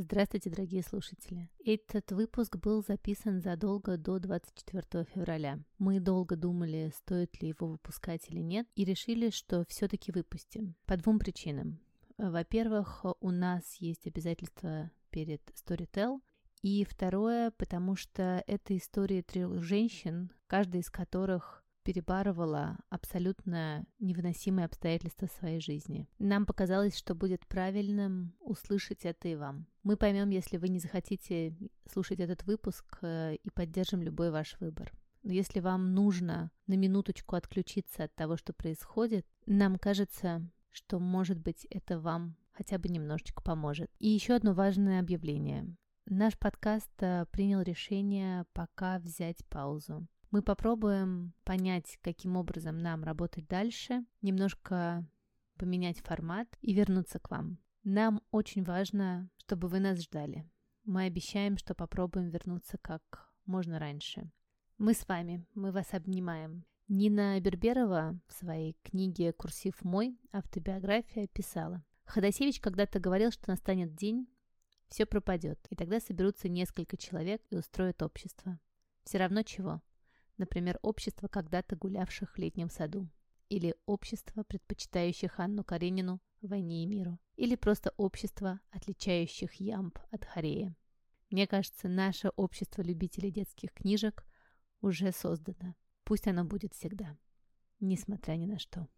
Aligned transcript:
Здравствуйте, 0.00 0.48
дорогие 0.48 0.84
слушатели. 0.84 1.50
Этот 1.64 2.12
выпуск 2.12 2.56
был 2.56 2.84
записан 2.84 3.40
задолго 3.40 3.96
до 3.96 4.20
24 4.20 5.04
февраля. 5.12 5.58
Мы 5.78 5.98
долго 5.98 6.36
думали, 6.36 6.92
стоит 6.94 7.42
ли 7.42 7.48
его 7.48 7.66
выпускать 7.66 8.30
или 8.30 8.38
нет, 8.38 8.68
и 8.76 8.84
решили, 8.84 9.30
что 9.30 9.64
все-таки 9.68 10.12
выпустим. 10.12 10.76
По 10.86 10.96
двум 10.96 11.18
причинам. 11.18 11.80
Во-первых, 12.16 13.04
у 13.20 13.30
нас 13.32 13.74
есть 13.80 14.06
обязательства 14.06 14.92
перед 15.10 15.42
Storytel, 15.50 16.20
и 16.62 16.84
второе, 16.84 17.50
потому 17.50 17.96
что 17.96 18.44
это 18.46 18.76
история 18.76 19.22
трех 19.24 19.60
женщин, 19.64 20.30
каждая 20.46 20.82
из 20.82 20.90
которых 20.90 21.64
перебарывала 21.88 22.76
абсолютно 22.90 23.86
невыносимые 23.98 24.66
обстоятельства 24.66 25.26
своей 25.26 25.58
жизни. 25.58 26.06
Нам 26.18 26.44
показалось, 26.44 26.94
что 26.94 27.14
будет 27.14 27.46
правильным 27.46 28.34
услышать 28.40 29.06
это 29.06 29.28
и 29.28 29.36
вам. 29.36 29.66
Мы 29.84 29.96
поймем, 29.96 30.28
если 30.28 30.58
вы 30.58 30.68
не 30.68 30.80
захотите 30.80 31.56
слушать 31.90 32.20
этот 32.20 32.44
выпуск 32.44 32.84
э, 33.00 33.36
и 33.36 33.48
поддержим 33.48 34.02
любой 34.02 34.30
ваш 34.30 34.60
выбор. 34.60 34.92
Но 35.22 35.32
если 35.32 35.60
вам 35.60 35.94
нужно 35.94 36.50
на 36.66 36.74
минуточку 36.74 37.36
отключиться 37.36 38.04
от 38.04 38.14
того, 38.14 38.36
что 38.36 38.52
происходит, 38.52 39.26
нам 39.46 39.78
кажется, 39.78 40.46
что, 40.70 40.98
может 40.98 41.38
быть, 41.38 41.66
это 41.70 41.98
вам 41.98 42.36
хотя 42.52 42.76
бы 42.76 42.90
немножечко 42.90 43.42
поможет. 43.42 43.90
И 43.98 44.10
еще 44.10 44.34
одно 44.34 44.52
важное 44.52 45.00
объявление. 45.00 45.74
Наш 46.04 46.38
подкаст 46.38 46.92
э, 46.98 47.24
принял 47.30 47.62
решение 47.62 48.44
пока 48.52 48.98
взять 48.98 49.42
паузу. 49.46 50.06
Мы 50.30 50.42
попробуем 50.42 51.32
понять, 51.44 51.98
каким 52.02 52.36
образом 52.36 52.78
нам 52.78 53.02
работать 53.02 53.48
дальше, 53.48 54.04
немножко 54.20 55.06
поменять 55.56 56.00
формат 56.00 56.48
и 56.60 56.74
вернуться 56.74 57.18
к 57.18 57.30
вам. 57.30 57.58
Нам 57.82 58.20
очень 58.30 58.62
важно, 58.62 59.30
чтобы 59.38 59.68
вы 59.68 59.80
нас 59.80 60.02
ждали. 60.02 60.46
Мы 60.84 61.04
обещаем, 61.04 61.56
что 61.56 61.74
попробуем 61.74 62.28
вернуться 62.28 62.76
как 62.78 63.30
можно 63.46 63.78
раньше. 63.78 64.30
Мы 64.76 64.92
с 64.92 65.08
вами, 65.08 65.46
мы 65.54 65.72
вас 65.72 65.94
обнимаем. 65.94 66.64
Нина 66.88 67.40
Берберова 67.40 68.20
в 68.26 68.32
своей 68.32 68.76
книге 68.82 69.32
«Курсив 69.32 69.82
мой. 69.82 70.18
Автобиография» 70.32 71.26
писала. 71.26 71.84
Ходосевич 72.04 72.60
когда-то 72.60 73.00
говорил, 73.00 73.30
что 73.30 73.50
настанет 73.50 73.94
день, 73.94 74.26
все 74.88 75.04
пропадет, 75.04 75.58
и 75.68 75.76
тогда 75.76 76.00
соберутся 76.00 76.48
несколько 76.48 76.96
человек 76.96 77.42
и 77.50 77.56
устроят 77.56 78.02
общество. 78.02 78.58
Все 79.04 79.18
равно 79.18 79.42
чего? 79.42 79.82
Например, 80.38 80.78
общество 80.82 81.28
когда-то 81.28 81.76
гулявших 81.76 82.34
в 82.34 82.38
летнем 82.38 82.70
саду, 82.70 83.08
или 83.48 83.74
общество, 83.86 84.42
предпочитающих 84.42 85.38
Анну 85.40 85.64
Каренину 85.64 86.20
«Войне 86.40 86.84
и 86.84 86.86
миру», 86.86 87.18
или 87.36 87.56
просто 87.56 87.92
общество, 87.96 88.60
отличающих 88.70 89.54
ямб 89.54 89.98
от 90.10 90.24
хорея. 90.24 90.74
Мне 91.30 91.46
кажется, 91.46 91.88
наше 91.88 92.30
общество 92.30 92.82
любителей 92.82 93.30
детских 93.30 93.72
книжек 93.72 94.24
уже 94.80 95.12
создано. 95.12 95.74
Пусть 96.04 96.26
оно 96.26 96.44
будет 96.44 96.72
всегда, 96.72 97.18
несмотря 97.80 98.32
ни 98.34 98.46
на 98.46 98.58
что. 98.58 98.88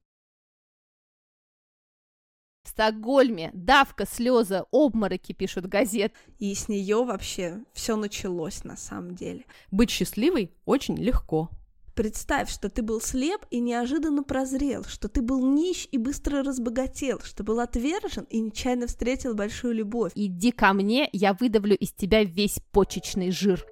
В 2.63 2.69
Стокгольме 2.69 3.51
давка, 3.55 4.07
слезы, 4.07 4.65
обмороки, 4.71 5.33
пишут 5.33 5.67
газет. 5.67 6.13
И 6.39 6.55
с 6.55 6.69
нее 6.69 7.05
вообще 7.05 7.65
все 7.73 7.97
началось 7.97 8.65
на 8.65 8.77
самом 8.77 9.15
деле. 9.15 9.45
Быть 9.71 9.91
счастливой 9.91 10.53
очень 10.67 10.97
легко. 10.97 11.49
Представь, 11.95 12.51
что 12.51 12.71
ты 12.71 12.83
был 12.83 13.01
слеп 13.01 13.45
и 13.51 13.61
неожиданно 13.61 14.23
прозрел, 14.23 14.85
что 14.85 15.09
ты 15.09 15.23
был 15.23 15.45
нищ 15.45 15.89
и 15.91 15.99
быстро 15.99 16.43
разбогател, 16.43 17.21
что 17.21 17.45
был 17.45 17.61
отвержен 17.61 18.25
и 18.31 18.41
нечаянно 18.41 18.87
встретил 18.87 19.35
большую 19.35 19.75
любовь. 19.75 20.13
Иди 20.15 20.53
ко 20.53 20.73
мне, 20.73 21.09
я 21.13 21.35
выдавлю 21.35 21.77
из 21.77 21.93
тебя 21.93 22.25
весь 22.25 22.61
почечный 22.73 23.31
жир. 23.31 23.65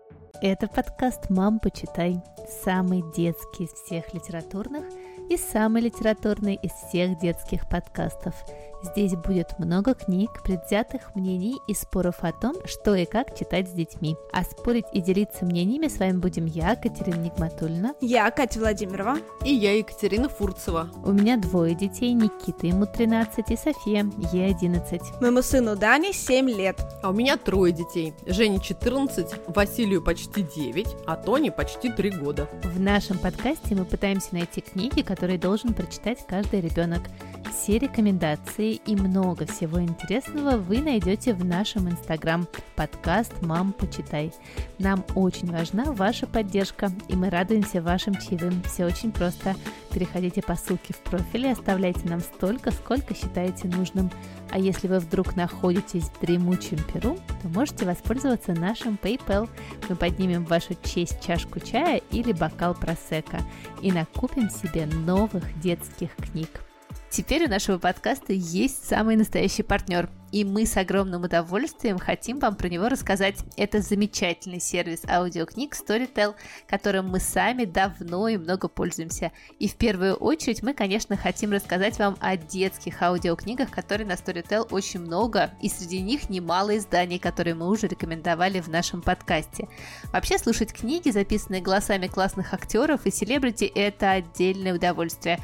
Это 0.42 0.66
подкаст 0.66 1.30
«Мам, 1.30 1.58
почитай». 1.58 2.22
Самый 2.64 3.02
детский 3.16 3.64
из 3.64 3.70
всех 3.70 4.12
литературных 4.14 4.84
и 5.30 5.36
самый 5.36 5.82
литературный 5.82 6.58
из 6.62 6.72
всех 6.72 7.18
детских 7.18 7.68
подкастов– 7.68 8.34
Здесь 8.82 9.14
будет 9.14 9.58
много 9.58 9.94
книг, 9.94 10.42
предвзятых 10.42 11.14
мнений 11.14 11.58
и 11.66 11.74
споров 11.74 12.16
о 12.20 12.32
том, 12.32 12.54
что 12.64 12.94
и 12.94 13.04
как 13.04 13.36
читать 13.36 13.68
с 13.68 13.72
детьми. 13.72 14.16
А 14.32 14.44
спорить 14.44 14.86
и 14.92 15.00
делиться 15.00 15.44
мнениями 15.44 15.88
с 15.88 15.98
вами 15.98 16.18
будем 16.18 16.46
я, 16.46 16.76
Катерина 16.76 17.16
Нигматульна. 17.16 17.94
Я, 18.00 18.30
Катя 18.30 18.60
Владимирова. 18.60 19.18
И 19.44 19.52
я, 19.52 19.76
Екатерина 19.76 20.28
Фурцева. 20.28 20.90
У 21.04 21.12
меня 21.12 21.36
двое 21.36 21.74
детей, 21.74 22.12
Никита, 22.12 22.66
ему 22.66 22.86
13, 22.86 23.50
и 23.50 23.56
София, 23.56 24.08
ей 24.32 24.50
11. 24.50 25.20
Моему 25.20 25.42
сыну 25.42 25.76
Дане 25.76 26.12
7 26.12 26.48
лет. 26.48 26.80
А 27.02 27.10
у 27.10 27.12
меня 27.12 27.36
трое 27.36 27.72
детей. 27.72 28.14
Жене 28.26 28.60
14, 28.60 29.48
Василию 29.48 30.02
почти 30.02 30.42
9, 30.42 30.86
а 31.06 31.16
Тоне 31.16 31.50
почти 31.50 31.90
3 31.90 32.10
года. 32.10 32.48
В 32.64 32.80
нашем 32.80 33.18
подкасте 33.18 33.74
мы 33.74 33.84
пытаемся 33.84 34.28
найти 34.32 34.60
книги, 34.60 35.02
которые 35.02 35.38
должен 35.38 35.74
прочитать 35.74 36.18
каждый 36.26 36.60
ребенок. 36.60 37.02
Все 37.50 37.78
рекомендации 37.78 38.74
и 38.74 38.94
много 38.94 39.46
всего 39.46 39.80
интересного 39.80 40.56
вы 40.56 40.80
найдете 40.80 41.34
в 41.34 41.44
нашем 41.44 41.88
инстаграм 41.88 42.46
подкаст 42.76 43.32
«Мам, 43.42 43.72
почитай». 43.72 44.32
Нам 44.78 45.04
очень 45.14 45.50
важна 45.50 45.84
ваша 45.92 46.26
поддержка, 46.26 46.90
и 47.08 47.16
мы 47.16 47.30
радуемся 47.30 47.80
вашим 47.80 48.14
чаевым. 48.14 48.62
Все 48.62 48.84
очень 48.84 49.12
просто. 49.12 49.54
Переходите 49.92 50.42
по 50.42 50.56
ссылке 50.56 50.92
в 50.92 50.98
профиле, 50.98 51.52
оставляйте 51.52 52.08
нам 52.08 52.20
столько, 52.20 52.70
сколько 52.70 53.14
считаете 53.14 53.68
нужным. 53.68 54.10
А 54.50 54.58
если 54.58 54.86
вы 54.88 54.98
вдруг 54.98 55.34
находитесь 55.34 56.04
в 56.04 56.20
дремучем 56.20 56.78
Перу, 56.92 57.16
то 57.42 57.48
можете 57.48 57.86
воспользоваться 57.86 58.52
нашим 58.52 58.98
PayPal. 59.02 59.48
Мы 59.88 59.96
поднимем 59.96 60.44
в 60.44 60.48
вашу 60.48 60.74
честь 60.82 61.20
чашку 61.24 61.60
чая 61.60 62.02
или 62.10 62.32
бокал 62.32 62.74
просека 62.74 63.40
и 63.80 63.90
накупим 63.90 64.50
себе 64.50 64.86
новых 64.86 65.58
детских 65.60 66.14
книг. 66.16 66.67
Теперь 67.10 67.46
у 67.46 67.48
нашего 67.48 67.78
подкаста 67.78 68.32
есть 68.32 68.86
самый 68.86 69.16
настоящий 69.16 69.62
партнер, 69.62 70.10
и 70.32 70.44
мы 70.44 70.66
с 70.66 70.76
огромным 70.76 71.22
удовольствием 71.22 71.98
хотим 71.98 72.38
вам 72.38 72.56
про 72.56 72.68
него 72.68 72.88
рассказать. 72.88 73.38
Это 73.56 73.80
замечательный 73.80 74.60
сервис 74.60 75.02
аудиокниг 75.08 75.74
Storytel, 75.74 76.34
которым 76.66 77.08
мы 77.08 77.20
сами 77.20 77.64
давно 77.64 78.28
и 78.28 78.36
много 78.36 78.68
пользуемся. 78.68 79.32
И 79.58 79.68
в 79.68 79.76
первую 79.76 80.14
очередь 80.14 80.62
мы, 80.62 80.74
конечно, 80.74 81.16
хотим 81.16 81.52
рассказать 81.52 81.98
вам 81.98 82.16
о 82.20 82.36
детских 82.36 83.02
аудиокнигах, 83.02 83.70
которые 83.70 84.06
на 84.06 84.12
Storytel 84.12 84.68
очень 84.70 85.00
много, 85.00 85.50
и 85.60 85.68
среди 85.68 86.00
них 86.00 86.30
немало 86.30 86.76
изданий, 86.76 87.18
которые 87.18 87.54
мы 87.54 87.68
уже 87.68 87.86
рекомендовали 87.86 88.60
в 88.60 88.68
нашем 88.68 89.02
подкасте. 89.02 89.68
Вообще 90.12 90.38
слушать 90.38 90.72
книги, 90.72 91.10
записанные 91.10 91.62
голосами 91.62 92.06
классных 92.06 92.52
актеров 92.54 93.06
и 93.06 93.10
селебрити, 93.10 93.64
это 93.64 94.12
отдельное 94.12 94.74
удовольствие. 94.74 95.38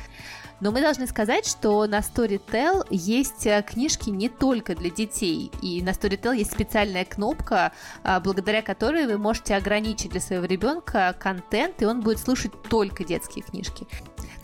Но 0.61 0.71
мы 0.71 0.81
должны 0.81 1.07
сказать, 1.07 1.47
что 1.47 1.85
на 1.87 1.99
Storytel 1.99 2.87
есть 2.91 3.47
э, 3.47 3.63
книжки 3.63 4.09
не 4.11 4.29
только 4.29 4.74
для 4.75 4.91
детей. 4.91 5.51
И 5.63 5.83
на 5.83 5.91
Storytel 5.91 6.37
есть 6.37 6.53
специальная 6.53 7.05
кнопка, 7.05 7.73
а, 8.03 8.21
благодаря 8.21 8.63
которой 8.63 9.07
вы 9.07 9.19
можете 9.19 9.55
ограничить 9.55 10.11
для 10.11 10.21
своего 10.21 10.45
ребенка 10.45 11.15
контент, 11.19 11.83
и 11.83 11.87
он 11.87 12.01
будет 12.01 12.19
слушать 12.19 12.53
только 12.69 13.05
детские 13.05 13.45
книжки. 13.45 13.87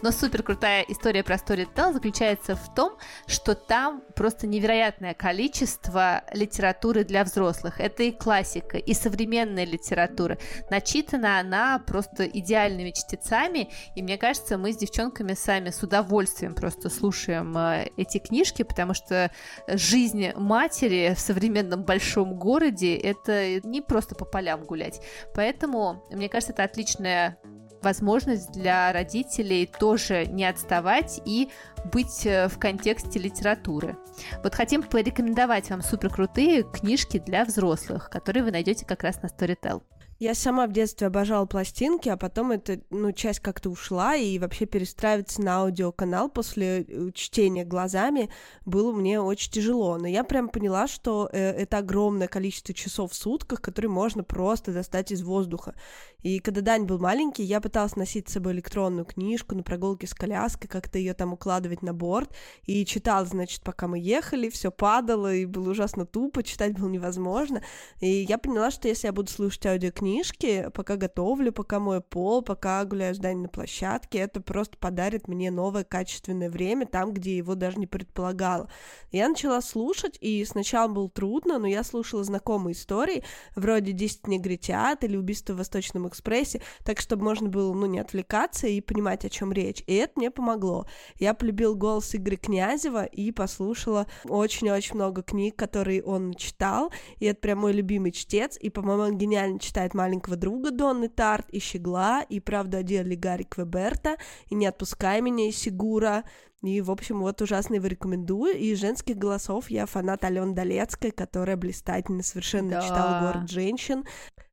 Но 0.02 0.10
супер 0.12 0.42
крутая 0.42 0.84
история 0.88 1.22
про 1.22 1.36
Storytel 1.36 1.92
заключается 1.92 2.56
в 2.56 2.74
том, 2.74 2.96
что 3.26 3.54
там 3.54 4.02
просто 4.14 4.46
невероятное 4.46 5.14
количество 5.14 6.22
литературы 6.32 7.04
для 7.04 7.24
взрослых. 7.24 7.80
Это 7.80 8.04
и 8.04 8.10
классика, 8.10 8.78
и 8.78 8.94
современная 8.94 9.66
литература. 9.66 10.38
Начитана 10.70 11.38
она 11.38 11.78
просто 11.78 12.24
идеальными 12.26 12.90
чтецами, 12.90 13.70
и 13.94 14.02
мне 14.02 14.16
кажется, 14.16 14.56
мы 14.56 14.72
с 14.72 14.76
девчонками 14.76 15.34
сами 15.34 15.70
с 15.70 15.82
удовольствием 15.82 16.54
просто 16.54 16.88
слушаем 16.88 17.56
э, 17.56 17.90
эти 17.96 18.18
книжки, 18.18 18.62
потому 18.62 18.94
что 18.94 19.30
жизнь 19.68 20.32
матери 20.34 21.14
в 21.14 21.20
современном 21.20 21.84
большом 21.84 22.36
городе 22.36 22.96
это 22.96 23.60
не 23.60 23.80
просто 23.82 24.14
по 24.14 24.24
полям 24.24 24.64
гулять. 24.64 25.00
Поэтому, 25.34 26.04
мне 26.10 26.28
кажется, 26.28 26.52
это 26.52 26.64
отличная 26.64 27.38
возможность 27.82 28.52
для 28.52 28.92
родителей 28.92 29.66
тоже 29.66 30.26
не 30.26 30.44
отставать 30.44 31.20
и 31.24 31.50
быть 31.92 32.26
э, 32.26 32.48
в 32.48 32.58
контексте 32.58 33.18
литературы. 33.18 33.96
Вот 34.42 34.54
хотим 34.54 34.82
порекомендовать 34.82 35.70
вам 35.70 35.82
супер 35.82 36.10
крутые 36.10 36.62
книжки 36.62 37.18
для 37.18 37.44
взрослых, 37.44 38.10
которые 38.10 38.44
вы 38.44 38.50
найдете 38.50 38.84
как 38.84 39.02
раз 39.02 39.22
на 39.22 39.26
Storytel. 39.26 39.82
Я 40.20 40.34
сама 40.34 40.66
в 40.66 40.72
детстве 40.72 41.06
обожала 41.06 41.46
пластинки, 41.46 42.10
а 42.10 42.16
потом 42.18 42.50
эта 42.52 42.82
ну, 42.90 43.10
часть 43.10 43.40
как-то 43.40 43.70
ушла, 43.70 44.16
и 44.16 44.38
вообще 44.38 44.66
перестраиваться 44.66 45.40
на 45.40 45.60
аудиоканал 45.60 46.28
после 46.28 46.82
э, 46.82 47.10
чтения 47.14 47.64
глазами 47.64 48.28
было 48.66 48.92
мне 48.92 49.18
очень 49.18 49.50
тяжело. 49.50 49.96
Но 49.96 50.06
я 50.06 50.22
прям 50.22 50.50
поняла, 50.50 50.88
что 50.88 51.30
э, 51.32 51.38
это 51.38 51.78
огромное 51.78 52.28
количество 52.28 52.74
часов 52.74 53.12
в 53.12 53.14
сутках, 53.14 53.62
которые 53.62 53.90
можно 53.90 54.22
просто 54.22 54.74
достать 54.74 55.10
из 55.10 55.22
воздуха. 55.22 55.74
И 56.22 56.38
когда 56.38 56.60
Дань 56.60 56.84
был 56.84 56.98
маленький, 56.98 57.42
я 57.42 57.62
пыталась 57.62 57.96
носить 57.96 58.28
с 58.28 58.32
собой 58.34 58.52
электронную 58.52 59.06
книжку 59.06 59.54
на 59.54 59.62
прогулке 59.62 60.06
с 60.06 60.12
коляской, 60.12 60.68
как-то 60.68 60.98
ее 60.98 61.14
там 61.14 61.32
укладывать 61.32 61.80
на 61.80 61.94
борт, 61.94 62.36
и 62.64 62.84
читал, 62.84 63.24
значит, 63.24 63.62
пока 63.62 63.88
мы 63.88 63.98
ехали, 63.98 64.50
все 64.50 64.70
падало, 64.70 65.32
и 65.32 65.46
было 65.46 65.70
ужасно 65.70 66.04
тупо, 66.04 66.42
читать 66.42 66.78
было 66.78 66.90
невозможно. 66.90 67.62
И 68.00 68.26
я 68.28 68.36
поняла, 68.36 68.70
что 68.70 68.86
если 68.86 69.06
я 69.06 69.14
буду 69.14 69.30
слушать 69.30 69.64
аудиокнигу, 69.64 70.09
книжки, 70.10 70.68
пока 70.74 70.96
готовлю, 70.96 71.52
пока 71.52 71.78
мою 71.78 72.02
пол, 72.02 72.42
пока 72.42 72.84
гуляю 72.84 73.14
с 73.14 73.18
Даней 73.18 73.42
на 73.42 73.48
площадке, 73.48 74.18
это 74.18 74.40
просто 74.40 74.76
подарит 74.76 75.28
мне 75.28 75.50
новое 75.50 75.84
качественное 75.84 76.50
время 76.50 76.86
там, 76.86 77.12
где 77.12 77.36
его 77.36 77.54
даже 77.54 77.78
не 77.78 77.86
предполагала. 77.86 78.68
Я 79.12 79.28
начала 79.28 79.60
слушать, 79.60 80.18
и 80.20 80.44
сначала 80.44 80.88
было 80.88 81.08
трудно, 81.08 81.58
но 81.58 81.68
я 81.68 81.84
слушала 81.84 82.24
знакомые 82.24 82.74
истории, 82.74 83.22
вроде 83.54 83.92
«10 83.92 84.28
негритят» 84.28 85.04
или 85.04 85.16
«Убийство 85.16 85.52
в 85.52 85.58
Восточном 85.58 86.08
экспрессе», 86.08 86.60
так, 86.84 86.98
чтобы 86.98 87.24
можно 87.24 87.48
было, 87.48 87.72
ну, 87.72 87.86
не 87.86 88.00
отвлекаться 88.00 88.66
и 88.66 88.80
понимать, 88.80 89.24
о 89.24 89.30
чем 89.30 89.52
речь. 89.52 89.84
И 89.86 89.94
это 89.94 90.14
мне 90.16 90.30
помогло. 90.30 90.86
Я 91.18 91.34
полюбил 91.34 91.76
голос 91.76 92.14
Игоря 92.16 92.36
Князева 92.36 93.04
и 93.04 93.30
послушала 93.30 94.06
очень-очень 94.24 94.96
много 94.96 95.22
книг, 95.22 95.54
которые 95.54 96.02
он 96.02 96.34
читал, 96.34 96.92
и 97.18 97.26
это 97.26 97.40
прям 97.40 97.60
мой 97.60 97.72
любимый 97.72 98.10
чтец, 98.10 98.56
и, 98.60 98.70
по-моему, 98.70 99.02
он 99.04 99.18
гениально 99.18 99.60
читает 99.60 99.94
маленького 100.00 100.36
друга 100.36 100.70
Донны 100.70 101.08
Тарт, 101.08 101.50
и 101.50 101.58
Щегла, 101.58 102.22
и 102.22 102.40
правда 102.40 102.78
о 102.78 102.82
деле 102.82 103.16
Гарри 103.16 103.42
Квеберта, 103.42 104.16
и 104.48 104.54
не 104.54 104.66
отпускай 104.66 105.20
меня 105.20 105.48
из 105.48 105.56
Сигура, 105.56 106.24
и, 106.62 106.80
в 106.80 106.90
общем, 106.90 107.20
вот 107.20 107.40
ужасно 107.42 107.74
его 107.74 107.86
рекомендую. 107.86 108.56
И 108.56 108.74
женских 108.74 109.16
голосов 109.16 109.70
я 109.70 109.86
фанат 109.86 110.24
Алены 110.24 110.54
Долецкой, 110.54 111.10
которая 111.10 111.56
блистательно 111.56 112.22
совершенно 112.22 112.70
да. 112.70 112.82
читала 112.82 113.32
«Город 113.32 113.50
женщин», 113.50 114.04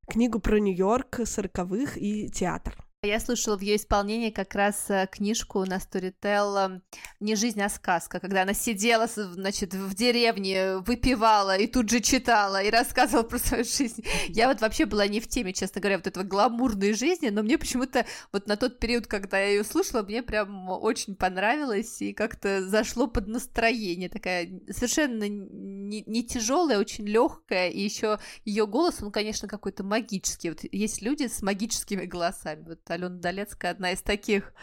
книгу 0.08 0.40
про 0.40 0.60
Нью-Йорк 0.60 1.22
сороковых 1.26 1.98
и 1.98 2.30
театр. 2.30 2.87
Я 3.04 3.20
слушала 3.20 3.56
в 3.56 3.62
ее 3.62 3.76
исполнении 3.76 4.32
как 4.32 4.56
раз 4.56 4.90
э, 4.90 5.08
книжку 5.12 5.64
на 5.66 5.78
Storytel 5.78 6.82
«Не 7.20 7.36
жизнь, 7.36 7.62
а 7.62 7.70
сказка», 7.70 8.20
когда 8.20 8.42
она 8.42 8.56
сидела, 8.56 9.06
значит, 9.06 9.76
в 9.76 9.94
деревне, 9.94 10.78
выпивала 10.78 11.56
и 11.56 11.68
тут 11.68 11.92
же 11.92 12.00
читала 12.00 12.60
и 12.64 12.72
рассказывала 12.72 13.22
про 13.22 13.38
свою 13.38 13.64
жизнь. 13.66 14.04
Я 14.30 14.48
вот 14.48 14.62
вообще 14.62 14.86
была 14.88 15.06
не 15.06 15.20
в 15.20 15.28
теме, 15.28 15.54
честно 15.54 15.80
говоря, 15.80 15.98
вот 15.98 16.08
этого 16.08 16.24
гламурной 16.24 16.94
жизни, 16.94 17.30
но 17.30 17.44
мне 17.44 17.60
почему-то 17.60 18.04
вот 18.34 18.48
на 18.48 18.58
тот 18.58 18.80
период, 18.80 19.06
когда 19.06 19.38
я 19.38 19.50
ее 19.50 19.64
слушала, 19.64 20.02
мне 20.02 20.24
прям 20.24 20.68
очень 20.68 21.16
понравилось 21.16 22.02
и 22.02 22.14
как-то 22.14 22.68
зашло 22.68 23.06
под 23.06 23.28
настроение. 23.28 24.10
Такая 24.10 24.50
совершенно 24.72 25.30
не, 25.30 26.02
не 26.08 26.24
тяжелая, 26.24 26.80
очень 26.80 27.06
легкая, 27.06 27.70
и 27.70 27.80
еще 27.80 28.18
ее 28.44 28.66
голос, 28.66 29.04
он, 29.04 29.12
конечно, 29.12 29.48
какой-то 29.48 29.84
магический. 29.84 30.50
Вот 30.50 30.62
есть 30.72 31.04
люди 31.04 31.28
с 31.28 31.44
магическими 31.44 32.06
голосами. 32.06 32.64
Вот 32.68 32.87
Алена 32.90 33.10
Долецкая 33.10 33.72
одна 33.72 33.92
из 33.92 34.02
таких. 34.02 34.54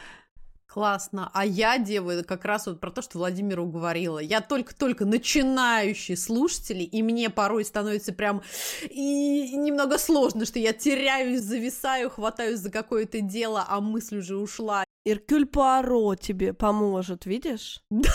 Классно. 0.67 1.31
А 1.33 1.47
я 1.47 1.79
делаю 1.79 2.25
как 2.25 2.45
раз 2.45 2.67
вот 2.67 2.81
про 2.81 2.91
то, 2.91 3.01
что 3.01 3.19
Владимиру 3.19 3.65
говорила. 3.67 4.19
Я 4.19 4.41
только-только 4.41 5.05
начинающий 5.05 6.17
слушатель, 6.17 6.89
и 6.91 7.03
мне 7.03 7.31
порой 7.31 7.65
становится 7.65 8.13
прям 8.13 8.43
и 8.91 9.57
немного 9.57 9.99
сложно, 9.99 10.45
что 10.47 10.59
я 10.59 10.73
теряюсь, 10.73 11.43
зависаю, 11.43 12.11
хватаюсь 12.11 12.59
за 12.59 12.71
какое-то 12.71 13.21
дело, 13.21 13.65
а 13.69 13.81
мысль 13.81 14.19
уже 14.19 14.37
ушла. 14.37 14.84
Иркюль 15.07 15.45
Пуаро 15.45 16.15
тебе 16.15 16.55
поможет, 16.55 17.27
видишь? 17.27 17.83
Да, 17.91 18.09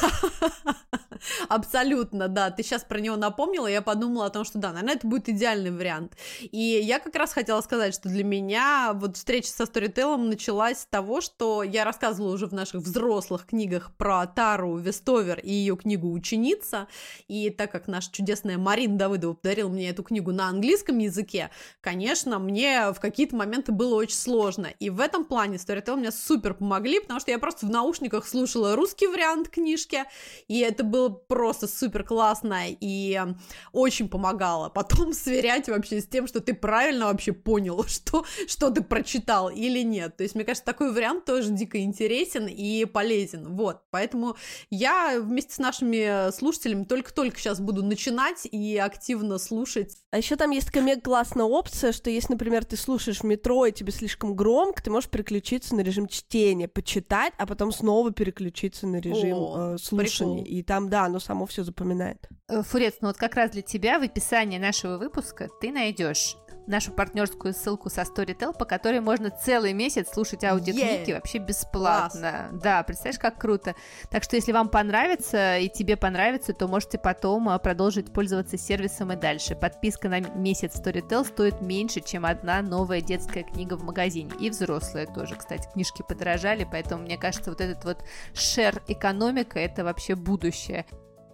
абсолютно, 1.50 2.28
да. 2.28 2.50
Ты 2.50 2.64
сейчас 2.64 2.84
про 2.84 3.00
него 3.00 3.16
напомнила, 3.16 3.68
я 3.68 3.84
подумала 3.84 4.26
о 4.26 4.30
том, 4.32 4.44
что 4.44 4.58
да, 4.58 4.70
наверное, 4.70 4.96
это 4.96 5.06
будет 5.06 5.30
идеальный 5.30 5.70
вариант. 5.70 6.18
И 6.42 6.58
я 6.58 7.00
как 7.00 7.14
раз 7.16 7.34
хотела 7.34 7.62
сказать, 7.62 7.94
что 7.94 8.10
для 8.10 8.24
меня 8.24 8.94
вот 8.96 9.18
встреча 9.18 9.50
со 9.50 9.68
сторителлом 9.68 10.30
началась 10.30 10.80
с 10.80 10.86
того, 10.88 11.22
что 11.22 11.62
я 11.62 11.86
рассказывала 11.86 12.34
уже 12.34 12.48
в 12.48 12.54
наших 12.54 12.82
взрослых 12.82 13.46
книгах 13.46 13.96
про 13.96 14.26
Тару 14.26 14.76
Вестовер 14.78 15.40
и 15.40 15.52
ее 15.52 15.78
книгу 15.78 16.12
«Ученица», 16.12 16.88
и 17.28 17.52
так 17.52 17.72
как 17.72 17.88
наша 17.88 18.12
чудесная 18.12 18.58
Марина 18.58 18.98
Давыдова 18.98 19.36
подарила 19.36 19.70
мне 19.70 19.90
эту 19.90 20.02
книгу 20.02 20.32
на 20.32 20.48
английском 20.48 20.98
языке, 20.98 21.52
конечно, 21.82 22.40
мне 22.40 22.92
в 22.94 23.00
какие-то 23.00 23.36
моменты 23.36 23.72
было 23.72 23.94
очень 23.94 24.16
сложно. 24.16 24.68
И 24.80 24.90
в 24.90 25.00
этом 25.00 25.24
плане 25.24 25.60
сторител 25.60 25.96
мне 25.96 26.12
супер 26.12 26.56
помогал 26.56 26.79
помогли, 26.80 27.00
потому 27.00 27.20
что 27.20 27.32
я 27.32 27.40
просто 27.40 27.66
в 27.66 27.70
наушниках 27.70 28.26
слушала 28.26 28.76
русский 28.76 29.08
вариант 29.08 29.50
книжки, 29.50 30.06
и 30.48 30.60
это 30.60 30.84
было 30.84 31.10
просто 31.10 31.68
супер 31.68 32.04
классно 32.04 32.64
и 32.68 33.20
очень 33.74 34.08
помогало. 34.08 34.70
Потом 34.70 35.14
сверять 35.14 35.68
вообще 35.68 36.00
с 36.00 36.08
тем, 36.08 36.28
что 36.28 36.40
ты 36.40 36.54
правильно 36.54 37.08
вообще 37.08 37.34
понял, 37.34 37.84
что, 37.88 38.26
что 38.48 38.70
ты 38.70 38.82
прочитал 38.82 39.50
или 39.50 39.82
нет. 39.82 40.16
То 40.16 40.24
есть, 40.24 40.36
мне 40.36 40.46
кажется, 40.46 40.66
такой 40.66 40.94
вариант 40.94 41.26
тоже 41.26 41.50
дико 41.52 41.80
интересен 41.80 42.48
и 42.48 42.86
полезен. 42.86 43.56
Вот, 43.56 43.82
поэтому 43.92 44.38
я 44.70 45.20
вместе 45.20 45.56
с 45.56 45.60
нашими 45.60 46.32
слушателями 46.32 46.86
только-только 46.86 47.40
сейчас 47.40 47.60
буду 47.60 47.84
начинать 47.84 48.48
и 48.50 48.78
активно 48.78 49.38
слушать. 49.38 49.98
А 50.12 50.18
еще 50.18 50.38
там 50.38 50.52
есть 50.52 50.68
такая 50.68 50.84
мега 50.84 51.02
классная 51.02 51.46
опция, 51.46 51.92
что 51.92 52.10
если, 52.10 52.34
например, 52.34 52.64
ты 52.64 52.78
слушаешь 52.78 53.20
в 53.20 53.24
метро 53.26 53.66
и 53.66 53.72
тебе 53.72 53.92
слишком 53.92 54.36
громко, 54.36 54.82
ты 54.82 54.90
можешь 54.90 55.10
переключиться 55.10 55.76
на 55.76 55.82
режим 55.82 56.08
чтения 56.08 56.69
почитать, 56.74 57.34
а 57.38 57.46
потом 57.46 57.72
снова 57.72 58.12
переключиться 58.12 58.88
на 58.88 58.98
режим 58.98 59.38
О, 59.38 59.74
э, 59.74 59.78
слушания. 59.78 60.44
Прикол. 60.44 60.60
И 60.60 60.64
там, 60.64 60.90
да, 60.90 61.06
оно 61.06 61.20
само 61.20 61.46
все 61.46 61.64
запоминает. 61.64 62.28
Э, 62.48 62.64
Фурец, 62.64 62.96
ну 63.02 63.08
вот 63.08 63.18
как 63.18 63.36
раз 63.36 63.52
для 63.52 63.62
тебя 63.62 64.00
в 64.00 64.04
описании 64.04 64.58
нашего 64.58 64.98
выпуска 64.98 65.50
ты 65.62 65.72
найдешь 65.72 66.36
нашу 66.70 66.92
партнерскую 66.92 67.54
ссылку 67.54 67.90
со 67.90 68.02
Storytel, 68.02 68.58
по 68.58 68.66
которой 68.66 69.02
можно 69.02 69.30
целый 69.30 69.74
месяц 69.74 70.10
слушать 70.14 70.44
аудиокниги 70.44 71.12
yeah. 71.12 71.16
вообще 71.16 71.40
бесплатно. 71.40 72.50
Класс. 72.50 72.62
Да, 72.62 72.84
представляешь, 72.84 73.20
как 73.20 73.38
круто. 73.40 73.76
Так 74.10 74.24
что, 74.24 74.36
если 74.36 74.52
вам 74.52 74.70
понравится 74.70 75.58
и 75.58 75.68
тебе 75.68 75.98
понравится, 75.98 76.54
то 76.54 76.68
можете 76.68 76.98
потом 76.98 77.50
а, 77.50 77.60
продолжить 77.60 78.14
пользоваться 78.14 78.58
сервисом 78.58 79.12
и 79.12 79.16
дальше. 79.16 79.56
Подписка 79.56 80.08
на 80.10 80.20
месяц 80.20 80.80
Storytel 80.80 81.26
стоит 81.26 81.62
меньше, 81.62 82.02
чем 82.02 82.26
одна 82.26 82.62
новая 82.62 83.02
детская 83.02 83.44
книга 83.44 83.76
в 83.76 83.84
магазине. 83.84 84.32
И 84.40 84.50
взрослая 84.50 85.08
тоже, 85.08 85.36
кстати, 85.36 85.68
книжки 85.74 86.04
подорожали, 86.08 86.68
поэтому 86.70 87.04
мне 87.04 87.18
кажется, 87.18 87.50
вот 87.50 87.62
этот 87.62 87.84
вот 87.84 88.04
шер 88.34 88.82
экономика 88.88 89.60
это 89.60 89.84
вообще 89.84 90.16
будущее. 90.16 90.86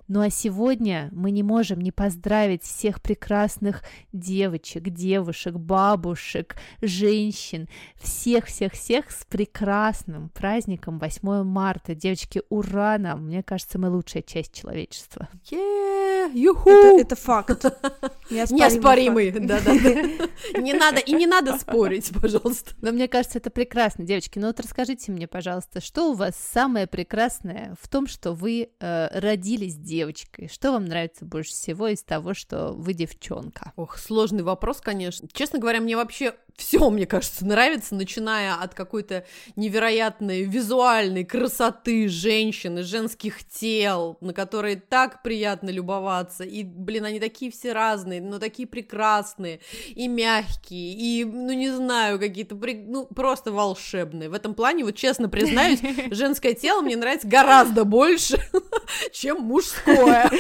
Ну 0.08 0.22
а 0.22 0.30
сегодня 0.30 1.10
мы 1.12 1.32
не 1.32 1.42
можем 1.42 1.82
не 1.82 1.92
поздравить 1.92 2.62
всех 2.62 3.02
прекрасных 3.02 3.82
девочек, 4.14 4.90
девушек, 4.90 5.56
бабушек, 5.56 6.58
женщин, 6.80 7.68
всех-всех-всех 7.96 9.10
с 9.10 9.26
прекрасным 9.26 10.30
праздником 10.30 11.00
8 11.00 11.44
марта. 11.44 11.96
Девочки, 11.96 12.44
ура 12.50 13.00
нам! 13.00 13.26
Мне 13.26 13.42
кажется, 13.42 13.80
мы 13.80 13.90
лучшая 13.90 14.22
часть 14.22 14.54
человечества. 14.54 15.28
Yeah, 15.50 16.32
это, 16.32 17.02
это 17.02 17.16
факт. 17.20 17.66
Неоспоримый. 18.30 19.32
Да-да. 19.32 19.74
Не 20.60 20.74
надо, 20.74 21.00
и 21.00 21.14
не 21.14 21.26
надо 21.26 21.58
спорить, 21.58 22.12
пожалуйста. 22.22 22.76
Но 22.82 22.92
мне 22.92 23.08
кажется, 23.08 23.40
это 23.40 23.50
прекрасно. 23.50 24.04
Девочки, 24.04 24.38
ну 24.38 24.48
вот 24.48 24.60
расскажите 24.60 25.12
мне, 25.12 25.28
пожалуйста, 25.28 25.82
что 25.82 26.12
у 26.12 26.14
вас 26.14 26.36
самое 26.36 26.88
прекрасное 26.88 27.76
в 27.82 27.88
том, 27.88 28.08
что 28.08 28.34
вы 28.34 28.70
э, 28.80 29.20
родились 29.20 29.76
девочкой? 29.96 30.50
Что 30.50 30.72
вам 30.72 30.86
нравится 30.86 31.26
больше 31.26 31.52
всего 31.52 31.88
из 31.88 32.04
того, 32.04 32.34
что 32.34 32.74
вы 32.74 32.94
девчонка? 32.94 33.72
Ох, 33.76 33.98
сложный 33.98 34.44
вопрос, 34.44 34.82
конечно. 34.82 35.28
Честно 35.32 35.60
говоря, 35.60 35.80
мне 35.80 35.96
вообще 35.96 36.36
все, 36.58 36.90
мне 36.90 37.06
кажется, 37.06 37.46
нравится, 37.46 37.96
начиная 37.96 38.56
от 38.56 38.74
какой-то 38.74 39.26
невероятной 39.58 40.44
визуальной 40.44 41.26
красоты 41.26 42.08
женщины, 42.08 42.84
женских 42.84 43.44
тел, 43.44 44.18
на 44.22 44.34
которые 44.34 44.78
так 44.78 45.22
приятно 45.22 45.70
любоваться. 45.70 46.44
И, 46.46 46.64
блин, 46.64 47.06
они 47.06 47.20
такие 47.20 47.52
все 47.52 47.74
разные, 47.74 48.22
но 48.22 48.40
такие 48.40 48.68
прекрасные, 48.68 49.60
и 49.90 50.08
мягкие, 50.08 50.94
и, 50.94 51.26
ну, 51.26 51.52
не 51.52 51.70
знаю, 51.70 52.20
какие-то, 52.20 52.56
ну, 52.56 53.06
просто 53.06 53.52
волшебные. 53.52 54.30
В 54.30 54.34
этом 54.34 54.54
плане, 54.54 54.86
вот 54.86 54.96
честно 54.96 55.28
признаюсь, 55.28 55.80
женское 56.12 56.54
тело 56.54 56.82
мне 56.82 56.96
нравится 56.96 57.28
гораздо 57.28 57.84
больше, 57.84 58.38
чем 59.12 59.42
мужское. 59.42 60.32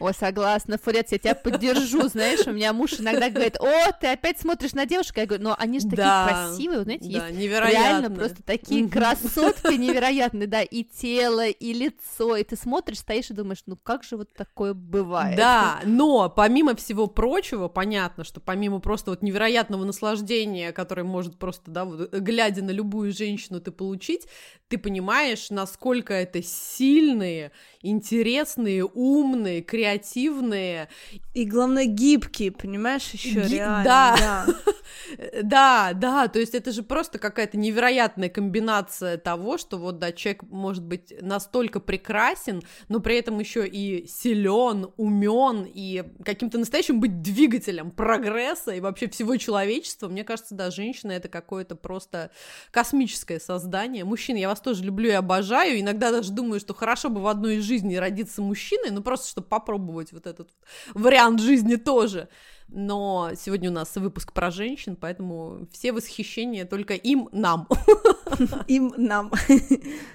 О, 0.00 0.12
согласна, 0.12 0.78
Фурец, 0.82 1.12
я 1.12 1.18
тебя 1.18 1.34
поддержу, 1.34 2.08
знаешь, 2.08 2.46
у 2.46 2.52
меня 2.52 2.72
муж 2.72 2.94
иногда 2.98 3.28
говорит, 3.28 3.58
о, 3.60 3.92
ты 4.00 4.06
опять 4.06 4.40
смотришь 4.40 4.72
на 4.72 4.85
про 4.86 4.88
девушек, 4.88 5.16
я 5.16 5.26
говорю, 5.26 5.44
но 5.44 5.56
они 5.58 5.80
же 5.80 5.86
такие 5.86 6.04
Да, 6.04 6.24
красивые, 6.24 6.78
вот 6.78 6.84
знаете, 6.84 7.10
Да, 7.10 7.28
есть 7.28 7.50
реально 7.50 8.10
просто 8.10 8.42
такие 8.42 8.88
красотки 8.88 9.74
невероятные, 9.76 10.46
да, 10.46 10.62
и 10.62 10.84
тело, 10.84 11.46
и 11.46 11.72
лицо, 11.72 12.36
и 12.36 12.44
ты 12.44 12.56
смотришь, 12.56 13.00
стоишь 13.00 13.30
и 13.30 13.34
думаешь, 13.34 13.62
ну 13.66 13.76
как 13.76 14.04
же 14.04 14.16
вот 14.16 14.32
такое 14.32 14.74
бывает? 14.74 15.36
Да, 15.36 15.80
но 15.84 16.30
помимо 16.30 16.74
всего 16.76 17.06
прочего, 17.06 17.68
понятно, 17.68 18.24
что 18.24 18.40
помимо 18.40 18.80
просто 18.80 19.10
вот 19.10 19.22
невероятного 19.22 19.84
наслаждения, 19.84 20.72
которое 20.72 21.04
может 21.04 21.38
просто, 21.38 21.70
да, 21.70 21.84
вот, 21.84 22.08
э, 22.12 22.18
глядя 22.20 22.62
на 22.62 22.70
любую 22.70 23.12
женщину 23.12 23.60
ты 23.60 23.70
получить, 23.70 24.26
ты 24.68 24.78
понимаешь, 24.78 25.50
насколько 25.50 26.12
это 26.12 26.42
сильные, 26.42 27.52
интересные, 27.82 28.84
умные, 28.84 29.62
креативные. 29.62 30.88
И 31.34 31.44
главное, 31.44 31.84
гибкие, 31.84 32.50
понимаешь, 32.50 33.08
еще 33.10 33.42
Ги- 33.42 33.54
реально. 33.56 33.84
да. 33.84 34.46
Э, 34.48 34.52
Да, 35.42 35.92
да, 35.94 36.26
то 36.28 36.38
есть 36.40 36.54
это 36.54 36.72
же 36.72 36.82
просто 36.82 37.18
какая-то 37.18 37.56
невероятная 37.58 38.28
комбинация 38.28 39.18
того, 39.18 39.58
что 39.58 39.78
вот, 39.78 39.98
да, 39.98 40.10
человек 40.12 40.42
может 40.44 40.82
быть 40.84 41.14
настолько 41.20 41.78
прекрасен, 41.80 42.62
но 42.88 43.00
при 43.00 43.16
этом 43.16 43.38
еще 43.38 43.66
и 43.66 44.06
силен, 44.06 44.88
умен 44.96 45.66
и 45.72 46.04
каким-то 46.24 46.58
настоящим 46.58 46.98
быть 47.00 47.22
двигателем 47.22 47.90
прогресса 47.90 48.72
и 48.72 48.80
вообще 48.80 49.08
всего 49.08 49.36
человечества. 49.36 50.08
Мне 50.08 50.24
кажется, 50.24 50.54
да, 50.54 50.70
женщина 50.70 51.12
это 51.12 51.28
какое-то 51.28 51.76
просто 51.76 52.30
космическое 52.70 53.38
создание. 53.38 54.04
Мужчины, 54.04 54.38
я 54.38 54.48
вас 54.48 54.55
тоже 54.60 54.82
люблю 54.82 55.08
и 55.08 55.12
обожаю. 55.12 55.80
Иногда 55.80 56.10
даже 56.10 56.32
думаю, 56.32 56.60
что 56.60 56.74
хорошо 56.74 57.08
бы 57.08 57.20
в 57.20 57.26
одной 57.26 57.56
из 57.56 57.64
жизней 57.64 57.98
родиться 57.98 58.42
мужчиной, 58.42 58.90
ну 58.90 59.02
просто 59.02 59.28
чтобы 59.28 59.46
попробовать 59.46 60.12
вот 60.12 60.26
этот 60.26 60.50
вариант 60.94 61.40
жизни 61.40 61.76
тоже. 61.76 62.28
Но 62.68 63.30
сегодня 63.36 63.70
у 63.70 63.72
нас 63.72 63.94
выпуск 63.96 64.32
про 64.32 64.50
женщин, 64.50 64.96
поэтому 64.96 65.68
все 65.72 65.92
восхищения 65.92 66.64
только 66.64 66.94
им, 66.94 67.28
нам. 67.32 67.68
Им, 68.68 68.92
нам. 68.96 69.32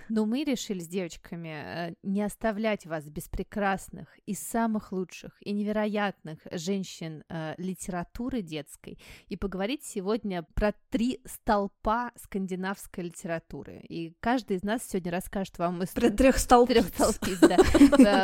Но 0.09 0.25
мы 0.25 0.43
решили 0.43 0.79
с 0.79 0.87
девочками 0.87 1.49
э, 1.49 1.93
не 2.03 2.21
оставлять 2.21 2.85
вас 2.85 3.05
без 3.05 3.29
прекрасных 3.29 4.07
и 4.25 4.33
самых 4.33 4.91
лучших 4.91 5.31
и 5.41 5.53
невероятных 5.53 6.39
женщин 6.51 7.23
э, 7.29 7.55
литературы 7.57 8.41
детской 8.41 8.99
и 9.27 9.37
поговорить 9.37 9.83
сегодня 9.83 10.43
про 10.53 10.73
три 10.89 11.21
столпа 11.25 12.11
скандинавской 12.15 13.05
литературы. 13.05 13.81
И 13.87 14.13
каждый 14.19 14.57
из 14.57 14.63
нас 14.63 14.87
сегодня 14.87 15.11
расскажет 15.11 15.57
вам 15.57 15.81
Про 15.93 16.09
трех 16.09 16.37
столб. 16.37 16.69
Трех 16.69 16.87
столпиц, 16.87 17.39
да. 17.39 17.57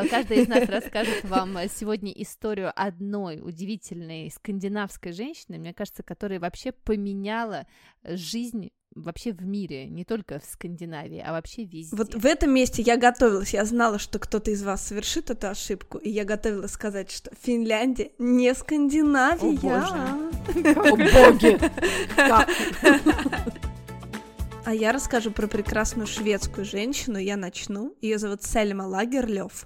Э, 0.04 0.08
Каждый 0.10 0.44
из 0.44 0.48
нас 0.48 0.68
расскажет 0.68 1.24
вам 1.24 1.58
сегодня 1.70 2.12
историю 2.12 2.72
одной 2.76 3.40
удивительной 3.42 4.30
скандинавской 4.32 5.12
женщины, 5.12 5.58
мне 5.58 5.74
кажется, 5.74 6.04
которая 6.04 6.40
вообще 6.40 6.72
поменяла 6.72 7.66
жизнь 8.04 8.72
вообще 8.96 9.32
в 9.32 9.46
мире, 9.46 9.88
не 9.88 10.04
только 10.04 10.40
в 10.40 10.46
Скандинавии, 10.46 11.24
а 11.26 11.32
вообще 11.32 11.66
везде. 11.66 11.96
Вот 11.96 12.16
в 12.16 12.26
этом 12.26 12.52
месте 12.52 12.82
я 12.82 12.98
готовилась, 12.98 13.54
я 13.54 13.66
знала, 13.66 14.00
что 14.00 14.20
кто-то 14.20 14.52
из 14.52 14.64
вас 14.64 14.86
совершит 14.86 15.30
эту 15.30 15.48
ошибку, 15.48 15.98
и 15.98 16.10
я 16.10 16.26
готовилась 16.26 16.72
сказать, 16.72 17.12
что 17.12 17.32
Финляндия 17.42 18.12
не 18.18 18.54
Скандинавия. 18.54 19.60
О, 20.76 20.96
боги! 20.96 21.60
Как? 22.16 22.50
А 24.66 24.74
я 24.74 24.92
расскажу 24.92 25.32
про 25.32 25.48
прекрасную 25.48 26.08
шведскую 26.08 26.66
женщину, 26.66 27.18
я 27.18 27.38
начну. 27.38 27.96
Ее 28.02 28.18
зовут 28.18 28.44
Сельма 28.44 28.84
Лагерлёв, 28.84 29.66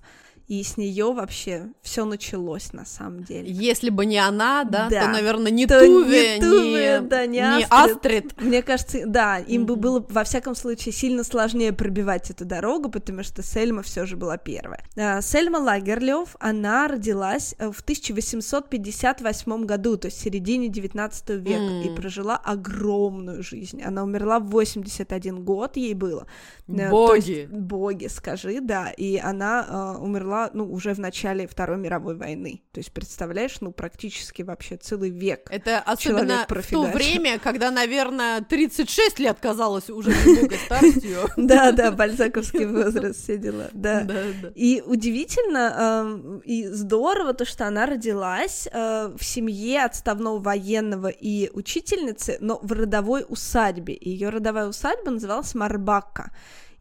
и 0.51 0.63
с 0.63 0.75
нее 0.75 1.13
вообще 1.13 1.67
все 1.81 2.03
началось 2.03 2.73
на 2.73 2.85
самом 2.85 3.23
деле. 3.23 3.49
Если 3.49 3.89
бы 3.89 4.05
не 4.05 4.17
она, 4.17 4.65
да, 4.65 4.89
Да. 4.89 5.05
то, 5.05 5.11
наверное, 5.11 5.49
не 5.49 5.65
То 5.65 5.79
Туве, 5.79 6.35
не 6.39 6.41
Туве, 6.41 6.99
да, 6.99 7.25
не 7.25 7.37
не 7.37 7.63
Астрид. 7.69 7.71
Астрид. 7.95 8.41
Мне 8.41 8.61
кажется, 8.61 9.03
да, 9.05 9.37
им 9.39 9.65
бы 9.65 9.73
Мгм. 9.75 9.81
было, 9.81 10.05
во 10.09 10.23
всяком 10.25 10.55
случае, 10.55 10.91
сильно 10.93 11.23
сложнее 11.23 11.71
пробивать 11.71 12.29
эту 12.31 12.43
дорогу, 12.43 12.89
потому 12.89 13.23
что 13.23 13.41
Сельма 13.41 13.81
все 13.81 14.05
же 14.05 14.17
была 14.17 14.35
первая. 14.37 14.83
А, 14.97 15.21
Сельма 15.21 15.57
Лагерлёв, 15.59 16.35
она 16.41 16.89
родилась 16.89 17.55
э, 17.57 17.71
в 17.71 17.81
1858 17.81 19.65
году, 19.65 19.97
то 19.97 20.07
есть 20.07 20.17
в 20.17 20.21
середине 20.21 20.67
19 20.67 21.29
века, 21.37 21.61
М. 21.61 21.81
и 21.81 21.95
прожила 21.95 22.35
огромную 22.35 23.41
жизнь. 23.43 23.81
Она 23.81 24.03
умерла 24.03 24.39
в 24.39 24.47
81 24.49 25.43
год, 25.43 25.77
ей 25.77 25.93
было. 25.93 26.27
Э, 26.67 26.89
Боги. 26.89 27.31
есть- 27.31 27.49
боги, 27.51 28.07
скажи, 28.07 28.59
да. 28.61 28.91
И 28.91 29.17
она 29.17 29.95
э, 29.97 30.01
умерла, 30.01 30.40
ну, 30.53 30.71
уже 30.71 30.93
в 30.93 30.99
начале 30.99 31.47
Второй 31.47 31.77
мировой 31.77 32.15
войны. 32.15 32.63
То 32.71 32.79
есть, 32.79 32.91
представляешь, 32.91 33.61
ну, 33.61 33.71
практически 33.71 34.41
вообще 34.41 34.77
целый 34.77 35.09
век. 35.09 35.47
Это 35.49 35.79
особенно 35.79 36.45
в 36.47 36.69
то 36.69 36.83
время, 36.83 37.39
когда, 37.39 37.71
наверное, 37.71 38.41
36 38.41 39.19
лет 39.19 39.37
казалось 39.39 39.89
уже 39.89 40.11
старостью. 40.65 41.19
Да, 41.37 41.71
да, 41.71 41.91
бальзаковский 41.91 42.65
возраст, 42.65 43.23
все 43.23 43.37
дела, 43.37 43.69
да. 43.73 44.07
И 44.55 44.83
удивительно 44.85 46.41
и 46.43 46.67
здорово 46.67 47.33
то, 47.33 47.45
что 47.45 47.67
она 47.67 47.85
родилась 47.85 48.67
э, 48.71 49.15
в 49.17 49.23
семье 49.23 49.85
отставного 49.85 50.39
военного 50.39 51.07
и 51.07 51.49
учительницы, 51.53 52.37
но 52.39 52.59
в 52.61 52.71
родовой 52.71 53.25
усадьбе. 53.27 53.97
Ее 53.99 54.29
родовая 54.29 54.67
усадьба 54.67 55.11
называлась 55.11 55.55
Марбакка. 55.55 56.31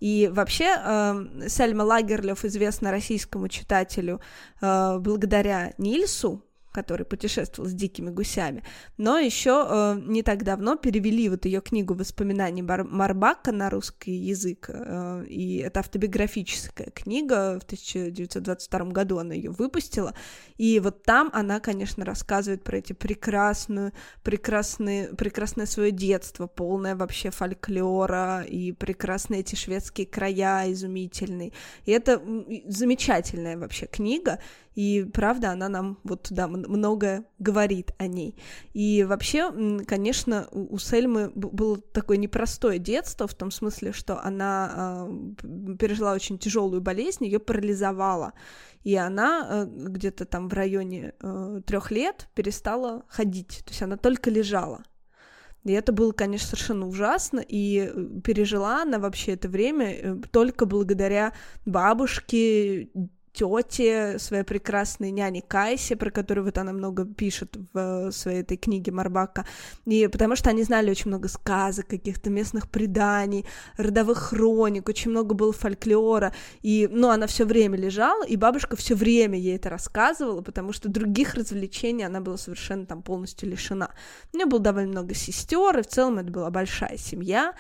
И 0.01 0.31
вообще 0.33 0.65
эм, 0.65 1.49
Сельма 1.49 1.83
Лагерлёв 1.83 2.45
известна 2.45 2.91
российскому 2.91 3.49
читателю 3.49 4.21
э, 4.61 4.99
благодаря 4.99 5.75
Нильсу, 5.79 6.43
который 6.73 7.05
путешествовал 7.05 7.69
с 7.69 7.73
дикими 7.73 8.11
гусями, 8.11 8.63
но 8.97 9.19
еще 9.19 9.67
э, 9.69 10.01
не 10.01 10.23
так 10.23 10.45
давно 10.45 10.77
перевели 10.77 11.29
вот 11.29 11.45
ее 11.45 11.61
книгу 11.61 11.95
воспоминаний 11.95 12.63
Бар- 12.63 12.85
Марбака 12.85 13.53
на 13.53 13.71
русский 13.71 14.13
язык, 14.13 14.71
э, 14.73 15.25
и 15.27 15.59
это 15.59 15.81
автобиографическая 15.81 16.91
книга, 16.91 17.59
в 17.59 17.65
1922 17.65 18.85
году 18.87 19.19
она 19.19 19.35
ее 19.35 19.51
выпустила, 19.51 20.15
и 20.57 20.81
вот 20.81 21.03
там 21.03 21.31
она, 21.33 21.61
конечно, 21.61 22.05
рассказывает 22.05 22.63
про 22.63 22.79
эти 22.79 22.93
прекрасную, 22.93 23.93
прекрасные, 24.23 25.09
прекрасное 25.09 25.67
свое 25.67 25.91
детство, 25.91 26.47
полное 26.47 26.95
вообще 26.95 27.31
фольклора, 27.31 28.43
и 28.43 28.73
прекрасные 28.73 29.41
эти 29.41 29.57
шведские 29.57 30.07
края 30.07 30.71
изумительные, 30.73 31.53
и 31.85 31.91
это 31.91 32.23
замечательная 32.67 33.59
вообще 33.59 33.87
книга, 33.87 34.39
и 34.75 35.05
правда, 35.13 35.51
она 35.51 35.69
нам 35.69 35.99
вот 36.05 36.29
да, 36.31 36.45
м- 36.45 36.65
многое 36.69 37.25
говорит 37.39 37.93
о 37.99 38.07
ней. 38.07 38.37
И 38.73 39.05
вообще, 39.05 39.53
конечно, 39.87 40.49
у 40.53 40.79
Сельмы 40.79 41.31
было 41.35 41.79
такое 41.79 42.17
непростое 42.17 42.79
детство, 42.79 43.27
в 43.27 43.35
том 43.35 43.51
смысле, 43.51 43.93
что 43.93 44.21
она 44.23 45.09
п- 45.37 45.77
пережила 45.77 46.13
очень 46.13 46.39
тяжелую 46.39 46.81
болезнь, 46.81 47.25
ее 47.25 47.41
парализовала. 47.41 48.33
И 48.83 48.95
она 48.97 49.47
э, 49.49 49.67
где-то 49.67 50.25
там 50.25 50.49
в 50.49 50.55
районе 50.55 51.13
трех 51.67 51.91
лет 51.91 52.29
перестала 52.35 53.05
ходить. 53.09 53.63
То 53.65 53.71
есть 53.71 53.83
она 53.83 53.97
только 53.97 54.31
лежала. 54.31 54.83
И 55.65 55.73
это 55.73 55.93
было, 55.93 56.13
конечно, 56.13 56.49
совершенно 56.49 56.87
ужасно, 56.87 57.41
и 57.47 57.91
э, 57.93 58.21
пережила 58.25 58.83
она 58.83 58.99
вообще 58.99 59.33
это 59.33 59.49
время 59.49 59.93
э, 59.93 60.17
только 60.31 60.65
благодаря 60.65 61.35
бабушке, 61.67 62.89
тете, 63.33 64.19
своей 64.19 64.43
прекрасной 64.45 65.11
няне 65.11 65.43
Кайсе, 65.43 65.97
про 65.97 66.11
которую 66.11 66.45
вот 66.45 66.59
она 66.59 66.73
много 66.73 67.05
пишет 67.05 67.57
в 67.73 67.79
э, 68.09 68.11
своей 68.13 68.43
этой 68.43 68.57
книге 68.57 68.93
Марбака, 68.93 69.47
и 69.87 70.09
потому 70.09 70.37
что 70.37 70.51
они 70.51 70.63
знали 70.63 70.91
очень 70.91 71.09
много 71.09 71.29
сказок, 71.29 71.87
каких-то 71.87 72.31
местных 72.31 72.69
преданий, 72.69 73.47
родовых 73.77 74.19
хроник, 74.19 74.89
очень 74.89 75.11
много 75.11 75.35
было 75.35 75.53
фольклора, 75.53 76.33
и, 76.63 76.89
ну, 76.91 77.09
она 77.09 77.27
все 77.27 77.45
время 77.45 77.77
лежала, 77.77 78.25
и 78.25 78.37
бабушка 78.37 78.77
все 78.77 78.95
время 78.95 79.39
ей 79.39 79.57
это 79.57 79.71
рассказывала, 79.71 80.43
потому 80.43 80.73
что 80.73 80.89
других 80.89 81.35
развлечений 81.35 82.05
она 82.05 82.21
была 82.21 82.37
совершенно 82.37 82.87
там 82.87 83.03
полностью 83.03 83.49
лишена. 83.49 83.91
У 84.33 84.37
нее 84.37 84.47
было 84.47 84.61
довольно 84.61 84.91
много 84.91 85.15
сестер, 85.15 85.79
и 85.79 85.83
в 85.83 85.87
целом 85.87 86.19
это 86.19 86.31
была 86.31 86.51
большая 86.51 86.97
семья, 86.97 87.55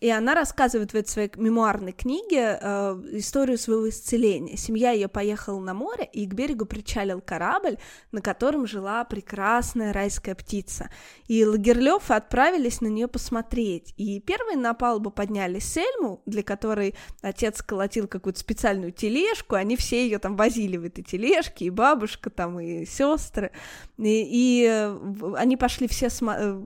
и 0.00 0.08
она 0.08 0.34
рассказывает 0.34 0.92
в 0.92 0.94
этой 0.94 1.08
своей 1.08 1.30
мемуарной 1.36 1.92
книге 1.92 2.58
э, 2.60 3.02
историю 3.12 3.58
своего 3.58 3.88
исцеления. 3.88 4.56
Семья 4.56 4.92
ее 4.92 5.08
поехала 5.08 5.60
на 5.60 5.74
море, 5.74 6.08
и 6.10 6.26
к 6.26 6.32
берегу 6.32 6.64
причалил 6.64 7.20
корабль, 7.20 7.76
на 8.10 8.22
котором 8.22 8.66
жила 8.66 9.04
прекрасная 9.04 9.92
райская 9.92 10.34
птица. 10.34 10.90
И 11.28 11.44
Лагерлёв 11.44 12.10
отправились 12.10 12.80
на 12.80 12.86
нее 12.86 13.08
посмотреть. 13.08 13.92
И 13.98 14.20
первые 14.20 14.56
на 14.56 14.72
палубу 14.72 15.10
подняли 15.10 15.58
Сельму, 15.58 16.22
для 16.24 16.42
которой 16.42 16.94
отец 17.20 17.60
колотил 17.60 18.08
какую-то 18.08 18.40
специальную 18.40 18.92
тележку, 18.92 19.54
они 19.54 19.76
все 19.76 20.04
ее 20.04 20.18
там 20.18 20.34
возили 20.34 20.78
в 20.78 20.84
этой 20.84 21.04
тележке, 21.04 21.66
и 21.66 21.70
бабушка 21.70 22.30
там, 22.30 22.58
и 22.58 22.86
сестры. 22.86 23.52
И, 23.98 24.62
и 24.62 24.66
э, 24.66 24.98
они 25.36 25.58
пошли 25.58 25.88
все 25.88 26.06
э, 26.06 26.60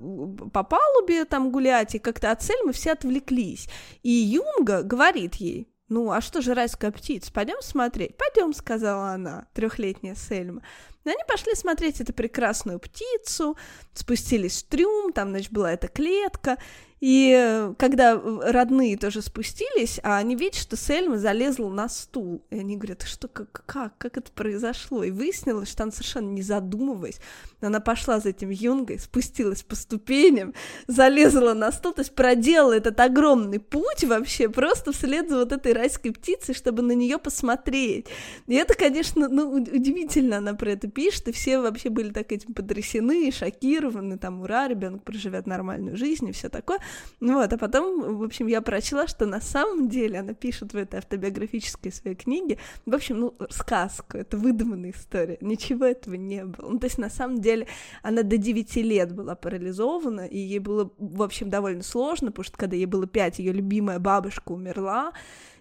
по 0.52 0.62
палубе 0.62 1.24
там 1.24 1.50
гулять, 1.50 1.96
и 1.96 1.98
как-то 1.98 2.30
от 2.30 2.40
Сельмы 2.40 2.72
все 2.72 2.92
отвлеклись. 2.92 3.24
И 3.31 4.11
Юнга 4.11 4.83
говорит 4.83 5.37
ей, 5.37 5.69
ну, 5.88 6.11
а 6.11 6.21
что 6.21 6.40
же 6.40 6.54
райская 6.54 6.90
птица? 6.90 7.31
Пойдем 7.33 7.61
смотреть. 7.61 8.16
Пойдем, 8.16 8.54
сказала 8.54 9.11
она, 9.11 9.47
трехлетняя 9.52 10.14
Сельма. 10.14 10.62
И 11.04 11.09
они 11.11 11.23
пошли 11.28 11.54
смотреть 11.54 12.00
эту 12.00 12.14
прекрасную 12.14 12.78
птицу, 12.78 13.59
спустились 13.93 14.62
в 14.62 14.69
трюм, 14.69 15.12
там, 15.12 15.31
значит, 15.31 15.52
была 15.52 15.73
эта 15.73 15.88
клетка, 15.88 16.57
и 17.04 17.37
э, 17.38 17.75
когда 17.76 18.18
родные 18.18 18.96
тоже 18.96 19.20
спустились, 19.20 20.00
а 20.02 20.16
они 20.16 20.37
видят, 20.37 20.54
что 20.54 20.75
Сельма 20.75 21.18
залезла 21.18 21.68
на 21.68 21.87
стул. 21.90 22.42
И 22.49 22.58
они 22.58 22.78
говорят, 22.78 23.02
что, 23.02 23.28
как, 23.28 23.62
как, 23.66 23.99
как 23.99 24.16
это 24.16 24.32
произошло? 24.32 25.04
И 25.04 25.11
выяснилось, 25.11 25.70
что 25.70 25.82
она 25.82 25.92
совершенно 25.92 26.30
не 26.30 26.40
задумываясь, 26.40 27.20
она 27.61 27.80
пошла 27.80 28.20
за 28.20 28.30
этим 28.30 28.49
юнгой, 28.49 28.99
спустилась 28.99 29.62
по 29.62 29.75
ступеням, 29.75 30.54
залезла 30.87 31.52
на 31.52 31.73
стул, 31.73 31.92
то 31.92 32.00
есть 32.00 32.14
проделала 32.14 32.73
этот 32.73 32.99
огромный 33.00 33.61
путь 33.61 34.04
вообще 34.04 34.49
просто 34.49 34.92
вслед 34.92 35.28
за 35.28 35.37
вот 35.37 35.52
этой 35.52 35.75
райской 35.75 36.11
птицей, 36.11 36.54
чтобы 36.54 36.80
на 36.80 36.92
нее 36.92 37.18
посмотреть. 37.18 38.06
И 38.46 38.54
это, 38.54 38.73
конечно, 38.73 39.28
ну, 39.28 39.50
удивительно 39.50 40.38
она 40.38 40.54
про 40.54 40.70
это 40.70 40.88
пишет, 40.88 41.28
и 41.28 41.32
все 41.32 41.58
вообще 41.58 41.90
были 41.90 42.14
так 42.14 42.32
этим 42.32 42.54
потрясены, 42.54 43.30
шокированы, 43.30 44.16
там, 44.16 44.40
ура, 44.40 44.68
ребенок 44.68 45.02
проживет 45.02 45.46
нормальную 45.46 45.99
жизнь 45.99 46.30
и 46.30 46.32
все 46.32 46.49
такое. 46.49 46.78
Вот, 47.20 47.52
а 47.52 47.58
потом, 47.58 48.18
в 48.18 48.22
общем, 48.22 48.46
я 48.46 48.60
прочла, 48.60 49.06
что 49.06 49.26
на 49.26 49.40
самом 49.40 49.88
деле 49.88 50.20
она 50.20 50.34
пишет 50.34 50.72
в 50.72 50.76
этой 50.76 50.96
автобиографической 50.96 51.92
своей 51.92 52.16
книге, 52.16 52.58
в 52.86 52.94
общем, 52.94 53.20
ну, 53.20 53.34
сказку, 53.50 54.18
это 54.18 54.36
выдуманная 54.36 54.90
история, 54.90 55.38
ничего 55.40 55.84
этого 55.84 56.14
не 56.14 56.44
было. 56.44 56.70
Ну, 56.70 56.78
то 56.78 56.86
есть, 56.86 56.98
на 56.98 57.10
самом 57.10 57.40
деле, 57.40 57.66
она 58.02 58.22
до 58.22 58.36
9 58.36 58.76
лет 58.76 59.14
была 59.14 59.34
парализована, 59.34 60.26
и 60.26 60.38
ей 60.38 60.58
было, 60.58 60.90
в 60.98 61.22
общем, 61.22 61.50
довольно 61.50 61.82
сложно, 61.82 62.30
потому 62.30 62.44
что 62.44 62.56
когда 62.56 62.76
ей 62.76 62.86
было 62.86 63.06
5, 63.06 63.38
ее 63.38 63.52
любимая 63.52 63.98
бабушка 63.98 64.52
умерла, 64.52 65.12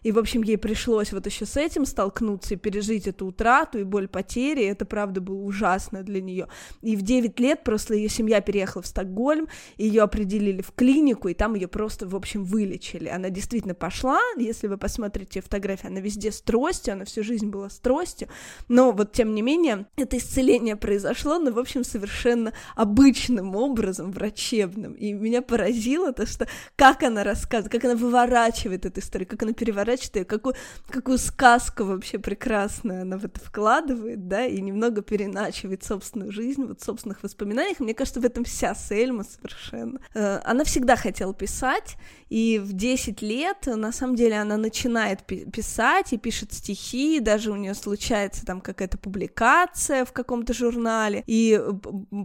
и, 0.03 0.11
в 0.11 0.19
общем, 0.19 0.43
ей 0.43 0.57
пришлось 0.57 1.11
вот 1.13 1.25
еще 1.25 1.45
с 1.45 1.57
этим 1.57 1.85
столкнуться 1.85 2.53
и 2.53 2.57
пережить 2.57 3.07
эту 3.07 3.27
утрату 3.27 3.79
и 3.79 3.83
боль 3.83 4.07
потери. 4.07 4.61
И 4.61 4.65
это, 4.65 4.85
правда, 4.85 5.21
было 5.21 5.41
ужасно 5.41 6.03
для 6.03 6.21
нее. 6.21 6.47
И 6.81 6.95
в 6.95 7.01
9 7.01 7.39
лет 7.39 7.63
просто 7.63 7.95
ее 7.95 8.09
семья 8.09 8.41
переехала 8.41 8.83
в 8.83 8.87
Стокгольм, 8.87 9.47
ее 9.77 10.03
определили 10.03 10.61
в 10.61 10.71
клинику, 10.71 11.29
и 11.29 11.33
там 11.33 11.55
ее 11.55 11.67
просто, 11.67 12.07
в 12.07 12.15
общем, 12.15 12.43
вылечили. 12.43 13.07
Она 13.07 13.29
действительно 13.29 13.73
пошла, 13.73 14.19
если 14.37 14.67
вы 14.67 14.77
посмотрите 14.77 15.41
фотографии, 15.41 15.87
она 15.87 15.99
везде 15.99 16.31
с 16.31 16.41
тростью, 16.41 16.93
она 16.93 17.05
всю 17.05 17.23
жизнь 17.23 17.47
была 17.47 17.69
с 17.69 17.79
тростью, 17.79 18.27
но 18.67 18.91
вот, 18.91 19.13
тем 19.13 19.33
не 19.33 19.41
менее, 19.41 19.85
это 19.95 20.17
исцеление 20.17 20.75
произошло, 20.75 21.39
но, 21.39 21.51
в 21.51 21.59
общем, 21.59 21.83
совершенно 21.83 22.53
обычным 22.75 23.55
образом, 23.55 24.11
врачебным. 24.11 24.93
И 24.93 25.13
меня 25.13 25.41
поразило 25.41 26.11
то, 26.11 26.25
что 26.25 26.47
как 26.75 27.03
она 27.03 27.23
рассказывает, 27.23 27.71
как 27.71 27.85
она 27.85 27.95
выворачивает 27.95 28.85
эту 28.85 28.99
историю, 28.99 29.27
как 29.27 29.43
она 29.43 29.53
переворачивает 29.53 29.92
прочитаю, 29.93 30.25
какую, 30.25 30.55
какую 30.89 31.17
сказку 31.17 31.83
вообще 31.83 32.19
прекрасную 32.19 33.03
она 33.03 33.17
в 33.17 33.25
это 33.25 33.39
вкладывает, 33.39 34.27
да, 34.27 34.45
и 34.45 34.59
немного 34.61 35.01
переначивает 35.01 35.83
собственную 35.83 36.31
жизнь, 36.31 36.63
вот 36.65 36.81
собственных 36.81 37.23
воспоминаниях. 37.23 37.79
Мне 37.79 37.93
кажется, 37.93 38.19
в 38.19 38.25
этом 38.25 38.43
вся 38.43 38.75
Сельма 38.75 39.23
совершенно. 39.23 39.99
Э, 40.13 40.39
она 40.43 40.63
всегда 40.63 40.95
хотела 40.95 41.33
писать, 41.33 41.97
и 42.29 42.59
в 42.59 42.73
10 42.73 43.21
лет, 43.21 43.67
на 43.67 43.91
самом 43.91 44.15
деле, 44.15 44.39
она 44.39 44.57
начинает 44.57 45.23
писать 45.23 46.13
и 46.13 46.17
пишет 46.17 46.53
стихи, 46.53 47.19
даже 47.19 47.51
у 47.51 47.55
нее 47.55 47.75
случается 47.75 48.45
там 48.45 48.61
какая-то 48.61 48.97
публикация 48.97 50.05
в 50.05 50.11
каком-то 50.11 50.53
журнале, 50.53 51.23
и 51.27 51.61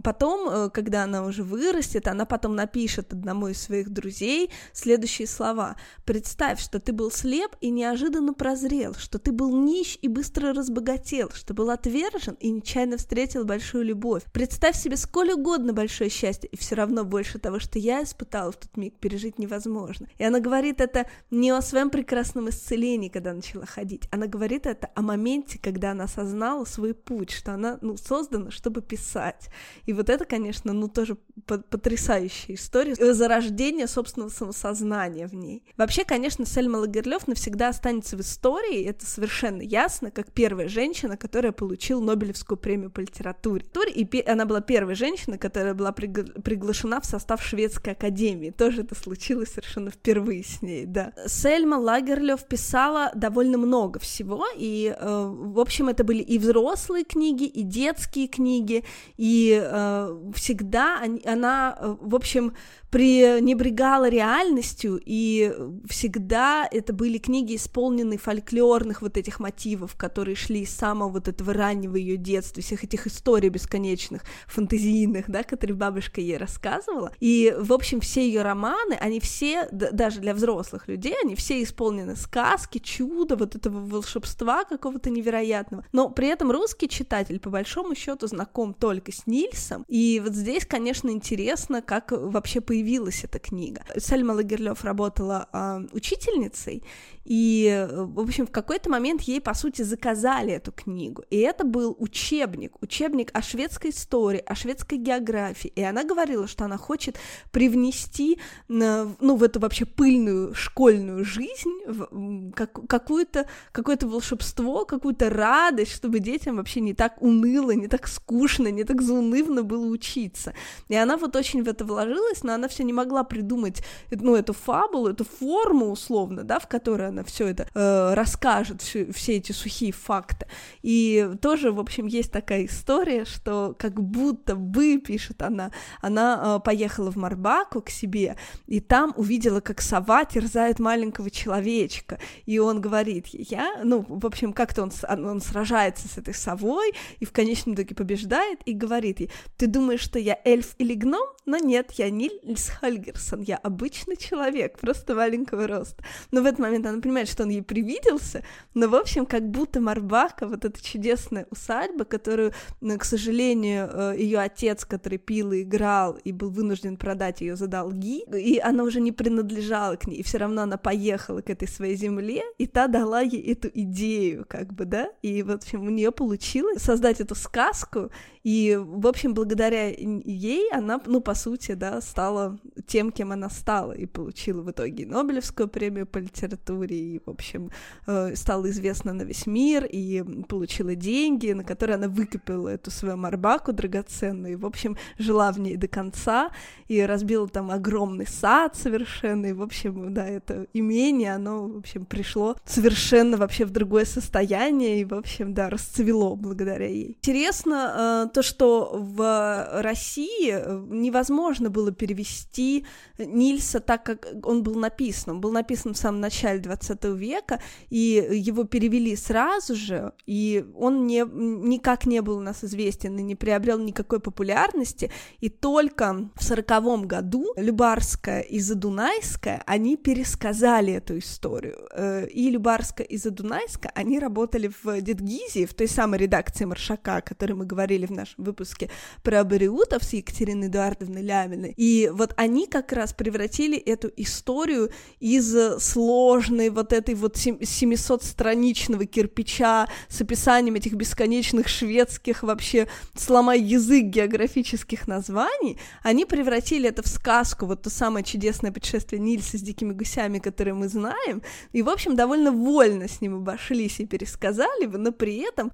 потом, 0.03 0.49
э, 0.49 0.69
когда 0.69 1.03
она 1.03 1.23
уже 1.23 1.43
вырастет, 1.43 2.07
она 2.07 2.25
потом 2.25 2.55
напишет 2.55 3.13
одному 3.13 3.47
из 3.47 3.61
своих 3.61 3.89
друзей 3.89 4.51
следующие 4.73 5.27
слова. 5.27 5.75
«Представь, 6.05 6.59
что 6.59 6.79
ты 6.79 6.91
был 6.93 7.11
слеп 7.11 7.55
и 7.61 7.69
неожиданно 7.69 8.33
прозрел, 8.33 8.93
что 8.95 9.19
ты 9.19 9.31
был 9.31 9.55
нищ 9.55 9.97
и 10.01 10.07
быстро 10.07 10.53
разбогател, 10.53 11.29
что 11.33 11.53
был 11.53 11.69
отвержен 11.69 12.35
и 12.39 12.49
нечаянно 12.49 12.97
встретил 12.97 13.45
большую 13.45 13.85
любовь. 13.85 14.23
Представь 14.31 14.75
себе 14.75 14.97
сколь 14.97 15.31
угодно 15.31 15.73
большое 15.73 16.09
счастье, 16.09 16.49
и 16.49 16.57
все 16.57 16.75
равно 16.75 17.03
больше 17.03 17.39
того, 17.39 17.59
что 17.59 17.79
я 17.79 18.03
испытала 18.03 18.51
в 18.51 18.57
тот 18.57 18.75
миг, 18.77 18.95
пережить 18.99 19.39
невозможно. 19.39 20.07
И 20.17 20.23
она 20.23 20.39
говорит 20.39 20.81
это 20.81 21.07
не 21.31 21.51
о 21.51 21.61
своем 21.61 21.89
прекрасном 21.89 22.49
исцелении, 22.49 23.09
когда 23.09 23.33
начала 23.33 23.65
ходить, 23.65 24.03
она 24.11 24.27
говорит 24.27 24.65
это 24.65 24.89
о 24.95 25.01
моменте, 25.01 25.59
когда 25.61 25.91
она 25.91 26.05
осознала 26.05 26.65
свой 26.65 26.93
путь, 26.93 27.31
что 27.31 27.53
она, 27.53 27.77
ну, 27.81 27.97
создана, 27.97 28.51
чтобы 28.51 28.81
писать. 28.81 29.49
И 29.85 29.93
вот 29.93 30.09
это, 30.09 30.25
конечно, 30.25 30.73
ну, 30.73 30.87
тоже 30.87 31.17
потрясающая 31.45 32.55
история 32.55 32.95
зарождения 32.95 33.87
собственного 33.87 34.29
самосознания 34.29 35.27
в 35.27 35.33
ней. 35.33 35.63
Вообще, 35.77 36.03
конечно, 36.03 36.45
Сельма 36.45 36.77
Лагерлёв 36.77 37.27
навсегда 37.27 37.48
навсегда 37.49 37.69
останется 37.69 38.15
в 38.15 38.21
истории, 38.21 38.85
это 38.85 39.05
совершенно 39.05 39.61
ясно, 39.61 40.11
как 40.11 40.31
первая 40.31 40.67
женщина, 40.67 41.17
которая 41.17 41.51
получила 41.51 41.99
Нобелевскую 41.99 42.57
премию 42.57 42.91
по 42.91 42.99
литературе. 42.99 43.65
И 43.95 44.23
она 44.27 44.45
была 44.45 44.61
первой 44.61 44.95
женщиной, 44.95 45.39
которая 45.39 45.73
была 45.73 45.91
пригла- 45.91 46.41
приглашена 46.41 47.01
в 47.01 47.05
состав 47.05 47.43
шведской 47.43 47.93
академии. 47.93 48.51
Тоже 48.51 48.81
это 48.81 48.95
случилось 48.95 49.49
совершенно 49.49 49.89
впервые 49.89 50.43
с 50.43 50.61
ней, 50.61 50.85
да. 50.85 51.13
Сельма 51.27 51.75
Лагерлёв 51.75 52.45
писала 52.47 53.11
довольно 53.15 53.57
много 53.57 53.99
всего, 53.99 54.45
и, 54.55 54.95
э, 54.95 55.33
в 55.33 55.59
общем, 55.59 55.89
это 55.89 56.03
были 56.03 56.21
и 56.21 56.37
взрослые 56.37 57.03
книги, 57.03 57.45
и 57.45 57.63
детские 57.63 58.27
книги, 58.27 58.83
и 59.17 59.59
э, 59.59 60.31
всегда 60.35 61.01
она, 61.25 61.77
э, 61.79 61.95
в 61.99 62.15
общем, 62.15 62.53
пренебрегала 62.91 64.09
реальностью, 64.09 64.99
и 65.05 65.53
всегда 65.87 66.67
это 66.71 66.91
были 66.91 67.19
книги, 67.19 67.38
исполненные 67.45 68.17
фольклорных 68.17 69.01
вот 69.01 69.17
этих 69.17 69.39
мотивов, 69.39 69.95
которые 69.95 70.35
шли 70.35 70.65
с 70.65 70.75
самого 70.75 71.09
вот 71.09 71.27
этого 71.27 71.53
раннего 71.53 71.95
ее 71.95 72.17
детства, 72.17 72.61
всех 72.61 72.83
этих 72.83 73.07
историй 73.07 73.49
бесконечных, 73.49 74.23
фантазийных, 74.47 75.29
да, 75.29 75.43
которые 75.43 75.75
бабушка 75.75 76.21
ей 76.21 76.37
рассказывала. 76.37 77.11
И, 77.19 77.53
в 77.57 77.73
общем, 77.73 77.99
все 77.99 78.25
ее 78.25 78.41
романы, 78.41 78.93
они 78.93 79.19
все, 79.19 79.67
даже 79.71 80.19
для 80.19 80.33
взрослых 80.33 80.87
людей, 80.87 81.15
они 81.23 81.35
все 81.35 81.61
исполнены 81.63 82.15
сказки, 82.15 82.79
чуда, 82.79 83.35
вот 83.35 83.55
этого 83.55 83.79
волшебства 83.85 84.63
какого-то 84.63 85.09
невероятного. 85.09 85.85
Но 85.91 86.09
при 86.09 86.27
этом 86.27 86.51
русский 86.51 86.87
читатель, 86.87 87.39
по 87.39 87.49
большому 87.49 87.95
счету, 87.95 88.27
знаком 88.27 88.73
только 88.73 89.11
с 89.11 89.27
Нильсом. 89.27 89.85
И 89.87 90.21
вот 90.23 90.33
здесь, 90.33 90.65
конечно, 90.65 91.09
интересно, 91.09 91.81
как 91.81 92.11
вообще 92.11 92.61
появилась 92.61 93.23
эта 93.23 93.39
книга. 93.39 93.83
Сальма 93.97 94.33
Лагерлёв 94.33 94.83
работала 94.83 95.47
э, 95.51 95.87
учительницей, 95.93 96.83
и, 97.29 97.87
в 97.91 98.19
общем, 98.21 98.47
в 98.47 98.51
какой-то 98.51 98.89
момент 98.89 99.21
ей, 99.21 99.39
по 99.39 99.53
сути, 99.53 99.83
заказали 99.83 100.51
эту 100.51 100.71
книгу. 100.71 101.23
И 101.29 101.37
это 101.37 101.63
был 101.63 101.95
учебник, 101.99 102.73
учебник 102.81 103.29
о 103.33 103.43
шведской 103.43 103.91
истории, 103.91 104.43
о 104.47 104.55
шведской 104.55 104.97
географии. 104.97 105.71
И 105.75 105.83
она 105.83 106.03
говорила, 106.03 106.47
что 106.47 106.65
она 106.65 106.77
хочет 106.77 107.19
привнести, 107.51 108.39
ну, 108.67 109.35
в 109.35 109.43
эту 109.43 109.59
вообще 109.59 109.85
пыльную 109.85 110.55
школьную 110.55 111.23
жизнь 111.23 112.51
как, 112.55 112.87
какое-то 112.87 113.45
какое 113.71 113.99
волшебство, 114.01 114.85
какую-то 114.85 115.29
радость, 115.29 115.91
чтобы 115.91 116.19
детям 116.19 116.55
вообще 116.55 116.79
не 116.81 116.95
так 116.95 117.21
уныло, 117.21 117.71
не 117.71 117.87
так 117.87 118.07
скучно, 118.07 118.69
не 118.69 118.85
так 118.85 119.03
заунывно 119.03 119.61
было 119.61 119.85
учиться. 119.85 120.55
И 120.87 120.95
она 120.95 121.15
вот 121.15 121.35
очень 121.35 121.61
в 121.63 121.67
это 121.67 121.85
вложилась, 121.85 122.43
но 122.43 122.53
она 122.53 122.67
все 122.67 122.83
не 122.83 122.93
могла 122.93 123.23
придумать, 123.23 123.83
ну, 124.09 124.35
эту 124.35 124.53
фабулу, 124.53 125.09
эту 125.09 125.25
форму 125.25 125.91
условно, 125.91 126.43
да, 126.43 126.57
в 126.57 126.67
которой 126.67 127.08
она 127.09 127.23
все 127.23 127.47
это 127.47 127.67
э, 127.73 128.13
расскажет, 128.13 128.81
все, 128.81 129.11
все 129.11 129.37
эти 129.37 129.51
сухие 129.51 129.91
факты. 129.91 130.47
И 130.81 131.31
тоже, 131.41 131.71
в 131.71 131.79
общем, 131.79 132.07
есть 132.07 132.31
такая 132.31 132.65
история, 132.65 133.25
что 133.25 133.75
как 133.77 134.01
будто 134.01 134.55
бы, 134.55 134.97
пишет 134.97 135.41
она, 135.41 135.71
она 136.01 136.57
э, 136.57 136.65
поехала 136.65 137.11
в 137.11 137.15
Марбаку 137.15 137.81
к 137.81 137.89
себе, 137.89 138.37
и 138.67 138.79
там 138.79 139.13
увидела, 139.15 139.59
как 139.59 139.81
сова 139.81 140.25
терзает 140.25 140.79
маленького 140.79 141.29
человечка, 141.29 142.19
и 142.45 142.59
он 142.59 142.81
говорит 142.81 143.27
я, 143.27 143.81
ну, 143.83 144.05
в 144.07 144.25
общем, 144.25 144.53
как-то 144.53 144.83
он, 144.83 144.91
он 145.25 145.41
сражается 145.41 146.07
с 146.07 146.17
этой 146.17 146.33
совой, 146.33 146.93
и 147.19 147.25
в 147.25 147.31
конечном 147.31 147.75
итоге 147.75 147.95
побеждает, 147.95 148.59
и 148.65 148.73
говорит 148.73 149.19
ей, 149.19 149.31
ты 149.57 149.67
думаешь, 149.67 150.01
что 150.01 150.19
я 150.19 150.39
эльф 150.45 150.75
или 150.77 150.93
гном? 150.93 151.27
Но 151.45 151.57
нет, 151.57 151.91
я 151.93 152.09
Нильс 152.09 152.69
Хольгерсон, 152.69 153.41
я 153.41 153.57
обычный 153.57 154.17
человек, 154.17 154.79
просто 154.79 155.15
маленького 155.15 155.67
роста. 155.67 156.03
Но 156.31 156.41
в 156.41 156.45
этот 156.45 156.59
момент 156.59 156.85
она 156.85 156.98
понимает, 157.01 157.29
что 157.29 157.43
он 157.43 157.49
ей 157.49 157.61
привиделся, 157.61 158.43
но, 158.73 158.87
в 158.87 158.95
общем, 158.95 159.25
как 159.25 159.49
будто 159.49 159.79
Марбака, 159.79 160.47
вот 160.47 160.65
эта 160.65 160.83
чудесная 160.83 161.47
усадьба, 161.49 162.05
которую, 162.05 162.53
ну, 162.81 162.97
к 162.97 163.05
сожалению, 163.05 163.89
э, 163.91 164.15
ее 164.17 164.39
отец, 164.39 164.85
который 164.85 165.17
пил 165.17 165.51
и 165.51 165.61
играл, 165.61 166.17
и 166.23 166.31
был 166.31 166.49
вынужден 166.49 166.97
продать 166.97 167.41
ее 167.41 167.55
за 167.55 167.67
долги, 167.67 168.23
и 168.33 168.59
она 168.59 168.83
уже 168.83 168.99
не 169.01 169.11
принадлежала 169.11 169.95
к 169.95 170.07
ней, 170.07 170.17
и 170.17 170.23
все 170.23 170.37
равно 170.37 170.63
она 170.63 170.77
поехала 170.77 171.41
к 171.41 171.49
этой 171.49 171.67
своей 171.67 171.95
земле, 171.95 172.43
и 172.57 172.67
та 172.67 172.87
дала 172.87 173.21
ей 173.21 173.41
эту 173.51 173.69
идею, 173.73 174.45
как 174.47 174.73
бы, 174.73 174.85
да, 174.85 175.09
и, 175.21 175.43
в 175.43 175.51
общем, 175.51 175.83
у 175.83 175.89
нее 175.89 176.11
получилось 176.11 176.81
создать 176.81 177.21
эту 177.21 177.35
сказку, 177.35 178.11
и, 178.49 178.75
в 178.75 179.05
общем, 179.05 179.35
благодаря 179.35 179.89
ей 179.89 180.71
она, 180.71 180.99
ну, 181.05 181.21
по 181.21 181.35
сути, 181.35 181.73
да, 181.73 182.01
стала 182.01 182.57
тем, 182.87 183.11
кем 183.11 183.31
она 183.31 183.47
стала, 183.47 183.91
и 183.91 184.07
получила 184.07 184.63
в 184.63 184.71
итоге 184.71 185.05
Нобелевскую 185.05 185.67
премию 185.67 186.07
по 186.07 186.17
литературе, 186.17 186.97
и, 186.97 187.21
в 187.23 187.29
общем, 187.29 187.69
э, 188.07 188.35
стала 188.35 188.67
известна 188.71 189.13
на 189.13 189.21
весь 189.21 189.45
мир, 189.45 189.85
и 189.85 190.23
получила 190.47 190.95
деньги, 190.95 191.51
на 191.51 191.63
которые 191.63 191.97
она 191.97 192.07
выкупила 192.07 192.69
эту 192.69 192.89
свою 192.89 193.17
марбаку 193.17 193.71
драгоценную, 193.71 194.53
и, 194.53 194.55
в 194.55 194.65
общем, 194.65 194.97
жила 195.19 195.51
в 195.51 195.59
ней 195.59 195.77
до 195.77 195.87
конца, 195.87 196.49
и 196.87 196.99
разбила 197.01 197.47
там 197.47 197.69
огромный 197.69 198.25
сад 198.25 198.75
совершенно, 198.75 199.45
и, 199.45 199.53
в 199.53 199.61
общем, 199.61 200.11
да, 200.11 200.27
это 200.27 200.65
имение, 200.73 201.35
оно, 201.35 201.67
в 201.67 201.77
общем, 201.77 202.03
пришло 202.03 202.55
совершенно 202.65 203.37
вообще 203.37 203.65
в 203.65 203.69
другое 203.69 204.05
состояние, 204.05 205.01
и, 205.01 205.05
в 205.05 205.13
общем, 205.13 205.53
да, 205.53 205.69
расцвело 205.69 206.35
благодаря 206.35 206.87
ей. 206.87 207.15
Интересно 207.21 208.25
э, 208.25 208.38
то, 208.39 208.43
что 208.43 208.91
в 208.93 209.81
России 209.81 210.53
э, 210.53 210.85
невозможно 210.89 211.69
было 211.69 211.91
перевести 211.91 212.85
Нильса 213.17 213.81
так, 213.81 214.03
как 214.03 214.27
он 214.43 214.63
был 214.63 214.75
написан. 214.75 215.33
Он 215.35 215.41
был 215.41 215.51
написан 215.51 215.93
в 215.93 215.97
самом 215.97 216.21
начале 216.21 216.59
20 216.59 217.03
века, 217.15 217.59
и 217.89 218.25
его 218.31 218.63
перевели 218.63 219.17
сразу 219.17 219.75
же, 219.75 220.13
и 220.25 220.65
он 220.73 221.05
не, 221.05 221.25
никак 221.29 222.05
не 222.05 222.21
был 222.21 222.37
у 222.37 222.41
нас 222.41 222.63
известен 222.63 223.17
и 223.17 223.23
не 223.23 223.35
приобрел 223.35 223.77
никакой 223.77 224.21
популярности, 224.21 225.11
и 225.41 225.49
только 225.49 226.29
в 226.35 226.43
сороковом 226.43 227.07
году 227.07 227.53
Любарская 227.57 228.39
и 228.39 228.59
Задунайская, 228.59 229.63
они 229.65 229.97
пересказали 229.97 230.93
эту 230.93 231.17
историю. 231.17 231.89
Э, 231.91 232.25
и 232.27 232.49
Любарская 232.49 233.05
и 233.05 233.17
Задунайская, 233.17 233.91
они 233.95 234.17
работали 234.17 234.71
в 234.81 235.01
Дедгизе, 235.01 235.65
в 235.65 235.73
той 235.73 235.89
самой 235.89 236.19
редакции 236.19 236.63
Маршака, 236.63 237.17
о 237.17 237.21
которой 237.21 237.53
мы 237.53 237.65
говорили 237.65 238.05
в 238.05 238.11
нашем 238.19 238.43
выпуске 238.43 238.89
про 239.23 239.43
Бариутов 239.43 240.03
с 240.03 240.13
Екатериной 240.13 240.67
Эдуардовной 240.67 241.21
Ляминой. 241.21 241.73
И 241.77 242.09
вот 242.13 242.33
они 242.37 242.67
как 242.67 242.91
раз 242.91 243.13
превратили 243.13 243.77
эту 243.77 244.11
историю 244.17 244.91
из 245.19 245.55
сложной 245.81 246.69
вот 246.69 246.93
этой 246.93 247.15
вот 247.15 247.35
700-страничного 247.35 249.05
кирпича 249.05 249.87
с 250.07 250.21
описанием 250.21 250.75
этих 250.75 250.93
бесконечных 250.93 251.67
шведских 251.67 252.43
вообще 252.43 252.87
сломай 253.15 253.59
язык 253.59 254.05
географических 254.05 255.07
названий, 255.07 255.77
они 256.03 256.25
превратили 256.25 256.89
это 256.89 257.01
в 257.01 257.07
сказку, 257.07 257.65
вот 257.65 257.81
то 257.81 257.89
самое 257.89 258.25
чудесное 258.25 258.71
путешествие 258.71 259.19
Нильса 259.21 259.57
с 259.57 259.61
дикими 259.61 259.93
гусями, 259.93 260.39
которое 260.39 260.73
мы 260.73 260.87
знаем, 260.87 261.41
и, 261.71 261.81
в 261.81 261.89
общем, 261.89 262.15
довольно 262.15 262.51
вольно 262.51 263.07
с 263.07 263.21
ним 263.21 263.37
обошлись 263.37 263.99
и 263.99 264.05
пересказали, 264.05 264.85
но 264.85 265.11
при 265.11 265.37
этом 265.37 265.71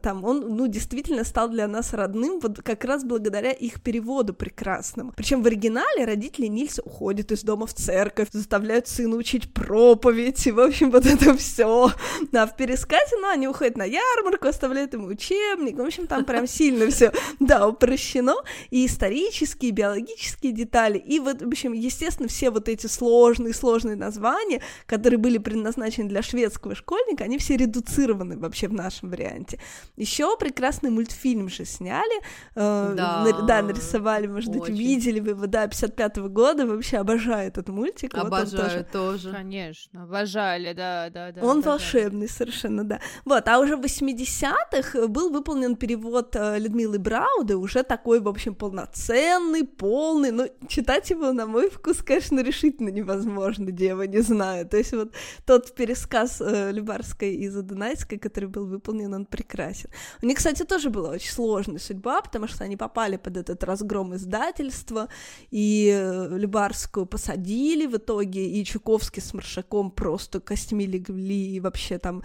там 0.00 0.24
он, 0.24 0.56
ну, 0.56 0.66
действительно 0.66 1.24
стал 1.24 1.48
для 1.48 1.66
нас 1.68 1.85
родным, 1.92 2.40
вот 2.40 2.62
как 2.62 2.84
раз 2.84 3.04
благодаря 3.04 3.52
их 3.52 3.80
переводу 3.80 4.34
прекрасному. 4.34 5.12
Причем 5.16 5.42
в 5.42 5.46
оригинале 5.46 6.04
родители 6.04 6.46
Нильса 6.46 6.82
уходят 6.82 7.32
из 7.32 7.42
дома 7.42 7.66
в 7.66 7.74
церковь, 7.74 8.28
заставляют 8.32 8.88
сына 8.88 9.16
учить 9.16 9.52
проповедь, 9.52 10.46
и, 10.46 10.52
в 10.52 10.60
общем, 10.60 10.90
вот 10.90 11.06
это 11.06 11.36
все. 11.36 11.90
А 12.32 12.46
в 12.46 12.56
пересказе, 12.56 13.16
ну, 13.20 13.28
они 13.28 13.48
уходят 13.48 13.76
на 13.76 13.84
ярмарку, 13.84 14.48
оставляют 14.48 14.92
ему 14.92 15.08
учебник, 15.08 15.76
в 15.76 15.82
общем, 15.82 16.06
там 16.06 16.24
прям 16.24 16.46
сильно 16.46 16.90
все, 16.90 17.12
да, 17.40 17.66
упрощено, 17.68 18.36
и 18.70 18.86
исторические, 18.86 19.70
и 19.70 19.72
биологические 19.72 20.52
детали, 20.52 20.98
и 20.98 21.18
вот, 21.18 21.42
в 21.42 21.48
общем, 21.48 21.72
естественно, 21.72 22.28
все 22.28 22.50
вот 22.50 22.68
эти 22.68 22.86
сложные-сложные 22.86 23.96
названия, 23.96 24.62
которые 24.86 25.18
были 25.18 25.38
предназначены 25.38 26.08
для 26.08 26.22
шведского 26.22 26.74
школьника, 26.74 27.24
они 27.24 27.38
все 27.38 27.56
редуцированы 27.56 28.38
вообще 28.38 28.68
в 28.68 28.72
нашем 28.72 29.10
варианте. 29.10 29.58
Еще 29.96 30.36
прекрасный 30.36 30.90
мультфильм 30.90 31.48
же 31.48 31.64
сняли, 31.76 32.20
э, 32.54 32.94
да, 32.96 33.24
да, 33.46 33.62
нарисовали, 33.62 34.26
может 34.26 34.52
быть, 34.52 34.68
видели 34.68 35.20
вы 35.20 35.30
его, 35.30 35.46
да, 35.46 35.66
55-го 35.66 36.28
года, 36.28 36.66
вообще 36.66 36.98
обожаю 36.98 37.48
этот 37.48 37.68
мультик. 37.68 38.14
Обожаю 38.14 38.78
вот 38.78 38.90
тоже. 38.90 39.26
тоже. 39.26 39.32
Конечно, 39.32 40.04
обожали, 40.04 40.72
да, 40.72 41.10
да, 41.10 41.32
да. 41.32 41.42
Он 41.42 41.60
да, 41.60 41.70
волшебный 41.70 42.26
да. 42.26 42.32
совершенно, 42.32 42.84
да. 42.84 43.00
Вот, 43.24 43.48
а 43.48 43.58
уже 43.58 43.76
в 43.76 43.80
80-х 43.80 45.06
был 45.08 45.30
выполнен 45.30 45.76
перевод 45.76 46.34
э, 46.36 46.58
Людмилы 46.58 46.98
Брауды, 46.98 47.56
уже 47.56 47.82
такой, 47.82 48.20
в 48.20 48.28
общем, 48.28 48.54
полноценный, 48.54 49.64
полный, 49.64 50.30
но 50.30 50.46
читать 50.68 51.10
его, 51.10 51.32
на 51.32 51.46
мой 51.46 51.70
вкус, 51.70 52.02
конечно, 52.02 52.40
решительно 52.40 52.88
невозможно, 52.88 53.70
дева, 53.70 54.02
не 54.02 54.20
знаю. 54.20 54.66
То 54.66 54.76
есть 54.76 54.92
вот 54.92 55.12
тот 55.44 55.74
пересказ 55.74 56.40
э, 56.40 56.72
Любарской 56.72 57.34
и 57.34 57.48
Задунайской, 57.48 58.18
который 58.18 58.48
был 58.48 58.66
выполнен, 58.66 59.12
он 59.14 59.26
прекрасен. 59.26 59.90
У 60.22 60.26
них, 60.26 60.38
кстати, 60.38 60.64
тоже 60.64 60.90
была 60.90 61.10
очень 61.10 61.30
сложная 61.66 61.80
судьба, 61.80 62.22
потому 62.22 62.46
что 62.46 62.64
они 62.64 62.76
попали 62.76 63.16
под 63.16 63.36
этот 63.36 63.64
разгром 63.64 64.14
издательства, 64.14 65.08
и 65.50 65.90
э, 65.92 66.38
Любарскую 66.38 67.06
посадили 67.06 67.86
в 67.86 67.96
итоге, 67.96 68.48
и 68.48 68.64
Чуковский 68.64 69.22
с 69.22 69.34
Маршаком 69.34 69.90
просто 69.90 70.40
костьми 70.40 70.86
легли, 70.86 71.56
и 71.56 71.60
вообще 71.60 71.98
там 71.98 72.22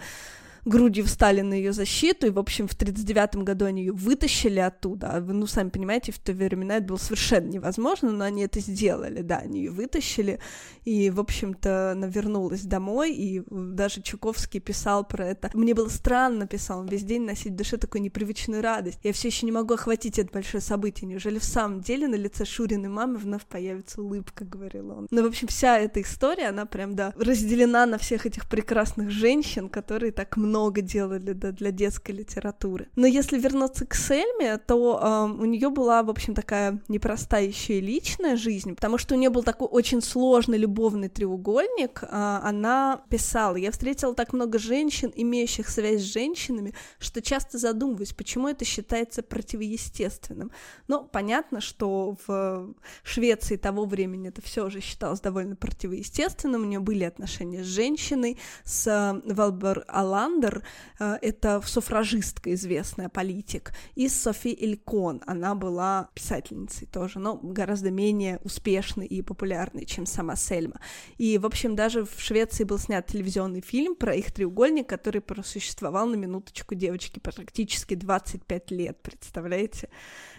грудью 0.64 1.04
встали 1.04 1.40
на 1.40 1.54
ее 1.54 1.72
защиту, 1.72 2.26
и, 2.26 2.30
в 2.30 2.38
общем, 2.38 2.68
в 2.68 2.74
39 2.74 3.36
году 3.36 3.64
они 3.64 3.82
ее 3.82 3.92
вытащили 3.92 4.60
оттуда. 4.60 5.08
А 5.08 5.20
вы, 5.20 5.32
ну, 5.32 5.46
сами 5.46 5.70
понимаете, 5.70 6.12
в 6.12 6.18
те 6.18 6.32
времена 6.32 6.76
это 6.76 6.86
было 6.86 6.96
совершенно 6.96 7.48
невозможно, 7.48 8.12
но 8.12 8.24
они 8.24 8.42
это 8.44 8.60
сделали, 8.60 9.22
да, 9.22 9.38
они 9.38 9.60
ее 9.60 9.70
вытащили, 9.70 10.38
и, 10.84 11.10
в 11.10 11.20
общем-то, 11.20 11.92
она 11.92 12.06
вернулась 12.06 12.62
домой, 12.62 13.12
и 13.12 13.42
даже 13.50 14.02
Чуковский 14.02 14.60
писал 14.60 15.04
про 15.04 15.26
это. 15.26 15.50
Мне 15.54 15.74
было 15.74 15.88
странно, 15.88 16.46
писал, 16.46 16.80
он 16.80 16.86
весь 16.86 17.04
день 17.04 17.22
носить 17.22 17.52
в 17.52 17.56
душе 17.56 17.76
такую 17.76 18.02
непривычную 18.02 18.62
радость. 18.62 18.98
Я 19.02 19.12
все 19.12 19.28
еще 19.28 19.46
не 19.46 19.52
могу 19.52 19.74
охватить 19.74 20.18
это 20.18 20.32
большое 20.32 20.62
событие. 20.62 21.08
Неужели 21.08 21.38
в 21.38 21.44
самом 21.44 21.80
деле 21.80 22.06
на 22.06 22.14
лице 22.14 22.44
Шуриной 22.44 22.88
мамы 22.88 23.18
вновь 23.18 23.44
появится 23.46 24.00
улыбка, 24.00 24.44
говорил 24.44 24.90
он. 24.90 25.06
Ну, 25.10 25.22
в 25.22 25.26
общем, 25.26 25.48
вся 25.48 25.78
эта 25.78 26.00
история, 26.00 26.48
она 26.48 26.66
прям, 26.66 26.94
да, 26.94 27.12
разделена 27.16 27.86
на 27.86 27.98
всех 27.98 28.26
этих 28.26 28.48
прекрасных 28.48 29.10
женщин, 29.10 29.68
которые 29.68 30.12
так 30.12 30.36
много 30.36 30.51
много 30.52 30.82
делали 30.82 31.32
да, 31.32 31.50
для 31.50 31.70
детской 31.70 32.12
литературы. 32.12 32.88
Но 32.94 33.06
если 33.06 33.38
вернуться 33.38 33.86
к 33.86 33.94
Сельме, 33.94 34.58
то 34.58 35.00
э, 35.02 35.42
у 35.42 35.46
нее 35.46 35.70
была, 35.70 36.02
в 36.02 36.10
общем, 36.10 36.34
такая 36.34 36.78
непростая 36.88 37.46
еще 37.46 37.78
и 37.78 37.80
личная 37.80 38.36
жизнь, 38.36 38.74
потому 38.74 38.98
что 38.98 39.14
у 39.14 39.18
нее 39.18 39.30
был 39.30 39.42
такой 39.42 39.68
очень 39.68 40.02
сложный 40.02 40.58
любовный 40.58 41.08
треугольник. 41.08 42.02
Э, 42.02 42.40
она 42.42 43.02
писала, 43.08 43.56
я 43.56 43.70
встретила 43.70 44.14
так 44.14 44.34
много 44.34 44.58
женщин, 44.58 45.10
имеющих 45.14 45.70
связь 45.70 46.02
с 46.02 46.12
женщинами, 46.12 46.74
что 46.98 47.22
часто 47.22 47.56
задумываюсь, 47.56 48.12
почему 48.12 48.48
это 48.48 48.66
считается 48.66 49.22
противоестественным. 49.22 50.50
Но 50.86 51.02
понятно, 51.04 51.62
что 51.62 52.16
в 52.26 52.74
Швеции 53.04 53.56
того 53.56 53.86
времени 53.86 54.28
это 54.28 54.42
все 54.42 54.66
уже 54.66 54.80
считалось 54.80 55.20
довольно 55.20 55.56
противоестественным. 55.56 56.62
У 56.62 56.66
нее 56.66 56.80
были 56.80 57.04
отношения 57.04 57.64
с 57.64 57.66
женщиной, 57.66 58.38
с 58.64 59.22
Валбер 59.24 59.84
Алан, 59.88 60.41
Александр, 60.42 60.62
э, 60.98 61.18
это 61.22 61.60
суфражистка 61.64 62.52
известная, 62.54 63.08
политик, 63.08 63.72
и 63.94 64.08
Софи 64.08 64.56
Элькон, 64.60 65.22
она 65.26 65.54
была 65.54 66.08
писательницей 66.14 66.86
тоже, 66.86 67.18
но 67.18 67.36
гораздо 67.36 67.90
менее 67.90 68.40
успешной 68.44 69.06
и 69.06 69.22
популярной, 69.22 69.84
чем 69.84 70.06
сама 70.06 70.36
Сельма. 70.36 70.80
И, 71.18 71.38
в 71.38 71.46
общем, 71.46 71.76
даже 71.76 72.04
в 72.04 72.14
Швеции 72.18 72.64
был 72.64 72.78
снят 72.78 73.06
телевизионный 73.06 73.60
фильм 73.60 73.94
про 73.94 74.14
их 74.14 74.32
треугольник, 74.32 74.88
который 74.88 75.20
просуществовал 75.20 76.06
на 76.06 76.16
минуточку 76.16 76.74
девочки 76.74 77.20
практически 77.20 77.94
25 77.94 78.70
лет, 78.70 78.98
представляете? 79.02 79.88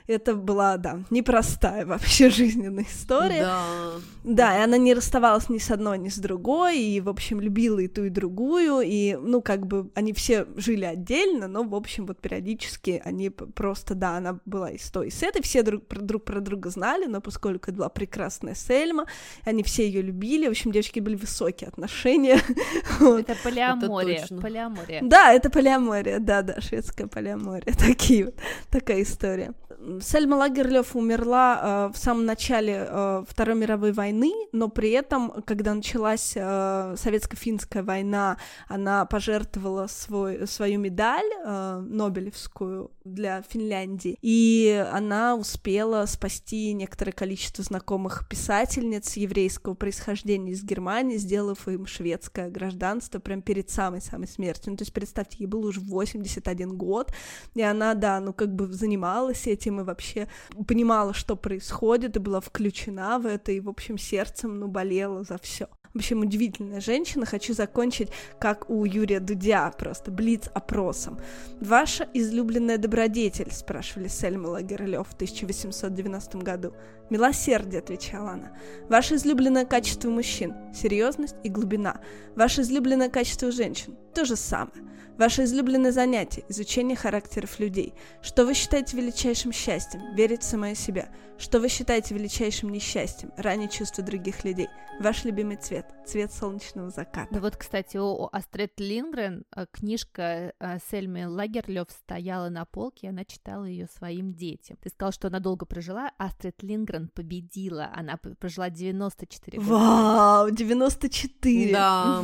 Это 0.07 0.35
была, 0.35 0.77
да, 0.77 0.99
непростая 1.09 1.85
вообще 1.85 2.29
жизненная 2.29 2.83
история. 2.83 3.43
Да. 3.43 3.91
Да, 4.23 4.59
и 4.59 4.63
она 4.63 4.77
не 4.77 4.93
расставалась 4.93 5.49
ни 5.49 5.57
с 5.57 5.71
одной, 5.71 5.97
ни 5.97 6.09
с 6.09 6.17
другой, 6.17 6.79
и, 6.79 6.99
в 7.01 7.09
общем, 7.09 7.39
любила 7.39 7.79
и 7.79 7.87
ту, 7.87 8.05
и 8.05 8.09
другую, 8.09 8.81
и, 8.81 9.15
ну, 9.15 9.41
как 9.41 9.65
бы, 9.65 9.89
они 9.95 10.13
все 10.13 10.47
жили 10.55 10.85
отдельно, 10.85 11.47
но, 11.47 11.63
в 11.63 11.75
общем, 11.75 12.05
вот 12.05 12.19
периодически 12.19 13.01
они 13.03 13.29
просто, 13.29 13.95
да, 13.95 14.17
она 14.17 14.39
была 14.45 14.71
и 14.71 14.77
с 14.77 14.89
той, 14.89 15.07
и 15.07 15.11
с 15.11 15.23
этой, 15.23 15.41
все 15.41 15.63
друг 15.63 15.87
про, 15.87 16.01
друг 16.01 16.25
про 16.25 16.39
друга 16.39 16.69
знали, 16.69 17.05
но 17.05 17.21
поскольку 17.21 17.69
это 17.69 17.77
была 17.77 17.89
прекрасная 17.89 18.55
Сельма, 18.55 19.05
они 19.45 19.63
все 19.63 19.85
ее 19.85 20.01
любили, 20.01 20.47
в 20.47 20.51
общем, 20.51 20.71
девочки 20.71 20.99
были 20.99 21.15
высокие 21.15 21.67
отношения. 21.67 22.39
Это 22.99 23.35
полиамория, 23.43 24.27
полиамория. 24.41 25.01
Да, 25.03 25.33
это 25.33 25.49
полиамория, 25.49 26.19
да-да, 26.19 26.59
шведская 26.61 27.07
полиамория, 27.07 27.73
такие 27.77 28.25
вот, 28.25 28.35
такая 28.69 29.01
история. 29.01 29.53
Сельма 30.01 30.35
Лагерлёв 30.35 30.95
умерла 30.95 31.89
э, 31.89 31.93
в 31.93 31.97
самом 31.97 32.25
начале 32.25 32.87
э, 32.87 33.23
Второй 33.27 33.55
мировой 33.55 33.91
войны, 33.91 34.31
но 34.51 34.69
при 34.69 34.91
этом, 34.91 35.43
когда 35.45 35.73
началась 35.73 36.33
э, 36.35 36.95
советско-финская 36.97 37.83
война, 37.83 38.37
она 38.67 39.05
пожертвовала 39.05 39.87
свой, 39.87 40.47
свою 40.47 40.79
медаль 40.79 41.29
э, 41.45 41.83
Нобелевскую 41.85 42.91
для 43.03 43.41
Финляндии, 43.41 44.17
и 44.21 44.85
она 44.91 45.35
успела 45.35 46.05
спасти 46.05 46.73
некоторое 46.73 47.11
количество 47.11 47.63
знакомых 47.63 48.27
писательниц 48.29 49.17
еврейского 49.17 49.73
происхождения 49.73 50.53
из 50.53 50.63
Германии, 50.63 51.17
сделав 51.17 51.67
им 51.67 51.85
шведское 51.87 52.49
гражданство 52.49 53.19
прямо 53.19 53.41
перед 53.41 53.69
самой-самой 53.69 54.27
смертью. 54.27 54.71
Ну, 54.71 54.77
то 54.77 54.83
есть, 54.83 54.93
представьте, 54.93 55.37
ей 55.39 55.47
было 55.47 55.67
уже 55.67 55.81
81 55.81 56.77
год, 56.77 57.13
и 57.53 57.61
она, 57.61 57.93
да, 57.95 58.19
ну, 58.21 58.31
как 58.31 58.55
бы 58.55 58.71
занималась 58.71 59.45
этим, 59.47 59.72
этим 59.73 59.81
и 59.81 59.83
вообще 59.83 60.27
понимала, 60.67 61.13
что 61.13 61.35
происходит, 61.35 62.15
и 62.15 62.19
была 62.19 62.39
включена 62.39 63.19
в 63.19 63.25
это, 63.25 63.51
и, 63.51 63.59
в 63.59 63.69
общем, 63.69 63.97
сердцем, 63.97 64.59
ну, 64.59 64.67
болела 64.67 65.23
за 65.23 65.37
все. 65.37 65.67
В 65.93 65.97
общем, 65.97 66.21
удивительная 66.21 66.81
женщина. 66.81 67.25
Хочу 67.25 67.53
закончить, 67.53 68.09
как 68.39 68.67
у 68.69 68.83
Юрия 68.83 69.19
Дудя, 69.19 69.71
просто 69.77 70.09
блиц 70.11 70.49
опросом. 70.55 71.19
Ваша 71.61 72.07
излюбленная 72.15 72.79
добродетель, 72.79 73.51
спрашивали 73.51 74.07
Сельма 74.07 74.47
Лагерлёв 74.47 75.07
в 75.07 75.13
1890 75.13 76.37
году. 76.39 76.73
Милосердие, 77.13 77.77
отвечала 77.77 78.31
она. 78.31 78.57
Ваше 78.89 79.15
излюбленное 79.15 79.65
качество 79.65 80.09
мужчин– 80.09 80.55
серьезность 80.73 81.35
и 81.43 81.49
глубина. 81.49 82.01
Ваше 82.35 82.61
излюбленное 82.61 83.07
качество 83.07 83.51
женщин– 83.51 83.95
то 84.15 84.25
же 84.25 84.35
самое. 84.35 84.81
Ваше 85.15 85.43
излюбленное 85.43 85.91
занятие– 85.91 86.43
изучение 86.49 86.97
характеров 86.97 87.59
людей. 87.59 87.93
Что 88.23 88.45
вы 88.45 88.55
считаете 88.55 88.97
величайшим 88.97 89.51
счастьем? 89.51 90.15
Верить 90.15 90.41
в 90.41 90.45
самое 90.45 90.73
себя. 90.73 91.09
Что 91.37 91.59
вы 91.59 91.69
считаете 91.69 92.15
величайшим 92.15 92.71
несчастьем? 92.71 93.31
Ранее 93.37 93.69
чувства 93.69 94.03
других 94.03 94.43
людей. 94.43 94.69
Ваш 94.99 95.23
любимый 95.23 95.57
цвет– 95.57 95.85
цвет 96.07 96.31
солнечного 96.31 96.89
заката. 96.89 97.27
Да 97.31 97.39
вот, 97.41 97.57
кстати, 97.57 97.97
у 97.97 98.27
Астрид 98.31 98.79
Лингрен 98.79 99.43
э, 99.55 99.65
книжка 99.71 100.53
э, 100.59 100.77
Сельмы 100.89 101.27
Лагерлёв 101.27 101.89
стояла 101.91 102.49
на 102.49 102.65
полке, 102.65 103.07
и 103.07 103.09
она 103.09 103.23
читала 103.23 103.65
ее 103.65 103.87
своим 103.87 104.33
детям. 104.33 104.77
Ты 104.81 104.89
сказал, 104.89 105.11
что 105.11 105.27
она 105.27 105.39
долго 105.39 105.65
прожила. 105.65 106.11
Астрид 106.17 106.63
Лингрен 106.63 107.02
победила. 107.07 107.89
Она 107.93 108.17
прожила 108.39 108.69
94 108.69 109.57
года. 109.59 109.69
Вау, 109.69 110.51
94! 110.51 111.71
Да. 111.71 112.23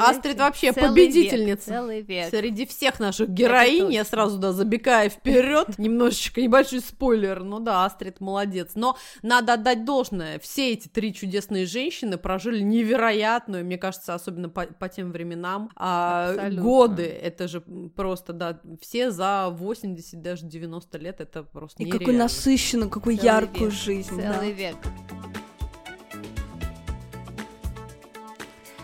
Астрид 0.00 0.38
вообще 0.38 0.72
победительница. 0.72 1.66
целый 1.66 2.02
век. 2.02 2.30
Среди 2.30 2.66
всех 2.66 3.00
наших 3.00 3.28
героинь, 3.30 3.92
я 3.92 4.04
сразу, 4.04 4.38
да, 4.38 4.52
забегая 4.52 5.08
вперед, 5.08 5.78
немножечко 5.78 6.40
небольшой 6.40 6.80
спойлер, 6.80 7.42
ну 7.42 7.60
да, 7.60 7.84
Астрид 7.84 8.20
молодец. 8.20 8.72
Но 8.74 8.96
надо 9.22 9.54
отдать 9.54 9.84
должное, 9.84 10.38
все 10.38 10.72
эти 10.72 10.88
три 10.88 11.12
чудесные 11.14 11.66
женщины 11.66 12.16
прожили 12.18 12.60
невероятную, 12.60 13.64
мне 13.64 13.78
кажется, 13.78 14.14
особенно 14.14 14.48
по, 14.48 14.66
по 14.66 14.88
тем 14.88 15.12
временам, 15.12 15.70
а, 15.76 16.50
годы. 16.50 17.04
Это 17.04 17.48
же 17.48 17.60
просто, 17.60 18.32
да, 18.32 18.60
все 18.80 19.10
за 19.10 19.48
80, 19.50 20.22
даже 20.22 20.46
90 20.46 20.98
лет, 20.98 21.20
это 21.20 21.42
просто 21.42 21.82
И 21.82 21.86
нереально. 21.86 21.98
какой 22.04 22.16
насыщенную, 22.18 22.90
какую 22.90 23.16
Целый 23.16 23.26
яркую 23.26 23.70
век. 23.70 23.78
жизнь. 23.78 24.03
Да. 24.10 24.34
Целый 24.34 24.52
век. 24.52 24.76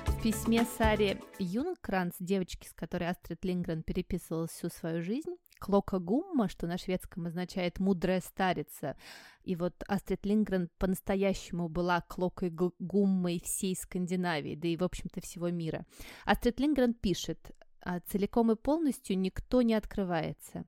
В 0.06 0.22
письме 0.22 0.64
Саре 0.76 1.20
Юнкранц, 1.38 2.14
девочке, 2.18 2.68
с 2.68 2.72
которой 2.72 3.08
Астрид 3.08 3.44
Лингрен 3.44 3.82
переписывалась 3.82 4.50
всю 4.50 4.68
свою 4.68 5.02
жизнь, 5.02 5.36
Клока 5.58 5.98
Гумма, 5.98 6.48
что 6.48 6.66
на 6.66 6.78
шведском 6.78 7.26
означает 7.26 7.78
«мудрая 7.78 8.20
старица», 8.20 8.96
и 9.44 9.56
вот 9.56 9.82
Астрид 9.88 10.24
Лингрен 10.26 10.68
по-настоящему 10.78 11.68
была 11.68 12.02
Клокой 12.02 12.50
Гуммой 12.50 13.40
всей 13.44 13.74
Скандинавии, 13.74 14.54
да 14.54 14.68
и, 14.68 14.76
в 14.76 14.84
общем-то, 14.84 15.20
всего 15.20 15.50
мира. 15.50 15.86
Астрид 16.24 16.60
Лингрен 16.60 16.94
пишет, 16.94 17.50
«А 17.82 18.00
целиком 18.00 18.52
и 18.52 18.56
полностью 18.56 19.18
никто 19.18 19.62
не 19.62 19.74
открывается 19.74 20.64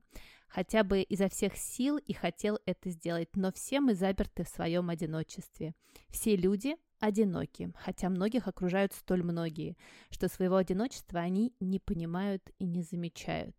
хотя 0.53 0.83
бы 0.83 1.01
изо 1.01 1.29
всех 1.29 1.57
сил 1.57 1.97
и 1.97 2.13
хотел 2.13 2.59
это 2.65 2.89
сделать, 2.91 3.35
но 3.35 3.51
все 3.51 3.79
мы 3.79 3.95
заперты 3.95 4.43
в 4.43 4.49
своем 4.49 4.89
одиночестве. 4.89 5.73
Все 6.09 6.35
люди 6.35 6.75
одиноки, 6.99 7.71
хотя 7.75 8.09
многих 8.09 8.47
окружают 8.47 8.93
столь 8.93 9.23
многие, 9.23 9.75
что 10.09 10.27
своего 10.29 10.57
одиночества 10.57 11.19
они 11.21 11.53
не 11.59 11.79
понимают 11.79 12.43
и 12.59 12.65
не 12.65 12.83
замечают. 12.83 13.55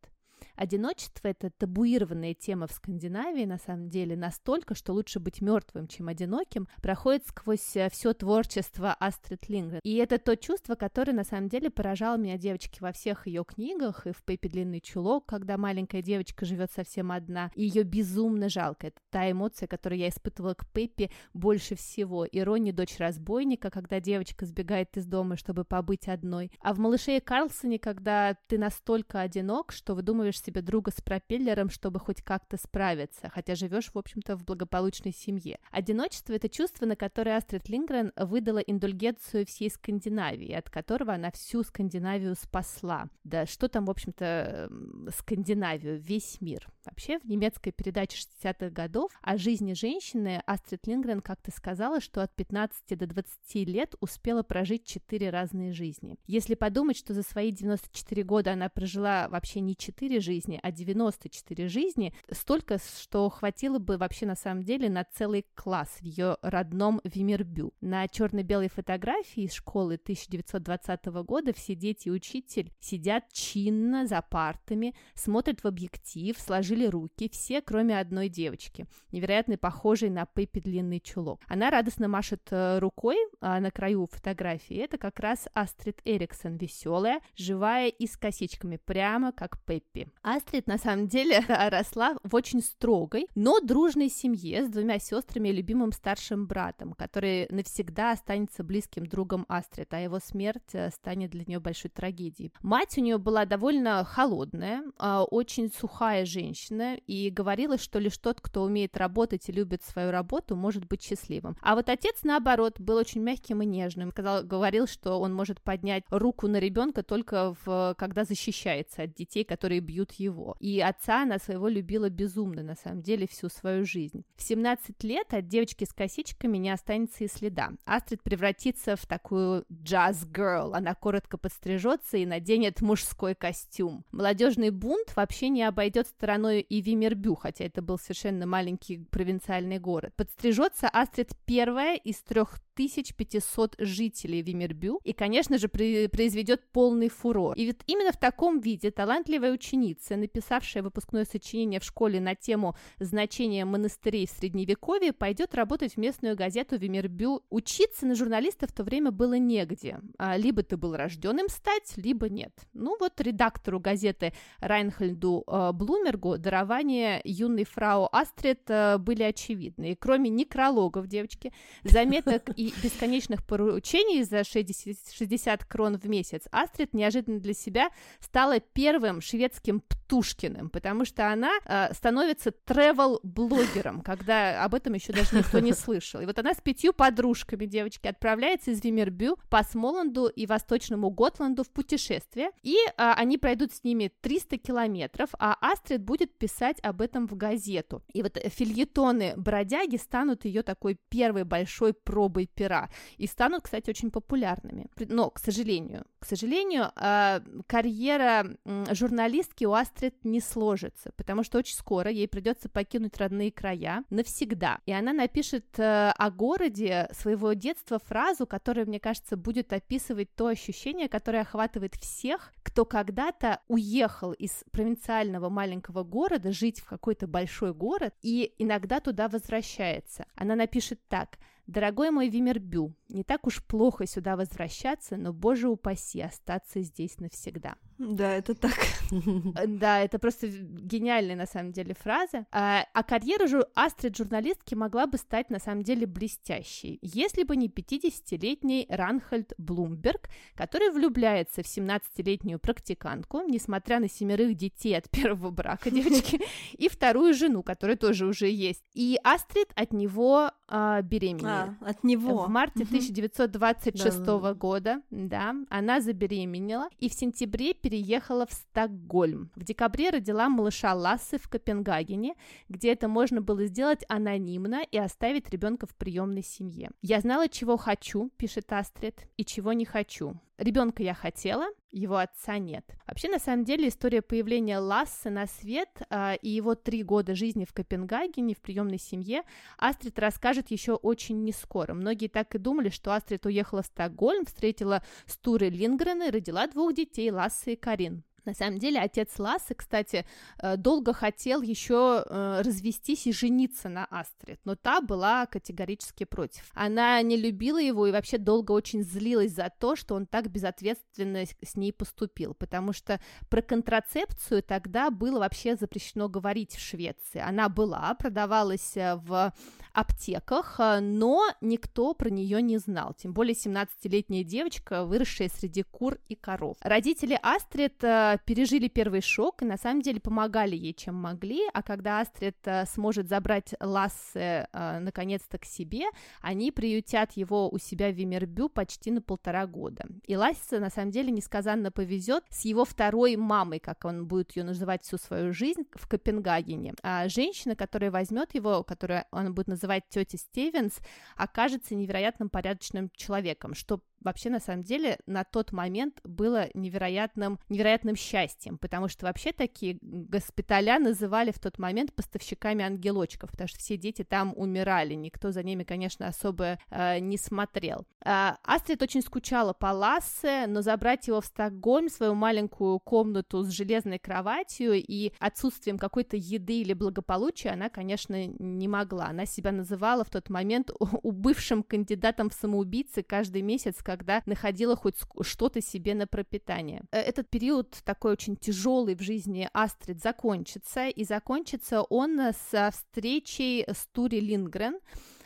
Одиночество– 0.57 1.29
это 1.29 1.51
табуированная 1.51 2.35
тема 2.35 2.67
в 2.67 2.73
Скандинавии, 2.73 3.45
на 3.45 3.59
самом 3.59 3.89
деле, 3.89 4.17
настолько, 4.17 4.75
что 4.75 4.93
лучше 4.93 5.21
быть 5.21 5.41
мертвым, 5.41 5.89
чем 5.89 6.09
одиноким, 6.09 6.69
проходит 6.83 7.27
сквозь 7.27 7.77
все 7.91 8.13
творчество 8.15 8.95
Астрид 8.95 9.49
Лингрен. 9.49 9.81
И 9.83 9.95
это 9.97 10.19
то 10.19 10.37
чувство, 10.37 10.75
которое, 10.75 11.13
на 11.13 11.25
самом 11.25 11.49
деле, 11.49 11.71
поражало 11.71 12.17
меня 12.17 12.39
девочки 12.39 12.81
во 12.81 12.93
всех 12.93 13.27
ее 13.27 13.45
книгах, 13.45 14.07
и 14.07 14.13
в 14.13 14.23
«Пеппи 14.23 14.49
длинный 14.49 14.81
чулок», 14.81 15.27
когда 15.27 15.57
маленькая 15.57 16.03
девочка 16.03 16.45
живет 16.45 16.71
совсем 16.73 17.13
одна, 17.13 17.51
и 17.55 17.65
ее 17.65 17.83
безумно 17.83 18.49
жалко. 18.49 18.89
Это 18.89 19.01
та 19.11 19.31
эмоция, 19.31 19.67
которую 19.67 19.99
я 19.99 20.09
испытывала 20.09 20.55
к 20.55 20.67
Пеппи 20.71 21.11
больше 21.33 21.75
всего. 21.75 22.25
И 22.25 22.41
Ронни, 22.41 22.71
дочь 22.71 22.99
разбойника, 22.99 23.71
когда 23.71 24.01
девочка 24.01 24.47
сбегает 24.47 24.97
из 24.97 25.07
дома, 25.07 25.37
чтобы 25.37 25.65
побыть 25.65 26.09
одной. 26.09 26.51
А 26.61 26.75
в 26.75 26.79
«Малыше 26.79 27.21
Карлсоне», 27.21 27.79
когда 27.79 28.37
ты 28.47 28.59
настолько 28.59 29.21
одинок, 29.21 29.73
что 29.73 29.95
выдумываешь 30.35 30.41
себе 30.41 30.63
друга 30.63 30.91
с 30.91 31.01
пропеллером, 31.01 31.71
чтобы 31.71 32.01
хоть 32.01 32.23
как-то 32.23 32.57
справиться, 32.57 33.31
хотя 33.33 33.55
живешь, 33.55 33.91
в 33.93 33.99
общем-то, 33.99 34.37
в 34.37 34.45
благополучной 34.45 35.13
семье. 35.13 35.59
Одиночество— 35.71 36.33
это 36.35 36.49
чувство, 36.49 36.87
на 36.87 36.97
которое 36.97 37.37
Астрид 37.37 37.69
Лингрен 37.69 38.13
выдала 38.17 38.59
индульгенцию 38.59 39.47
всей 39.47 39.71
Скандинавии, 39.71 40.53
от 40.53 40.71
которого 40.71 41.15
она 41.15 41.31
всю 41.31 41.63
Скандинавию 41.63 42.35
спасла. 42.35 43.09
Да 43.25 43.47
что 43.47 43.69
там, 43.69 43.87
в 43.87 43.91
общем-то, 43.91 44.69
м, 44.71 45.09
Скандинавию, 45.17 45.99
весь 45.99 46.41
мир. 46.41 46.67
Вообще, 46.85 47.19
в 47.19 47.25
немецкой 47.25 47.71
передаче 47.71 48.19
60-х 48.19 48.71
годов 48.71 49.11
о 49.23 49.39
жизни 49.39 49.73
женщины 49.73 50.43
Астрид 50.47 50.87
Лингрен 50.87 51.21
как-то 51.21 51.51
сказала, 51.51 52.01
что 52.01 52.23
от 52.23 52.35
15 52.35 52.95
до 52.97 53.07
20 53.07 53.65
лет 53.65 53.95
успела 54.01 54.43
прожить 54.43 54.85
4 54.85 55.31
разные 55.31 55.73
жизни. 55.73 56.17
Если 56.27 56.55
подумать, 56.55 56.97
что 56.97 57.15
за 57.15 57.23
свои 57.23 57.53
94 57.53 58.23
года 58.23 58.53
она 58.53 58.69
прожила 58.69 59.29
вообще 59.29 59.61
не 59.61 59.77
4 60.15 60.21
жизни, 60.21 60.61
а 60.63 60.71
94 60.71 61.69
жизни, 61.69 62.15
столько, 62.31 62.79
что 62.79 63.29
хватило 63.29 63.79
бы 63.79 63.97
вообще 63.97 64.27
на 64.27 64.37
самом 64.37 64.63
деле 64.63 64.89
на 64.89 65.05
целый 65.05 65.47
класс 65.55 65.89
в 66.01 66.05
ее 66.05 66.37
родном 66.43 67.01
Вимербю. 67.05 67.73
На 67.81 68.07
черно-белой 68.09 68.69
фотографии 68.69 69.45
из 69.45 69.53
школы 69.53 69.95
1920 69.95 71.07
года 71.07 71.53
все 71.53 71.75
дети 71.75 72.09
и 72.09 72.11
учитель 72.11 72.73
сидят 72.81 73.25
чинно 73.33 74.07
за 74.07 74.23
партами, 74.23 74.95
смотрят 75.15 75.63
в 75.63 75.67
объектив, 75.67 76.39
сложили 76.39 76.87
руки, 76.87 77.29
все, 77.31 77.61
кроме 77.61 77.99
одной 77.99 78.29
девочки, 78.29 78.87
невероятно 79.11 79.57
похожей 79.57 80.11
на 80.11 80.27
Пеппи 80.27 80.61
длинный 80.61 81.01
чулок. 81.01 81.41
Она 81.49 81.71
радостно 81.71 82.09
машет 82.09 82.49
э, 82.51 82.79
рукой 82.79 83.17
а, 83.41 83.61
на 83.61 83.71
краю 83.71 84.07
фотографии. 84.11 84.77
Это 84.77 84.99
как 84.99 85.21
раз 85.21 85.49
Астрид 85.55 86.01
Эриксон, 86.05 86.57
веселая, 86.57 87.21
живая 87.37 87.89
и 87.89 88.07
с 88.07 88.17
косичками, 88.17 88.77
прямо 88.77 89.33
как 89.33 89.63
Пеппи. 89.65 90.04
Астрид, 90.23 90.67
на 90.67 90.79
самом 90.79 91.09
деле, 91.09 91.41
росла 91.49 92.17
в 92.23 92.35
очень 92.35 92.61
строгой, 92.61 93.27
но 93.35 93.61
дружной 93.61 94.09
семье 94.09 94.65
с 94.65 94.69
двумя 94.69 94.99
сестрами 94.99 95.49
и 95.49 95.53
любимым 95.53 95.93
старшим 95.93 96.47
братом, 96.47 96.93
который 96.95 97.47
навсегда 97.51 98.13
останется 98.13 98.65
близким 98.65 99.07
другом 99.07 99.45
Астрид, 99.49 99.93
а 99.93 100.01
его 100.01 100.19
смерть 100.19 100.75
э, 100.75 100.91
станет 100.91 101.31
для 101.31 101.45
нее 101.47 101.61
большой 101.61 101.91
трагедией. 101.91 102.53
Мать 102.63 102.97
у 102.99 103.01
нее 103.01 103.19
была 103.19 103.45
довольно 103.45 104.05
холодная, 104.05 104.83
а, 104.99 105.25
очень 105.25 105.71
сухая 105.73 106.25
женщина 106.25 106.97
и 107.07 107.31
говорила, 107.31 107.79
что 107.79 107.99
лишь 107.99 108.19
тот, 108.19 108.41
кто 108.41 108.63
умеет 108.63 108.97
работать 108.97 109.49
и 109.49 109.53
любит 109.53 109.83
свою 109.83 110.11
работу, 110.11 110.57
может 110.57 110.87
быть 110.87 111.03
счастливым. 111.03 111.57
А 111.61 111.75
вот 111.75 111.89
отец, 111.89 112.21
наоборот, 112.23 112.81
был 112.81 112.97
очень 112.97 113.23
мягким 113.23 113.63
и 113.63 113.67
нежным. 113.67 114.11
Сказал, 114.11 114.45
говорил, 114.45 114.87
что 114.87 115.21
он 115.21 115.35
может 115.35 115.61
поднять 115.61 116.05
руку 116.11 116.49
на 116.49 116.59
ребенка 116.59 117.03
только 117.03 117.55
в, 117.65 117.95
когда 117.99 118.25
защищается 118.25 119.03
от 119.03 119.15
детей, 119.15 119.45
которые 119.45 119.81
бьют 119.81 119.94
его. 120.13 120.57
И 120.61 120.81
отца 120.81 121.23
она 121.23 121.39
своего 121.39 121.69
любила 121.69 122.09
безумно, 122.11 122.63
на 122.63 122.75
самом 122.75 123.03
деле, 123.03 123.27
всю 123.27 123.49
свою 123.49 123.85
жизнь. 123.85 124.25
В 124.37 124.43
17 124.43 125.03
лет 125.05 125.33
от 125.33 125.49
девочки 125.49 125.85
с 125.85 125.93
косичками 125.93 126.59
не 126.59 126.71
останется 126.71 127.25
и 127.25 127.29
следа. 127.29 127.73
Астрид 127.85 128.23
превратится 128.23 128.97
в 128.97 129.07
такую 129.07 129.65
джаз-герл. 129.73 130.75
Она 130.75 130.95
коротко 130.95 131.39
подстрижется 131.39 132.17
и 132.17 132.27
наденет 132.27 132.81
мужской 132.81 133.35
костюм. 133.35 134.05
Молодежный 134.13 134.71
бунт 134.71 135.15
вообще 135.17 135.49
не 135.49 135.63
обойдет 135.63 136.09
стороной 136.09 136.61
и 136.61 136.81
Вимербю, 136.81 137.35
хотя 137.35 137.65
это 137.65 137.83
был 137.83 137.99
совершенно 137.99 138.47
маленький 138.47 138.99
провинциальный 139.11 139.79
город. 139.79 140.13
Подстрижется 140.17 140.89
Астрид 140.89 141.33
первая 141.45 141.97
из 141.97 142.21
трех 142.21 142.59
1500 142.75 143.77
жителей 143.79 144.43
Вимербю 144.43 145.01
и, 145.05 145.13
конечно 145.13 145.59
же, 145.59 145.69
произведет 145.69 146.63
полный 146.73 147.09
фурор. 147.09 147.57
И 147.57 147.67
вот 147.67 147.77
именно 147.87 148.13
в 148.13 148.19
таком 148.19 148.61
виде 148.61 148.91
талантливая 148.91 149.53
ученица, 149.53 150.17
написавшая 150.17 150.83
выпускное 150.83 151.25
сочинение 151.25 151.81
в 151.81 151.85
школе 151.85 152.21
на 152.21 152.35
тему 152.35 152.77
значения 152.99 153.65
монастырей 153.65 154.27
в 154.27 154.31
Средневековье, 154.31 155.13
пойдет 155.13 155.55
работать 155.55 155.95
в 155.95 155.97
местную 155.99 156.37
газету 156.37 156.77
Вимербю. 156.77 157.43
Учиться 157.51 158.07
на 158.07 158.15
журналиста 158.15 158.67
в 158.67 158.73
то 158.73 158.83
время 158.83 159.11
было 159.11 159.35
негде. 159.35 160.01
А, 160.19 160.37
Либо 160.37 160.63
ты 160.63 160.77
был 160.77 160.97
рожден 160.97 161.39
им 161.39 161.49
стать, 161.49 161.93
либо 161.97 162.29
нет. 162.29 162.53
Ну 162.73 162.97
вот 162.99 163.21
редактору 163.21 163.81
газеты 163.81 164.33
Райнхольду 164.61 165.45
э, 165.47 165.73
Блумергу 165.73 166.39
дарования 166.39 167.21
юной 167.25 167.65
фрау 167.65 168.09
Астрид 168.11 168.63
э, 168.69 168.99
были 168.99 169.23
очевидны. 169.23 169.93
И 169.93 169.95
кроме 169.95 170.31
некрологов 170.31 171.07
девочки, 171.07 171.53
заметок 171.83 172.51
и 172.57 172.64
и 172.65 172.73
бесконечных 172.83 173.45
поручений 173.45 174.23
за 174.23 174.43
60, 174.43 175.13
60 175.13 175.65
крон 175.65 175.99
в 175.99 176.09
месяц 176.09 176.45
Астрид 176.51 176.95
неожиданно 176.95 177.39
для 177.39 177.53
себя 177.53 177.91
стала 178.21 178.59
первым 178.59 179.21
шведским 179.21 179.81
Птушкиным, 179.81 180.71
потому 180.71 181.05
что 181.05 181.31
она 181.31 181.51
э, 181.65 181.93
становится 181.93 182.53
travel-блогером, 182.67 184.03
когда 184.03 184.65
об 184.65 184.75
этом 184.75 184.95
еще 184.95 185.13
даже 185.13 185.37
никто 185.37 185.59
не 185.61 185.73
слышал. 185.73 186.21
И 186.21 186.27
вот 186.27 186.39
она 186.39 186.55
с 186.55 186.61
пятью 186.61 186.93
подружками, 186.93 187.67
девочки, 187.67 188.07
отправляется 188.07 188.71
из 188.71 188.83
Вимербю 188.83 189.37
по 189.51 189.63
Смоланду 189.63 190.29
и 190.29 190.47
Восточному 190.47 191.11
Готланду 191.11 191.65
в 191.65 191.71
путешествие, 191.71 192.51
и 192.63 192.77
э, 192.77 192.91
они 192.97 193.37
пройдут 193.39 193.73
с 193.73 193.85
ними 193.85 194.11
300 194.21 194.59
километров, 194.59 195.31
а 195.39 195.57
Астрид 195.61 196.03
будет 196.03 196.39
писать 196.39 196.79
об 196.83 197.01
этом 197.03 197.27
в 197.27 197.37
газету. 197.37 198.03
И 198.13 198.23
вот 198.23 198.39
фильетоны 198.47 199.35
бродяги 199.37 199.97
станут 199.97 200.45
ее 200.45 200.63
такой 200.63 200.99
первой 201.09 201.45
большой 201.45 201.93
пробой 201.93 202.47
пера 202.55 202.91
и 203.17 203.27
станут, 203.27 203.63
кстати, 203.63 203.91
очень 203.91 204.11
популярными. 204.11 204.87
Но, 205.09 205.31
к 205.31 205.39
сожалению, 205.39 206.05
к 206.25 206.27
сожалению, 206.27 206.91
э, 206.97 207.41
карьера 207.67 208.57
журналистки 208.91 209.67
у 209.67 209.75
Астрид 209.75 210.25
не 210.25 210.41
сложится, 210.41 211.13
потому 211.17 211.45
что 211.45 211.59
очень 211.59 211.75
скоро 211.75 212.11
ей 212.11 212.27
придется 212.27 212.71
покинуть 212.71 213.19
родные 213.19 213.53
края 213.53 214.05
навсегда. 214.09 214.79
И 214.87 214.93
она 214.93 215.13
напишет 215.13 215.79
э, 215.79 216.13
о 216.17 216.31
городе 216.31 217.11
своего 217.13 217.53
детства 217.53 217.99
фразу, 217.99 218.47
которая, 218.47 218.87
мне 218.87 219.01
кажется, 219.01 219.37
будет 219.37 219.75
описывать 219.75 220.35
то 220.35 220.47
ощущение, 220.47 221.11
которое 221.11 221.43
охватывает 221.43 221.95
всех, 221.97 222.55
кто 222.63 222.87
когда-то 222.87 223.61
уехал 223.69 224.33
из 224.33 224.65
провинциального 224.71 225.51
маленького 225.51 226.05
города 226.05 226.53
жить 226.53 226.81
в 226.81 226.87
какой-то 226.87 227.27
большой 227.27 227.75
город 227.75 228.15
и 228.23 228.55
иногда 228.57 229.01
туда 229.01 229.29
возвращается. 229.29 230.25
Она 230.37 230.57
напишет 230.57 231.01
так– 231.09 231.39
Дорогой 231.67 232.11
мой 232.11 232.29
Вимербю, 232.29 232.95
не 233.09 233.25
так 233.25 233.47
уж 233.47 233.65
плохо 233.65 234.07
сюда 234.07 234.37
возвращаться, 234.37 235.17
но, 235.17 235.33
боже 235.33 235.69
упаси, 235.69 236.21
остаться 236.21 236.83
здесь 236.83 237.19
навсегда. 237.19 237.77
Да, 237.99 238.33
это 238.35 238.55
так. 238.55 238.75
Э, 239.57 239.67
да, 239.67 240.01
это 240.01 240.19
просто 240.19 240.49
гениальная 240.49 241.37
на 241.37 241.47
самом 241.47 241.73
деле 241.73 241.95
фраза. 241.95 242.47
А, 242.51 242.85
а 242.93 243.03
карьера 243.03 243.47
жу- 243.47 243.67
Астрид 243.75 244.17
журналистки 244.17 244.75
могла 244.75 245.07
бы 245.07 245.19
стать 245.19 245.51
на 245.51 245.59
самом 245.59 245.83
деле 245.83 246.07
блестящей, 246.07 246.99
если 247.03 247.45
бы 247.45 247.57
не 247.57 247.69
50-летний 247.69 248.87
Ранхальд 248.89 249.53
Блумберг, 249.59 250.29
который 250.55 250.91
влюбляется 250.91 251.63
в 251.63 251.67
17-летнюю 251.67 252.59
практикантку, 252.59 253.43
несмотря 253.43 254.01
на 254.01 254.09
семерых 254.09 254.57
детей 254.57 254.97
от 254.97 255.09
первого 255.11 255.51
брака 255.51 255.91
девочки, 255.91 256.41
и 256.73 256.89
вторую 256.89 257.35
жену, 257.35 257.63
которая 257.63 257.97
тоже 257.97 258.27
уже 258.27 258.49
есть. 258.49 258.83
И 258.95 259.19
Астрид 259.23 259.69
от 259.77 259.93
него 259.93 260.51
а, 260.67 261.03
беременеет. 261.03 261.45
А, 261.45 261.77
от 261.81 262.05
него. 262.05 262.45
В 262.45 262.49
марте 262.49 262.85
1926 262.85 264.25
да. 264.25 264.55
года, 264.55 265.03
да, 265.11 265.55
она 265.69 266.01
забеременела 266.01 266.89
и 266.99 267.09
в 267.09 267.13
сентябре 267.13 267.75
переехала 267.85 268.47
в 268.47 268.53
Стокгольм. 268.55 269.51
В 269.55 269.63
декабре 269.63 270.09
родила 270.09 270.49
малыша 270.49 270.95
Лассы 270.95 271.37
в 271.37 271.51
Копенгагене, 271.51 272.35
где 272.71 272.93
это 272.93 273.09
можно 273.09 273.43
было 273.43 273.67
сделать 273.67 274.07
анонимно 274.09 274.83
и 274.91 274.97
оставить 274.97 275.51
ребенка 275.51 275.87
в 275.87 275.95
приемной 275.95 276.43
семье. 276.43 276.93
Я 277.03 277.21
знала, 277.21 277.47
чего 277.47 277.77
хочу, 277.77 278.31
пишет 278.39 278.73
Астрид, 278.73 279.29
и 279.37 279.45
чего 279.45 279.75
не 279.75 279.85
хочу. 279.85 280.41
Ребенка 280.57 281.03
я 281.03 281.15
хотела, 281.15 281.67
его 281.91 282.17
отца 282.17 282.59
нет. 282.59 282.85
Вообще, 283.09 283.29
на 283.29 283.41
самом 283.41 283.65
деле, 283.65 283.89
история 283.89 284.23
появления 284.23 284.79
Лассы 284.79 285.29
на 285.29 285.47
свет 285.47 285.89
э, 286.11 286.37
и 286.43 286.49
его 286.49 286.77
три 286.77 287.03
года 287.03 287.35
жизни 287.35 287.65
в 287.65 287.73
Копенгагене 287.73 288.55
в 288.55 288.61
приемной 288.61 288.99
семье 288.99 289.43
Астрид 289.79 290.17
расскажет 290.19 290.71
еще 290.71 290.93
очень 290.93 291.43
не 291.43 291.51
скоро. 291.51 291.95
Многие 291.95 292.29
так 292.29 292.55
и 292.55 292.59
думали, 292.59 292.89
что 292.89 293.15
Астрид 293.15 293.47
уехала 293.47 293.83
в 293.83 293.87
Стокгольм, 293.87 294.45
встретила 294.45 295.03
Стуры 295.27 295.71
Лингрена 295.71 296.29
и 296.29 296.31
родила 296.31 296.69
двух 296.69 296.95
детей 296.95 297.33
Лассы 297.33 297.73
и 297.73 297.77
Карин. 297.77 298.23
На 298.45 298.55
самом 298.55 298.79
деле 298.79 299.01
отец 299.01 299.39
Лассы, 299.39 299.75
кстати, 299.75 300.27
э, 300.59 300.77
долго 300.77 301.13
хотел 301.15 301.63
еще 301.63 302.25
э, 302.27 302.61
развестись 302.63 303.27
и 303.27 303.33
жениться 303.33 303.89
на 303.89 304.05
Астрид, 304.07 304.61
но 304.65 304.77
та 304.77 305.01
была 305.01 305.47
категорически 305.47 306.25
против. 306.25 306.71
Она 306.75 307.21
не 307.23 307.37
любила 307.37 307.81
его 307.81 308.07
и 308.07 308.13
вообще 308.13 308.37
долго 308.37 308.73
очень 308.73 309.03
злилась 309.03 309.53
за 309.53 309.73
то, 309.79 309.97
что 309.97 310.15
он 310.15 310.27
так 310.27 310.51
безответственно 310.51 311.45
с 311.63 311.77
ней 311.77 311.93
поступил, 311.93 312.55
потому 312.55 312.93
что 312.93 313.19
про 313.49 313.63
контрацепцию 313.63 314.63
тогда 314.63 315.11
было 315.11 315.39
вообще 315.39 315.77
запрещено 315.77 316.29
говорить 316.29 316.75
в 316.75 316.81
Швеции. 316.81 317.41
Она 317.41 317.71
была, 317.71 318.15
продавалась 318.15 318.97
э, 318.97 319.17
в 319.17 319.55
аптеках, 319.95 320.81
но 321.01 321.47
никто 321.61 322.15
про 322.15 322.29
нее 322.29 322.61
не 322.61 322.79
знал, 322.79 323.15
тем 323.15 323.33
более 323.33 323.55
17-летняя 323.55 324.43
девочка, 324.43 325.05
выросшая 325.05 325.49
среди 325.49 325.83
кур 325.83 326.19
и 326.29 326.35
коров. 326.35 326.77
Родители 326.81 327.39
Астрид 327.41 328.03
пережили 328.39 328.89
первый 328.89 329.21
шок 329.21 329.63
и 329.63 329.65
на 329.65 329.77
самом 329.77 330.03
деле 330.03 330.21
помогали 330.21 330.77
ей, 330.77 330.95
чем 330.95 331.15
могли, 331.15 331.61
а 331.73 331.83
когда 331.83 332.21
Астрид 332.21 332.57
э, 332.65 332.85
сможет 332.87 333.29
забрать 333.29 333.75
Лассе 333.81 334.69
э, 334.73 334.99
наконец-то 335.01 335.59
к 335.59 335.65
себе, 335.65 336.05
они 336.41 336.73
приютят 336.73 337.33
его 337.33 337.69
у 337.69 337.79
себя 337.79 338.11
в 338.11 338.15
Вимербю 338.15 338.69
почти 338.69 339.11
на 339.11 339.21
полтора 339.21 339.67
года. 339.67 340.07
И 340.27 340.37
Лассе 340.37 340.79
на 340.79 340.91
самом 340.91 341.11
деле 341.11 341.31
несказанно 341.31 341.91
повезет 341.91 342.45
с 342.51 342.65
его 342.65 342.85
второй 342.85 343.37
мамой, 343.37 343.79
как 343.79 344.05
он 344.05 344.27
будет 344.27 344.57
ее 344.57 344.65
называть 344.65 345.05
всю 345.05 345.19
свою 345.19 345.53
жизнь, 345.53 345.85
в 345.93 346.09
Копенгагене. 346.09 346.95
А 347.03 347.29
женщина, 347.29 347.77
которая 347.77 348.11
возьмет 348.11 348.55
его, 348.55 348.83
которую 348.83 349.25
он 349.31 349.55
будет 349.55 349.69
называть 349.69 350.05
тетя 350.09 350.39
Стивенс, 350.39 350.99
окажется 351.37 351.95
невероятным 351.95 352.49
порядочным 352.49 353.11
человеком, 353.15 353.75
что 353.75 354.01
вообще 354.25 354.51
на 354.51 354.59
самом 354.59 354.83
деле 354.83 355.19
на 355.27 355.45
тот 355.45 355.73
момент 355.73 356.21
было 356.25 356.69
невероятным, 356.75 357.59
невероятным 357.69 358.17
счастьем, 358.25 358.79
потому 358.79 359.09
что 359.09 359.27
вообще 359.27 359.53
такие 359.53 359.99
госпиталя 360.01 360.99
называли 360.99 361.51
в 361.51 361.59
тот 361.59 361.79
момент 361.79 362.15
поставщиками 362.15 362.85
ангелочков, 362.85 363.51
потому 363.51 363.69
что 363.69 363.79
все 363.79 363.97
дети 363.97 364.25
там 364.25 364.53
умирали, 364.57 365.15
никто 365.15 365.51
за 365.51 365.63
ними, 365.63 365.85
конечно, 365.85 366.27
особо 366.27 366.79
э, 366.91 367.19
не 367.19 367.37
смотрел. 367.37 368.07
Э, 368.25 368.53
Астрид 368.63 369.03
очень 369.03 369.23
скучала 369.23 369.73
по 369.73 369.93
Лассе, 369.93 370.67
но 370.67 370.81
забрать 370.81 371.29
его 371.29 371.41
в 371.41 371.47
Стокгольм, 371.47 372.09
свою 372.09 372.35
маленькую 372.35 372.99
комнату 372.99 373.63
с 373.63 373.71
железной 373.71 374.19
кроватью 374.19 374.95
и 374.95 375.33
отсутствием 375.39 375.99
какой-то 375.99 376.37
еды 376.37 376.81
или 376.81 376.95
благополучия 376.95 377.71
она, 377.71 377.89
конечно, 377.89 378.47
не 378.47 378.89
могла. 378.89 379.27
Она 379.27 379.47
себя 379.47 379.73
называла 379.73 380.25
в 380.25 380.31
тот 380.31 380.49
момент 380.49 380.91
убывшим 381.23 381.83
кандидатом 381.83 382.49
в 382.51 382.55
самоубийцы 382.55 383.23
каждый 383.23 383.63
месяц, 383.63 384.03
когда 384.03 384.43
находила 384.47 384.97
хоть 384.97 385.17
что-то 385.43 385.81
себе 385.81 386.15
на 386.15 386.27
пропитание. 386.27 387.03
Э, 387.11 387.19
этот 387.19 387.51
период 387.51 387.99
такой 388.15 388.33
очень 388.33 388.57
тяжелый 388.57 389.17
в 389.17 389.23
жизни 389.23 389.69
Астрид 389.73 390.23
закончится, 390.23 391.09
и 391.09 391.25
закончится 391.25 392.03
он 392.03 392.39
с 392.39 392.93
встречей 392.93 393.85
с 393.89 394.07
Тури 394.13 394.39
Лингрен, 394.39 395.01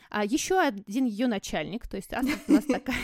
а 0.09 0.25
еще 0.25 0.59
один 0.59 1.05
ее 1.05 1.27
начальник, 1.27 1.87
то 1.87 1.97
есть 1.97 2.13
она 2.13 2.31
у 2.47 2.51
нас 2.53 2.65
такая 2.67 2.97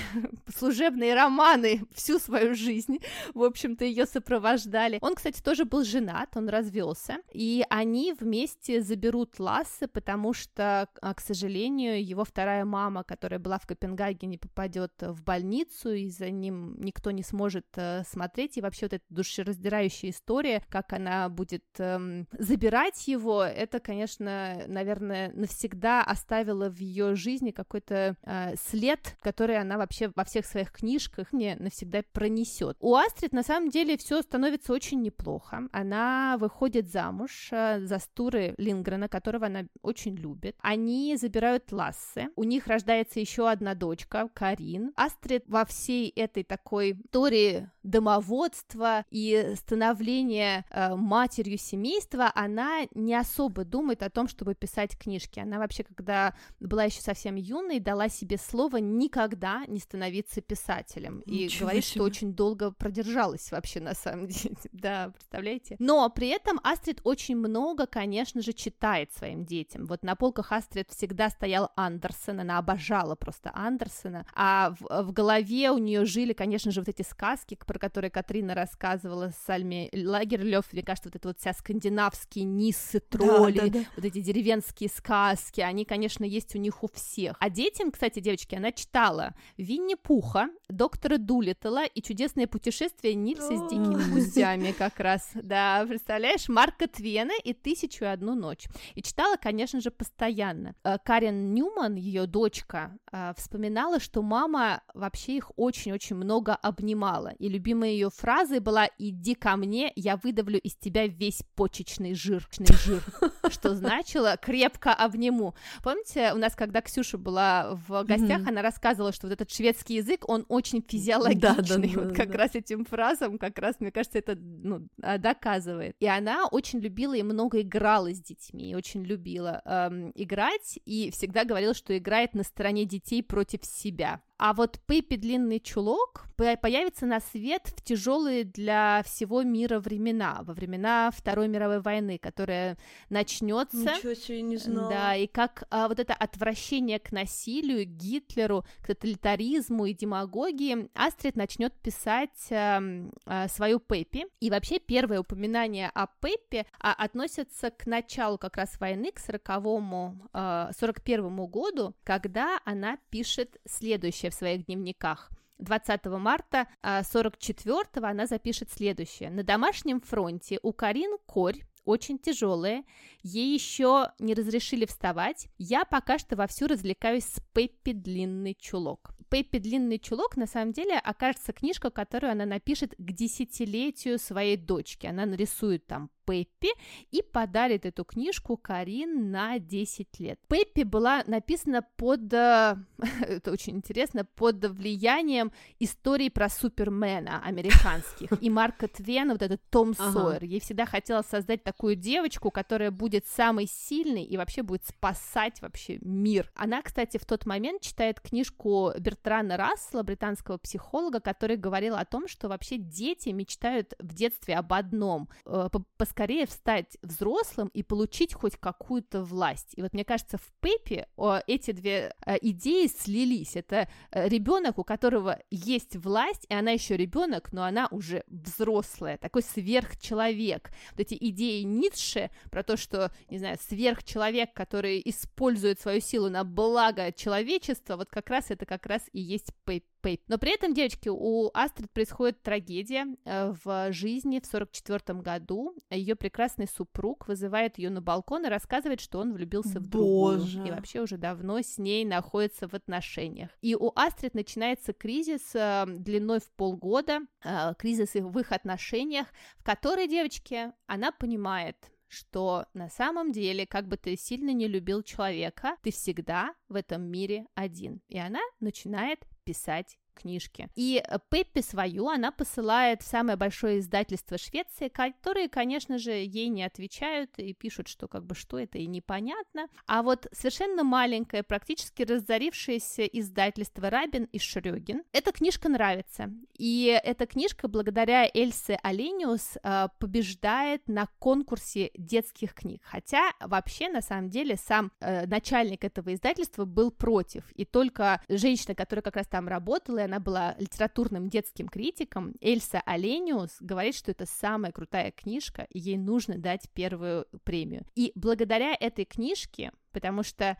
служебные 0.55 1.13
романы 1.13 1.83
всю 1.93 2.19
свою 2.19 2.55
жизнь, 2.55 2.99
в 3.33 3.43
общем-то, 3.43 3.85
ее 3.85 4.05
сопровождали. 4.05 4.97
Он, 5.01 5.15
кстати, 5.15 5.41
тоже 5.41 5.65
был 5.65 5.83
женат, 5.83 6.35
он 6.35 6.49
развелся, 6.49 7.17
и 7.31 7.63
они 7.69 8.13
вместе 8.13 8.81
заберут 8.81 9.39
Лассе, 9.39 9.87
потому 9.87 10.33
что, 10.33 10.89
а, 11.01 11.13
к 11.13 11.21
сожалению, 11.21 12.03
его 12.03 12.25
вторая 12.25 12.65
мама, 12.65 13.03
которая 13.03 13.39
была 13.39 13.59
в 13.59 13.67
Копенгагене, 13.67 14.39
попадет 14.39 14.93
в 14.99 15.23
больницу, 15.23 15.91
и 15.91 16.09
за 16.09 16.29
ним 16.29 16.75
никто 16.79 17.11
не 17.11 17.23
сможет 17.23 17.67
э, 17.75 18.03
смотреть, 18.07 18.57
и 18.57 18.61
вообще 18.61 18.85
вот 18.85 18.93
эта 18.93 19.05
душераздирающая 19.09 20.09
история, 20.09 20.63
как 20.69 20.93
она 20.93 21.29
будет 21.29 21.65
эм, 21.77 22.27
забирать 22.37 23.07
его, 23.07 23.43
это, 23.43 23.79
конечно, 23.79 24.63
наверное, 24.67 25.31
навсегда 25.33 26.03
оставило 26.03 26.69
в 26.69 26.79
ее 26.79 26.94
жизни 27.15 27.51
какой-то 27.51 28.15
э, 28.23 28.55
след, 28.55 29.17
который 29.21 29.58
она 29.58 29.77
вообще 29.77 30.12
во 30.15 30.23
всех 30.23 30.45
своих 30.45 30.71
книжках 30.71 31.34
не 31.34 31.55
навсегда 31.55 32.03
пронесет. 32.12 32.77
У 32.79 32.95
Астрид 32.95 33.34
на 33.34 33.43
самом 33.43 33.69
деле 33.69 33.97
все 33.97 34.21
становится 34.21 34.73
очень 34.73 35.01
неплохо. 35.01 35.67
Она 35.71 36.38
выходит 36.39 36.91
замуж 36.91 37.49
э, 37.51 37.79
за 37.86 37.99
Стуры 37.99 38.55
Лингрена, 38.58 39.08
которого 39.08 39.47
она 39.47 39.65
очень 39.81 40.15
любит. 40.15 40.55
Они 40.62 41.15
забирают 41.17 41.71
Лассе. 41.71 42.29
У 42.36 42.43
них 42.43 42.67
рождается 42.67 43.19
еще 43.19 43.49
одна 43.49 43.75
дочка, 43.75 44.29
Карин. 44.34 44.93
Астрид 44.95 45.43
во 45.47 45.65
всей 45.65 46.10
этой 46.10 46.43
такой 46.43 46.91
истории 46.91 47.69
домоводства 47.84 49.05
и 49.12 49.53
становления 49.55 50.65
э, 50.69 50.95
матерью 50.95 51.58
семейства, 51.58 52.31
она 52.34 52.81
не 52.93 53.15
особо 53.15 53.63
думает 53.63 54.03
о 54.03 54.10
том, 54.10 54.27
чтобы 54.27 54.55
писать 54.55 54.97
книжки. 54.97 55.39
Она 55.39 55.60
вообще, 55.60 55.84
когда 55.84 56.34
была 56.60 56.85
еще 56.86 57.02
совсем 57.02 57.36
юной, 57.36 57.80
дала 57.80 58.10
себе 58.10 58.38
слово 58.38 58.78
никогда 58.78 59.63
не 59.67 59.80
становиться 59.80 60.41
писателем. 60.41 61.19
И 61.21 61.50
говорит, 61.60 61.86
себе. 61.86 61.95
что 61.95 62.04
очень 62.04 62.34
долго 62.34 62.71
продержалась 62.71 63.52
вообще 63.52 63.80
на 63.80 63.93
самом 63.93 64.28
деле. 64.28 64.56
да, 64.71 65.12
представляете? 65.13 65.76
Но 65.80 66.10
при 66.10 66.30
этом 66.30 66.60
Астрид 66.63 67.02
очень 67.04 67.36
много, 67.36 67.86
конечно 67.86 68.41
же, 68.41 68.54
читает 68.54 69.12
своим 69.13 69.45
детям. 69.45 69.86
Вот 69.86 70.04
на 70.04 70.15
полках 70.15 70.52
Астрид 70.52 70.91
всегда 70.91 71.30
стоял 71.30 71.71
Андерсон, 71.76 72.39
она 72.39 72.58
обожала 72.58 73.15
просто 73.15 73.52
Андерсона, 73.54 74.26
а 74.36 74.76
в, 74.80 75.04
в 75.04 75.12
голове 75.12 75.71
у 75.71 75.78
нее 75.78 76.06
жили, 76.06 76.34
конечно 76.34 76.71
же, 76.71 76.82
вот 76.82 76.89
эти 76.89 77.02
сказки, 77.02 77.58
про 77.65 77.80
которые 77.80 78.12
Катрина 78.12 78.54
рассказывала 78.56 79.30
с 79.30 79.45
Сальми 79.45 79.89
Лагерлёв, 79.93 80.71
мне 80.71 80.84
кажется, 80.84 81.10
вот 81.10 81.15
это 81.15 81.28
вот 81.28 81.39
вся 81.39 81.54
скандинавские 81.54 82.45
нисы, 82.45 83.00
тролли, 83.00 83.60
да, 83.60 83.65
да, 83.67 83.80
да. 83.80 83.86
вот 83.95 84.06
эти 84.06 84.21
деревенские 84.21 84.89
сказки, 84.89 85.62
они, 85.62 85.86
конечно, 85.86 86.24
есть 86.24 86.56
у 86.56 86.60
них 86.60 86.74
у 86.83 86.88
всех. 86.88 87.38
А 87.39 87.49
детям, 87.49 87.91
кстати, 87.91 88.19
девочки, 88.19 88.55
она 88.55 88.71
читала 88.71 89.33
Винни-Пуха, 89.57 90.49
доктора 90.69 91.17
Дулиттла 91.17 91.85
и 91.85 92.01
чудесное 92.01 92.47
путешествие 92.47 93.15
Нильса 93.15 93.55
с 93.57 93.69
дикими 93.69 94.13
гусями 94.13 94.71
как 94.77 95.00
раз. 95.00 95.31
Да, 95.33 95.85
представляешь, 95.87 96.50
Марка 96.50 96.87
Твена 96.87 97.33
и 97.43 97.54
Тысячу 97.54 98.06
и 98.06 98.08
одну 98.08 98.35
ночь. 98.35 98.65
И 98.93 99.02
читала, 99.02 99.37
конечно 99.37 99.81
же, 99.81 99.91
постоянно. 99.91 100.75
Э, 100.83 100.97
Карен 101.04 101.54
Ньюман, 101.54 101.95
ее 101.95 102.25
дочка, 102.27 102.97
э, 103.12 103.33
вспоминала, 103.37 104.00
что 104.00 104.21
мама 104.21 104.81
вообще 104.93 105.37
их 105.37 105.52
очень-очень 105.56 106.15
много 106.15 106.56
обнимала. 106.56 107.33
И 107.39 107.50
любимая 107.50 107.89
ее 107.89 108.10
фразой 108.10 108.60
была 108.60 108.89
«Иди 108.97 109.35
ко 109.35 109.56
мне, 109.56 109.91
я 109.95 110.17
выдавлю 110.17 110.60
из 110.60 110.75
тебя 110.75 111.08
весь 111.08 111.43
почечный 111.56 112.13
жир». 112.13 112.47
жир 112.83 113.04
что 113.50 113.75
значило 113.75 114.37
«крепко 114.41 114.93
обниму». 114.93 115.56
Помните, 115.83 116.33
у 116.33 116.37
нас, 116.37 116.56
когда 116.65 116.81
Ксюша 116.81 117.19
была 117.19 117.79
в 117.87 118.03
гостях, 118.05 118.41
mm-hmm. 118.41 118.49
она 118.49 118.61
рассказывала, 118.63 119.11
что 119.11 119.27
вот 119.27 119.33
этот 119.33 119.51
шведский 119.51 119.97
язык, 119.97 120.27
он 120.27 120.45
очень 120.47 120.83
физиологичный. 120.85 121.39
Да, 121.39 121.55
да, 121.61 121.77
да, 121.77 121.87
вот 122.01 122.15
как 122.15 122.31
да. 122.31 122.37
раз 122.39 122.55
этим 122.55 122.85
фразам, 122.85 123.37
как 123.37 123.59
раз, 123.59 123.79
мне 123.79 123.91
кажется, 123.91 124.17
это 124.17 124.35
ну, 124.35 124.87
а, 125.03 125.19
доказывает. 125.19 125.95
И 125.99 126.07
она 126.07 126.47
очень 126.47 126.79
любила 126.79 127.13
и 127.13 127.21
много 127.21 127.61
играла 127.61 128.11
с 128.11 128.19
детьми, 128.19 128.71
и 128.71 128.75
очень 128.75 129.03
любила 129.03 129.61
эм, 129.63 130.11
играть, 130.15 130.79
и 130.85 131.11
всегда 131.11 131.45
говорила, 131.45 131.75
что 131.75 131.95
играет 131.95 132.33
на 132.33 132.41
стороне 132.41 132.85
детей 132.85 133.21
против 133.21 133.63
себя. 133.63 134.21
А 134.38 134.54
вот 134.54 134.79
Пеппи 134.86 135.15
Длинный 135.15 135.60
Чулок 135.60 136.25
появится 136.36 137.06
на 137.06 137.21
свет 137.21 137.67
в 137.67 137.81
тяжелые 137.81 138.44
для 138.44 139.02
всего 139.06 139.44
мира 139.44 139.79
времена, 139.79 140.40
во 140.42 140.54
времена 140.54 141.10
Второй 141.15 141.48
мировой 141.48 141.79
войны, 141.79 142.17
которая 142.17 142.77
начнется. 143.10 143.77
Ничего 143.77 144.13
себе, 144.13 144.42
не 144.42 144.58
знала. 144.58 144.90
Да, 144.90 145.15
и 145.15 145.27
как 145.27 145.63
а, 145.69 145.88
вот 145.88 146.00
это 146.00 146.13
отвращение 146.13 147.00
к 147.00 147.13
насилию, 147.13 147.86
Гитлеру, 147.86 148.65
к 148.81 148.88
тоталитаризму 148.88 149.86
и 149.86 149.94
демагогии, 149.94 150.90
Астрид 150.94 151.38
начнет 151.38 151.73
писать 151.73 152.52
а, 152.52 152.81
а, 153.25 153.48
свою 153.48 153.79
Пеппи. 153.79 154.25
И 154.42 154.50
вообще 154.50 154.79
первое 154.79 155.21
упоминание 155.21 155.90
о 155.94 156.08
Пеппи 156.08 156.65
а, 156.79 156.94
относится 156.94 157.71
к 157.71 157.86
началу 157.86 158.38
как 158.38 158.58
раз 158.58 158.77
войны, 158.79 159.12
к 159.12 159.19
40-му, 159.19 160.15
а, 160.33 160.71
41 160.77 161.48
году, 161.48 161.96
когда 162.04 162.60
она 162.65 162.98
пишет 163.10 163.58
следующее 163.65 164.25
следующее 164.26 164.30
в 164.30 164.34
своих 164.34 164.65
дневниках. 164.65 165.32
20 165.60 166.06
марта 166.06 166.67
44-го 166.84 168.06
а, 168.06 168.10
она 168.10 168.28
запишет 168.28 168.69
следующее. 168.71 169.30
На 169.30 169.44
домашнем 169.44 170.02
фронте 170.02 170.60
у 170.63 170.73
Карин 170.73 171.17
корь 171.26 171.63
очень 171.86 172.17
тяжелая, 172.17 172.84
ей 173.21 173.54
еще 173.54 174.12
не 174.19 174.34
разрешили 174.34 174.86
вставать, 174.86 175.48
я 175.60 175.86
пока 175.86 176.17
что 176.17 176.36
вовсю 176.36 176.67
развлекаюсь 176.67 177.26
с 177.26 177.40
Пеппи 177.54 177.94
Длинный 177.94 178.56
Чулок. 178.60 179.12
Пеппи 179.30 179.60
Длинный 179.60 180.00
Чулок 180.00 180.36
на 180.36 180.48
самом 180.48 180.73
деле 180.73 180.98
окажется 180.98 181.54
книжка, 181.54 181.92
которую 181.92 182.32
она 182.32 182.46
напишет 182.46 182.96
к 182.98 183.12
десятилетию 183.12 184.17
своей 184.17 184.58
дочки. 184.58 185.06
Она 185.06 185.26
нарисует 185.26 185.86
там 185.86 186.10
Пеппи 186.26 186.69
и 187.12 187.21
подарит 187.21 187.86
эту 187.86 188.04
книжку 188.04 188.58
Карин 188.58 189.32
на 189.32 189.60
10 189.60 190.19
лет. 190.19 190.40
Пеппи 190.48 190.84
была 190.84 191.23
написана 191.28 191.86
под, 191.96 192.34
э, 192.34 192.78
это 193.21 193.52
очень 193.52 193.78
интересно, 193.78 194.26
под 194.26 194.65
влиянием 194.65 195.52
историй 195.80 196.32
про 196.32 196.50
Супермена 196.50 197.42
американских 197.44 198.30
и 198.42 198.50
Марка 198.50 198.88
Твена, 198.88 199.34
вот 199.34 199.42
этот 199.42 199.62
Том 199.69 199.94
ага. 199.98 200.12
Сойер. 200.12 200.44
Ей 200.44 200.60
всегда 200.60 200.86
хотелось 200.86 201.28
создать 201.28 201.63
такую 201.63 201.96
девочку, 201.96 202.52
которая 202.52 202.92
будет 202.92 203.28
самой 203.28 203.67
сильной 203.67 204.23
и 204.23 204.38
вообще 204.38 204.63
будет 204.63 204.86
спасать 204.86 205.62
вообще 205.62 206.00
мир. 206.02 206.52
Она, 206.56 206.82
кстати, 206.82 207.17
в 207.17 207.26
тот 207.26 207.46
момент 207.46 207.82
читает 207.82 208.19
книжку 208.19 208.92
Бертрана 209.00 209.58
Рассела, 209.58 210.04
британского 210.04 210.58
психолога, 210.58 211.19
который 211.19 211.58
говорил 211.58 211.96
о 211.96 212.06
том, 212.06 212.28
что 212.28 212.48
вообще 212.48 212.78
дети 212.78 213.30
мечтают 213.30 213.94
в 214.00 214.13
детстве 214.13 214.56
об 214.56 214.73
одном 214.73 215.30
э,— 215.46 215.69
скорее 216.15 216.47
стать 216.47 216.97
взрослым 217.01 217.67
и 217.73 217.83
получить 217.83 218.33
хоть 218.33 218.55
какую-то 218.55 219.21
власть. 219.21 219.73
И 219.75 219.81
вот 219.81 219.93
мне 219.93 220.05
кажется, 220.05 220.37
в 220.37 220.53
Пепе 220.61 221.09
эти 221.45 221.71
две 221.71 222.15
э, 222.25 222.37
идеи 222.41 222.87
слились. 222.87 223.57
Это 223.57 223.89
э, 224.11 224.29
ребенок, 224.29 224.77
у 224.77 224.85
которого 224.85 225.39
есть 225.51 225.97
власть, 225.97 226.45
и 226.47 226.53
она 226.53 226.71
еще 226.71 226.95
ребенок, 226.95 227.51
но 227.51 227.65
она 227.65 227.89
уже 227.91 228.23
взрослая, 228.27 229.17
такой 229.17 229.41
сверхчеловек. 229.41 230.71
Вот 230.91 231.01
эти 231.01 231.17
идеи 231.19 231.63
Ницше 231.63 232.31
про 232.49 232.63
то, 232.63 232.77
что, 232.77 233.11
не 233.29 233.37
знаю, 233.37 233.57
сверхчеловек, 233.61 234.53
который 234.53 235.01
использует 235.03 235.81
свою 235.81 235.99
силу 235.99 236.29
на 236.29 236.45
благо 236.45 237.11
человечества, 237.11 237.97
вот 237.97 238.09
как 238.09 238.29
раз 238.29 238.51
это 238.51 238.65
как 238.65 238.85
раз 238.85 239.01
и 239.11 239.19
есть 239.19 239.51
Пепе. 239.65 239.85
Пейп. 240.06 240.21
Но 240.27 240.37
при 240.37 240.53
этом, 240.53 240.75
девочки, 240.75 241.10
у 241.10 241.49
Астрид 241.56 241.89
происходит 241.91 242.43
трагедия 242.43 243.08
э, 243.25 243.56
в 243.63 243.91
жизни 243.91 244.39
в 244.39 244.45
44 244.45 245.19
году. 245.19 245.75
Ее 245.89 246.15
прекрасный 246.15 246.67
супруг 246.67 247.27
вызывает 247.27 247.79
ее 247.79 247.89
на 247.89 248.03
балкон 248.03 248.45
и 248.45 248.49
рассказывает, 248.49 249.01
что 249.01 249.17
он 249.17 249.33
влюбился 249.33 249.79
в 249.79 249.87
другую. 249.87 250.37
Боже. 250.41 250.67
И 250.67 250.69
вообще 250.69 251.01
уже 251.01 251.17
давно 251.17 251.60
с 251.60 251.79
ней 251.79 252.06
находится 252.06 252.67
в 252.67 252.75
отношениях. 252.75 253.49
И 253.62 253.73
у 253.73 253.91
Астрид 253.95 254.35
начинается 254.35 254.93
кризис 254.93 255.56
э, 255.56 255.85
длиной 255.87 256.39
в 256.39 256.51
полгода, 256.51 257.21
э, 257.43 257.73
кризис 257.75 258.13
в 258.13 258.37
их 258.37 258.51
отношениях, 258.51 259.25
в 259.58 259.63
которой, 259.63 260.08
девочки, 260.08 260.71
она 260.85 261.13
понимает, 261.13 261.77
что 262.10 262.67
на 262.75 262.89
самом 262.89 263.31
деле, 263.31 263.65
как 263.65 263.87
бы 263.87 263.97
ты 263.97 264.15
сильно 264.15 264.51
не 264.51 264.67
любил 264.67 265.01
человека, 265.01 265.77
ты 265.81 265.91
всегда 265.91 266.53
в 266.69 266.75
этом 266.75 267.01
мире 267.01 267.47
один. 267.56 268.01
И 268.08 268.19
она 268.19 268.41
начинает 268.60 269.25
писать 269.46 269.98
книжки. 270.15 270.69
И 270.75 271.03
э, 271.05 271.17
Пеппи 271.29 271.61
свою 271.61 272.07
она 272.07 272.31
посылает 272.31 273.01
в 273.01 273.05
самое 273.05 273.37
большое 273.37 273.79
издательство 273.79 274.37
Швеции, 274.37 274.87
которые, 274.87 275.49
конечно 275.49 275.97
же, 275.97 276.11
ей 276.11 276.47
не 276.47 276.63
отвечают 276.63 277.31
и 277.37 277.53
пишут, 277.53 277.87
что 277.87 278.07
как 278.07 278.25
бы 278.25 278.35
что 278.35 278.57
это 278.57 278.77
и 278.77 278.87
непонятно. 278.87 279.67
А 279.87 280.01
вот 280.01 280.27
совершенно 280.31 280.83
маленькое, 280.83 281.43
практически 281.43 282.03
разорившееся 282.03 283.05
издательство 283.05 283.89
Рабин 283.89 284.25
и 284.31 284.39
Шрёгин, 284.39 285.03
эта 285.11 285.31
книжка 285.31 285.69
нравится. 285.69 286.31
И 286.57 286.99
эта 287.03 287.25
книжка, 287.25 287.67
благодаря 287.67 288.29
Эльсе 288.33 288.79
Алениус, 288.81 289.57
э, 289.61 289.87
побеждает 289.99 290.87
на 290.87 291.07
конкурсе 291.19 291.91
детских 291.95 292.53
книг. 292.53 292.81
Хотя 292.83 293.31
вообще, 293.39 293.89
на 293.89 294.01
самом 294.01 294.29
деле, 294.29 294.55
сам 294.55 294.91
э, 294.99 295.25
начальник 295.27 295.83
этого 295.83 296.13
издательства 296.13 296.65
был 296.65 296.91
против. 296.91 297.43
И 297.51 297.65
только 297.65 298.21
женщина, 298.29 298.75
которая 298.75 299.03
как 299.03 299.15
раз 299.15 299.27
там 299.27 299.47
работала, 299.47 300.04
она 300.06 300.19
была 300.19 300.56
литературным 300.58 301.29
детским 301.29 301.67
критиком, 301.67 302.33
Эльса 302.41 302.81
Олениус 302.85 303.58
говорит, 303.60 303.95
что 303.95 304.12
это 304.12 304.25
самая 304.25 304.71
крутая 304.71 305.12
книжка, 305.12 305.67
и 305.69 305.79
ей 305.79 305.97
нужно 305.97 306.37
дать 306.37 306.69
первую 306.73 307.25
премию. 307.43 307.85
И 307.95 308.12
благодаря 308.15 308.75
этой 308.79 309.06
книжке 309.06 309.71
потому 309.96 310.23
что 310.23 310.58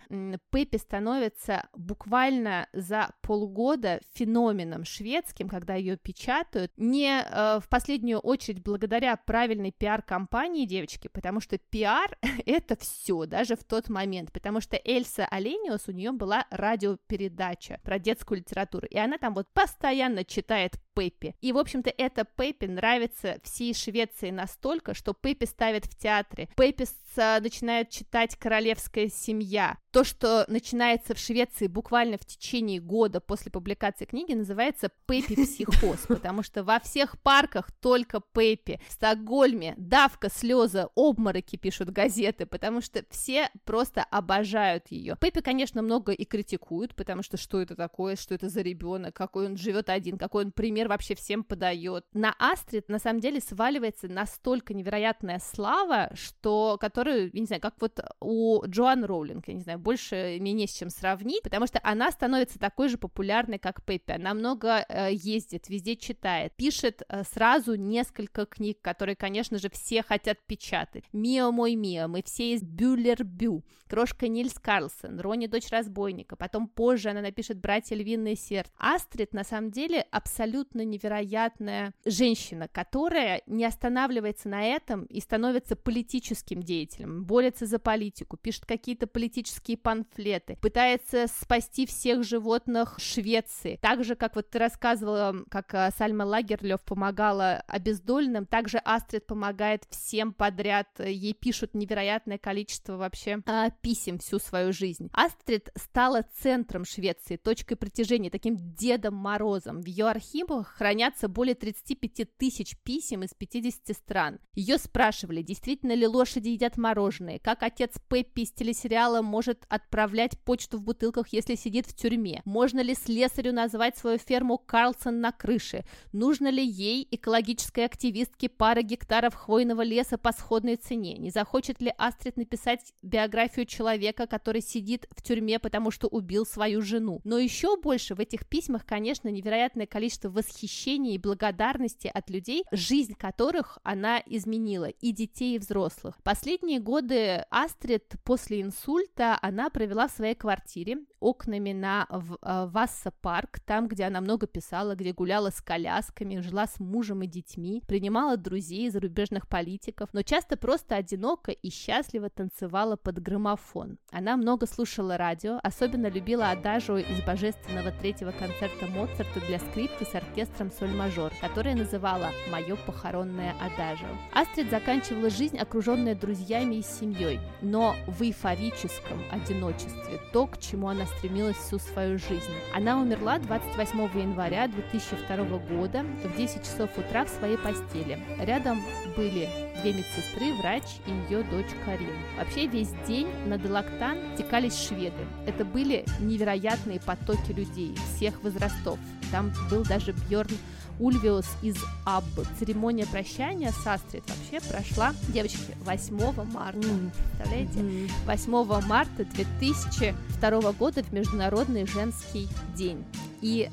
Пеппи 0.50 0.78
становится 0.78 1.68
буквально 1.76 2.70
за 2.72 3.12
полгода 3.22 4.00
феноменом 4.14 4.86
шведским, 4.86 5.50
когда 5.50 5.76
ее 5.76 5.98
печатают, 5.98 6.72
не 6.78 7.20
э, 7.20 7.60
в 7.60 7.68
последнюю 7.68 8.20
очередь 8.20 8.64
благодаря 8.64 9.18
правильной 9.18 9.74
пиар-компании 9.74 10.66
девочки, 10.66 11.10
потому 11.10 11.42
что 11.42 11.58
пиар— 11.58 12.18
это 12.46 12.78
все, 12.78 13.26
даже 13.26 13.58
в 13.58 13.66
тот 13.66 13.90
момент, 13.90 14.32
потому 14.32 14.62
что 14.62 14.80
Эльса 14.86 15.26
Олениус, 15.26 15.90
у 15.90 15.92
нее 15.92 16.14
была 16.14 16.48
радиопередача 16.50 17.82
про 17.84 18.00
детскую 18.00 18.38
литературу, 18.38 18.88
и 18.90 18.98
она 18.98 19.18
там 19.18 19.34
вот 19.34 19.50
постоянно 19.54 20.24
читает 20.24 20.76
Пеппи. 20.96 21.36
И, 21.42 21.52
в 21.52 21.58
общем-то, 21.58 21.94
эта 21.98 22.24
Пеппи 22.24 22.68
нравится 22.68 23.38
всей 23.44 23.74
Швеции 23.74 24.30
настолько, 24.30 24.94
что 24.94 25.14
Пеппи 25.14 25.44
ставит 25.44 25.86
в 25.88 25.98
театре. 25.98 26.48
Пеппи 26.56 26.86
начинает 27.18 27.90
читать 27.90 28.36
«Королевская 28.38 29.10
семья». 29.26 29.78
То, 29.96 30.04
что 30.04 30.44
начинается 30.50 31.16
в 31.16 31.20
Швеции 31.20 31.68
буквально 31.68 32.18
в 32.18 32.26
течение 32.26 32.82
года 32.82 33.22
после 33.22 33.50
публикации 33.50 34.04
книги, 34.04 34.34
называется 34.34 34.92
Пеппи-психоз, 35.06 36.00
потому 36.10 36.44
что 36.44 36.66
во 36.66 36.82
всех 36.82 37.18
парках 37.22 37.72
только 37.72 38.20
Пеппи. 38.20 38.82
В 38.90 38.92
Стокгольме 38.92 39.74
давка, 39.78 40.30
слезы, 40.30 40.88
обмороки 40.98 41.56
пишут 41.56 41.92
газеты, 41.92 42.46
потому 42.46 42.82
что 42.82 43.06
все 43.10 43.50
просто 43.64 44.04
обожают 44.04 44.92
ее. 44.92 45.16
Пеппи, 45.18 45.40
конечно, 45.40 45.82
много 45.82 46.12
и 46.12 46.26
критикуют, 46.26 46.94
потому 46.94 47.24
что 47.24 47.38
что 47.38 47.62
это 47.62 47.78
такое, 47.78 48.18
что 48.18 48.36
это 48.36 48.50
за 48.50 48.64
ребенок, 48.64 49.16
какой 49.16 49.46
он 49.46 49.56
живет 49.56 49.90
один, 49.90 50.18
какой 50.18 50.44
он 50.44 50.52
пример 50.52 50.90
вообще 50.90 51.16
всем 51.16 51.42
подает. 51.46 52.04
На 52.12 52.36
Астрид, 52.38 52.90
на 52.90 53.00
самом 53.00 53.22
деле, 53.22 53.40
сваливается 53.40 54.10
настолько 54.10 54.74
невероятная 54.74 55.40
слава, 55.40 56.12
что, 56.16 56.78
которую, 56.82 57.30
я 57.32 57.40
не 57.40 57.46
знаю, 57.46 57.62
как 57.62 57.76
вот 57.80 57.98
у 58.20 58.62
Джоан 58.68 59.06
Роулинг, 59.06 59.48
я 59.48 59.54
не 59.54 59.62
знаю, 59.62 59.85
больше 59.86 60.38
мне 60.42 60.54
не 60.54 60.66
с 60.66 60.74
чем 60.74 60.90
сравнить, 60.90 61.44
потому 61.44 61.68
что 61.68 61.80
она 61.84 62.12
становится 62.12 62.58
такой 62.58 62.90
же 62.90 62.98
популярной, 62.98 63.60
как 63.60 63.84
Пеппи. 63.84 64.14
Она 64.14 64.34
много 64.34 64.84
э, 64.90 65.14
ездит, 65.14 65.70
везде 65.70 65.96
читает, 65.96 66.54
пишет 66.56 67.04
э, 67.08 67.24
сразу 67.24 67.76
несколько 67.76 68.48
книг, 68.48 68.80
которые, 68.82 69.16
конечно 69.16 69.60
же, 69.60 69.70
все 69.70 70.02
хотят 70.02 70.40
печатать. 70.48 71.04
«Мио 71.14 71.52
мой 71.52 71.76
Мио», 71.76 72.08
мы 72.08 72.24
все 72.24 72.54
из 72.54 72.64
Бюллер-Бю, 72.64 73.64
«Крошка 73.88 74.28
Нильс 74.28 74.56
Карлсон», 74.56 75.20
«Рони, 75.20 75.46
дочь 75.46 75.70
разбойника», 75.70 76.36
потом 76.36 76.68
позже 76.68 77.10
она 77.10 77.22
напишет 77.22 77.60
«Братья 77.60 77.96
львиное 77.96 78.36
сердце». 78.36 78.72
Астрид, 78.80 79.34
на 79.34 79.44
самом 79.44 79.70
деле, 79.70 80.02
абсолютно 80.10 80.84
невероятная 80.84 81.94
женщина, 82.06 82.68
которая 82.68 83.44
не 83.46 83.66
останавливается 83.66 84.50
на 84.50 84.66
этом 84.66 85.06
и 85.06 85.20
становится 85.20 85.76
политическим 85.76 86.64
деятелем, 86.64 87.24
борется 87.24 87.68
за 87.68 87.78
политику, 87.78 88.36
пишет 88.36 88.66
какие-то 88.66 89.06
политические 89.06 89.75
памфлеты, 89.78 90.58
пытается 90.62 91.28
спасти 91.28 91.86
всех 91.86 92.24
животных 92.24 92.96
Швеции. 92.98 93.80
Так 93.82 94.04
же, 94.04 94.16
как 94.16 94.36
вот 94.36 94.50
ты 94.50 94.60
рассказывала, 94.60 95.36
как 95.50 95.74
а, 95.74 95.92
Сальма 95.98 96.24
Лагерлёв 96.24 96.82
помогала 96.84 97.64
обездоленным, 97.68 98.46
также 98.46 98.78
Астрид 98.78 99.26
помогает 99.26 99.84
всем 99.90 100.34
подряд, 100.34 100.88
ей 101.00 101.34
пишут 101.34 101.74
невероятное 101.74 102.38
количество 102.38 102.98
вообще 102.98 103.42
а, 103.46 103.70
писем 103.82 104.20
всю 104.20 104.40
свою 104.40 104.74
жизнь. 104.74 105.10
Астрид 105.14 105.70
стала 105.76 106.26
центром 106.40 106.86
Швеции, 106.86 107.38
точкой 107.38 107.76
притяжения, 107.76 108.30
таким 108.30 108.58
Дедом 108.58 109.16
Морозом. 109.16 109.82
В 109.82 109.86
ее 109.86 110.08
архивах 110.08 110.68
хранятся 110.68 111.28
более 111.28 111.56
35 111.56 112.38
тысяч 112.38 112.78
писем 112.84 113.24
из 113.24 113.34
50 113.34 113.96
стран. 113.96 114.40
Ее 114.54 114.78
спрашивали, 114.78 115.42
действительно 115.42 115.94
ли 115.94 116.08
лошади 116.08 116.50
едят 116.50 116.78
мороженое, 116.78 117.40
как 117.40 117.64
отец 117.64 117.96
Пеппи 118.08 118.42
из 118.42 118.52
телесериала 118.52 119.22
может 119.22 119.65
отправлять 119.70 120.40
почту 120.40 120.78
в 120.78 120.84
бутылках, 120.84 121.30
если 121.30 121.56
сидит 121.56 121.86
в 121.86 121.96
тюрьме, 121.96 122.42
можно 122.46 122.80
ли 122.80 122.94
слесарю 122.94 123.54
назвать 123.54 123.98
свою 123.98 124.18
ферму 124.18 124.58
Карлсон 124.58 125.22
на 125.22 125.32
крыше, 125.32 125.86
нужно 126.12 126.50
ли 126.50 126.66
ей, 126.66 127.08
экологической 127.12 127.86
активистке, 127.86 128.50
пара 128.50 128.82
гектаров 128.82 129.36
хвойного 129.36 129.82
леса 129.82 130.18
по 130.18 130.32
сходной 130.32 130.76
цене, 130.76 131.18
не 131.18 131.30
захочет 131.30 131.82
ли 131.82 131.94
Астрид 131.98 132.38
написать 132.38 132.94
биографию 133.02 133.66
человека, 133.66 134.28
который 134.28 134.62
сидит 134.62 135.08
в 135.12 135.22
тюрьме, 135.22 135.60
потому 135.60 135.92
что 135.92 136.08
убил 136.08 136.46
свою 136.46 136.82
жену. 136.82 137.22
Но 137.24 137.38
еще 137.38 137.78
больше 137.78 138.16
в 138.16 138.20
этих 138.20 138.48
письмах, 138.48 138.86
конечно, 138.86 139.30
невероятное 139.30 139.88
количество 139.88 140.30
восхищения 140.30 141.16
и 141.16 141.20
благодарности 141.20 142.12
от 142.14 142.30
людей, 142.30 142.64
жизнь 142.72 143.16
которых 143.16 143.80
она 143.84 144.22
изменила, 144.26 144.86
и 144.86 145.12
детей, 145.12 145.56
и 145.56 145.60
взрослых. 145.60 146.16
Последние 146.24 146.80
годы 146.80 147.46
Астрид 147.50 148.16
после 148.24 148.62
инсульта 148.62 149.38
она 149.46 149.70
провела 149.70 150.08
в 150.08 150.12
своей 150.12 150.34
квартире 150.34 150.98
окнами 151.26 151.74
на 151.74 152.08
э, 152.08 152.68
Васса 152.72 153.12
парк, 153.22 153.60
там, 153.66 153.88
где 153.88 154.04
она 154.04 154.22
много 154.22 154.46
писала, 154.46 154.96
где 154.96 155.12
гуляла 155.12 155.50
с 155.50 155.60
колясками, 155.60 156.40
жила 156.40 156.68
с 156.68 156.80
мужем 156.80 157.24
и 157.24 157.28
детьми, 157.28 157.82
принимала 157.88 158.38
друзей, 158.38 158.92
зарубежных 158.92 159.48
политиков, 159.48 160.10
но 160.14 160.22
часто 160.22 160.56
просто 160.56 160.96
одиноко 160.96 161.52
и 161.52 161.70
счастливо 161.72 162.30
танцевала 162.30 162.96
под 162.96 163.24
граммофон. 163.24 163.98
Она 164.12 164.38
много 164.38 164.68
слушала 164.68 165.18
радио, 165.18 165.60
особенно 165.64 166.08
любила 166.08 166.52
адажу 166.52 166.98
из 166.98 167.22
божественного 167.26 167.92
третьего 167.92 168.32
концерта 168.32 168.86
Моцарта 168.86 169.40
для 169.48 169.58
скрипки 169.60 170.04
с 170.04 170.14
оркестром 170.14 170.72
соль-мажор, 170.72 171.34
которое 171.42 171.76
называла 171.76 172.30
«Мое 172.52 172.76
похоронное 172.86 173.56
адажио». 173.60 174.10
Астрид 174.32 174.70
заканчивала 174.70 175.32
жизнь, 175.32 175.58
окруженная 175.58 176.14
друзьями 176.14 176.76
и 176.76 176.82
семьей, 176.84 177.40
но 177.62 177.96
в 178.06 178.22
эйфорическом 178.22 179.20
одиночестве, 179.32 180.20
то, 180.32 180.46
к 180.46 180.60
чему 180.60 180.88
она 180.90 181.06
стремилась 181.18 181.58
всю 181.58 181.80
свою 181.80 182.18
жизнь. 182.18 182.54
Она 182.74 183.00
умерла 183.00 183.40
28 183.40 184.00
января 184.20 184.68
2002 184.68 185.58
года 185.76 186.04
в 186.24 186.38
10 186.38 186.64
часов 186.64 186.90
утра 186.98 187.26
в 187.26 187.30
своей 187.30 187.58
постели. 187.58 188.20
Рядом 188.40 188.82
были 189.16 189.50
две 189.82 189.94
медсестры, 189.94 190.54
врач 190.60 190.84
и 191.08 191.12
ее 191.32 191.44
дочь 191.44 191.72
Карин. 191.86 192.12
Вообще 192.38 192.68
весь 192.68 192.92
день 193.08 193.28
на 193.46 193.58
Делактан 193.58 194.18
текались 194.38 194.78
шведы. 194.78 195.26
Это 195.46 195.66
были 195.66 196.06
невероятные 196.20 197.00
потоки 197.00 197.52
людей 197.52 197.96
всех 198.16 198.42
возрастов. 198.44 199.00
Там 199.32 199.52
был 199.70 199.84
даже 199.84 200.14
Бьорн 200.30 200.56
Ульвиус 201.00 201.46
из 201.62 201.76
Аббы. 202.06 202.46
Церемония 202.60 203.06
прощания 203.06 203.72
с 203.72 203.88
Астрид 203.88 204.24
вообще 204.28 204.66
прошла, 204.70 205.14
девочки, 205.30 205.76
8 205.84 206.44
марта. 206.52 206.80
Mm. 206.80 207.12
Представляете? 207.12 207.80
Mm. 207.80 208.12
8 208.26 208.88
марта 208.88 209.26
2002 209.26 210.72
года 210.74 211.04
в 211.04 211.12
Международный 211.12 211.86
женский 211.86 212.48
день. 212.76 213.04
И 213.42 213.70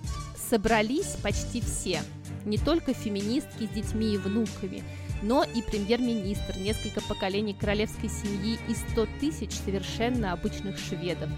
собрались 0.50 1.16
почти 1.22 1.60
все. 1.60 2.00
Не 2.44 2.58
только 2.58 2.92
феминистки 2.92 3.66
с 3.66 3.70
детьми 3.70 4.14
и 4.14 4.18
внуками, 4.18 4.82
но 5.22 5.44
и 5.44 5.62
премьер-министр, 5.62 6.58
несколько 6.58 7.00
поколений 7.02 7.54
королевской 7.54 8.08
семьи 8.08 8.58
и 8.68 8.74
100 8.74 9.06
тысяч 9.20 9.52
совершенно 9.52 10.32
обычных 10.32 10.78
шведов, 10.78 11.30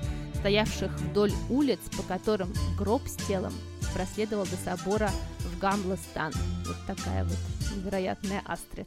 стоявших 0.44 0.92
вдоль 1.00 1.32
улиц, 1.48 1.78
по 1.96 2.02
которым 2.02 2.52
гроб 2.76 3.00
с 3.06 3.16
телом 3.16 3.54
проследовал 3.94 4.44
до 4.44 4.56
собора 4.56 5.10
в 5.38 5.58
Гамластан. 5.58 6.34
Вот 6.66 6.76
такая 6.86 7.24
вот 7.24 7.38
невероятная 7.74 8.42
Астрид. 8.44 8.86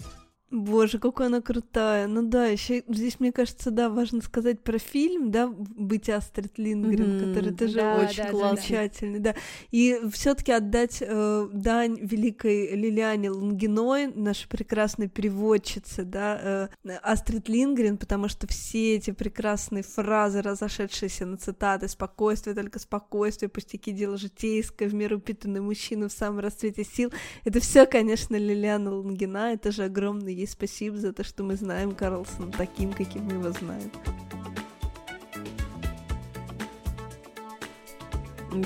Боже, 0.49 0.97
какая 0.97 1.27
она 1.27 1.41
крутая. 1.41 2.07
Ну 2.07 2.21
да, 2.21 2.45
еще 2.45 2.81
здесь, 2.87 3.19
мне 3.19 3.33
кажется, 3.33 3.69
да, 3.69 3.89
важно 3.89 4.21
сказать 4.21 4.61
про 4.61 4.77
фильм, 4.77 5.29
да, 5.29 5.47
«Быть 5.47 6.09
Астрид 6.09 6.57
Лингрен», 6.57 7.05
mm-hmm. 7.05 7.27
который 7.27 7.53
тоже 7.53 7.73
да, 7.73 7.97
очень 7.97 8.23
да, 8.23 8.31
замечательный, 8.31 9.19
да. 9.19 9.33
да. 9.33 9.39
И 9.71 9.99
все 10.13 10.35
таки 10.35 10.53
отдать 10.53 11.03
э, 11.05 11.49
дань 11.51 11.97
великой 11.99 12.73
Лилиане 12.77 13.29
Лунгиной, 13.29 14.07
нашей 14.07 14.47
прекрасной 14.47 15.09
переводчице, 15.09 16.03
да, 16.03 16.69
э, 16.85 16.93
Астрид 17.03 17.49
Лингрен, 17.49 17.97
потому 17.97 18.29
что 18.29 18.47
все 18.47 18.95
эти 18.95 19.11
прекрасные 19.11 19.83
фразы, 19.83 20.41
разошедшиеся 20.41 21.25
на 21.25 21.35
цитаты 21.35 21.89
«спокойствие, 21.89 22.55
только 22.55 22.79
спокойствие, 22.79 23.49
пустяки, 23.49 23.91
дело 23.91 24.15
житейское, 24.15 24.87
в 24.87 24.93
меру 24.93 25.17
упитанный 25.17 25.59
мужчина 25.59 26.07
в 26.07 26.13
самом 26.13 26.39
расцвете 26.39 26.85
сил», 26.85 27.11
это 27.43 27.59
все, 27.59 27.85
конечно, 27.85 28.37
Лилиана 28.37 28.95
Лунгина, 28.95 29.51
это 29.51 29.73
же 29.73 29.83
огромный 29.83 30.36
ей 30.37 30.47
спасибо 30.47 30.97
за 30.97 31.13
то, 31.13 31.23
что 31.23 31.43
мы 31.43 31.55
знаем 31.55 31.95
Карлсона 31.95 32.51
таким, 32.51 32.93
каким 32.93 33.23
мы 33.23 33.33
его 33.33 33.49
знаем. 33.51 33.91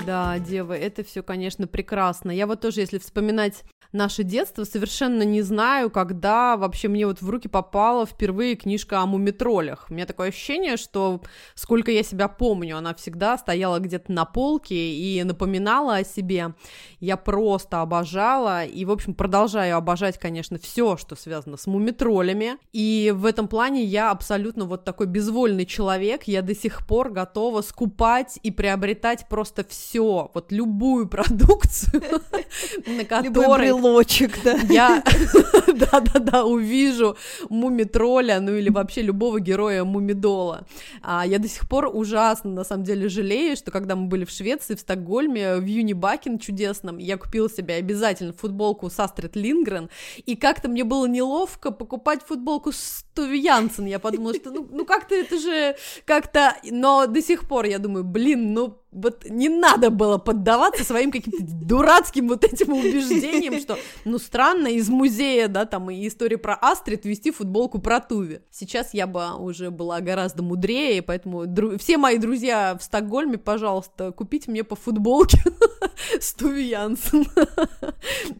Да, 0.06 0.38
дева, 0.38 0.74
это 0.74 1.02
все, 1.02 1.22
конечно, 1.22 1.66
прекрасно. 1.66 2.30
Я 2.30 2.46
вот 2.46 2.60
тоже, 2.60 2.80
если 2.80 2.98
вспоминать 2.98 3.64
наше 3.92 4.22
детство, 4.22 4.64
совершенно 4.64 5.22
не 5.22 5.42
знаю, 5.42 5.90
когда 5.90 6.56
вообще 6.56 6.88
мне 6.88 7.06
вот 7.06 7.20
в 7.20 7.28
руки 7.28 7.48
попала 7.48 8.06
впервые 8.06 8.56
книжка 8.56 9.00
о 9.00 9.06
мумитролях. 9.06 9.86
У 9.90 9.94
меня 9.94 10.06
такое 10.06 10.28
ощущение, 10.28 10.76
что 10.76 11.20
сколько 11.54 11.90
я 11.90 12.02
себя 12.02 12.28
помню, 12.28 12.78
она 12.78 12.94
всегда 12.94 13.36
стояла 13.36 13.78
где-то 13.78 14.10
на 14.12 14.24
полке 14.24 14.94
и 14.94 15.22
напоминала 15.24 15.96
о 15.96 16.04
себе. 16.04 16.54
Я 17.00 17.16
просто 17.16 17.80
обожала 17.80 18.64
и, 18.64 18.84
в 18.84 18.90
общем, 18.90 19.14
продолжаю 19.14 19.76
обожать, 19.76 20.18
конечно, 20.18 20.58
все, 20.58 20.96
что 20.96 21.14
связано 21.16 21.56
с 21.56 21.66
мумитролями. 21.66 22.56
И 22.72 23.12
в 23.14 23.26
этом 23.26 23.48
плане 23.48 23.84
я 23.84 24.10
абсолютно 24.10 24.64
вот 24.64 24.84
такой 24.84 25.06
безвольный 25.06 25.66
человек. 25.66 26.24
Я 26.24 26.42
до 26.42 26.54
сих 26.54 26.86
пор 26.86 27.10
готова 27.10 27.60
скупать 27.60 28.38
и 28.42 28.50
приобретать 28.50 29.26
просто 29.28 29.64
все, 29.68 30.30
вот 30.32 30.52
любую 30.52 31.08
продукцию, 31.08 32.02
на 32.86 33.04
которой 33.04 33.72
уголочек, 33.82 34.42
да. 34.42 34.54
Я, 34.68 35.02
да-да-да, 35.66 36.44
увижу 36.44 37.16
муми-тролля, 37.48 38.40
ну 38.40 38.54
или 38.54 38.70
вообще 38.70 39.02
любого 39.02 39.40
героя 39.40 39.84
мумидола. 39.84 40.66
А 41.02 41.26
я 41.26 41.38
до 41.38 41.48
сих 41.48 41.68
пор 41.68 41.90
ужасно, 41.92 42.50
на 42.50 42.64
самом 42.64 42.84
деле, 42.84 43.08
жалею, 43.08 43.56
что 43.56 43.70
когда 43.70 43.96
мы 43.96 44.06
были 44.06 44.24
в 44.24 44.30
Швеции, 44.30 44.74
в 44.74 44.80
Стокгольме, 44.80 45.56
в 45.56 45.66
Юнибакен 45.66 46.38
чудесном, 46.38 46.98
я 46.98 47.16
купила 47.16 47.50
себе 47.50 47.74
обязательно 47.74 48.32
футболку 48.32 48.88
с 48.90 48.98
Астрид 48.98 49.36
Лингрен, 49.36 49.90
и 50.24 50.36
как-то 50.36 50.68
мне 50.68 50.84
было 50.84 51.06
неловко 51.06 51.70
покупать 51.70 52.22
футболку 52.22 52.72
с 52.72 53.04
Туви 53.14 53.40
Янсен. 53.40 53.86
Я 53.86 53.98
подумала, 53.98 54.34
что 54.34 54.50
ну, 54.50 54.66
ну 54.70 54.84
как-то 54.86 55.14
это 55.14 55.38
же 55.38 55.76
как-то... 56.04 56.56
Но 56.70 57.06
до 57.06 57.20
сих 57.20 57.46
пор 57.48 57.66
я 57.66 57.78
думаю, 57.78 58.04
блин, 58.04 58.54
ну 58.54 58.81
вот 58.92 59.24
не 59.28 59.48
надо 59.48 59.90
было 59.90 60.18
поддаваться 60.18 60.84
своим 60.84 61.10
каким-то 61.10 61.42
дурацким 61.42 62.28
вот 62.28 62.44
этим 62.44 62.74
убеждениям, 62.74 63.58
что, 63.58 63.78
ну, 64.04 64.18
странно 64.18 64.68
из 64.68 64.90
музея, 64.90 65.48
да, 65.48 65.64
там, 65.64 65.90
и 65.90 66.06
истории 66.06 66.36
про 66.36 66.54
Астрид 66.54 67.06
вести 67.06 67.30
футболку 67.30 67.80
про 67.80 68.00
Туви. 68.00 68.40
Сейчас 68.50 68.92
я 68.92 69.06
бы 69.06 69.34
уже 69.38 69.70
была 69.70 70.00
гораздо 70.00 70.42
мудрее, 70.42 71.00
поэтому 71.00 71.46
дру... 71.46 71.78
все 71.78 71.96
мои 71.96 72.18
друзья 72.18 72.76
в 72.78 72.84
Стокгольме, 72.84 73.38
пожалуйста, 73.38 74.12
купите 74.12 74.50
мне 74.50 74.62
по 74.62 74.76
футболке 74.76 75.38
с 76.20 76.34
Туви 76.34 76.68
Янсен. 76.68 77.26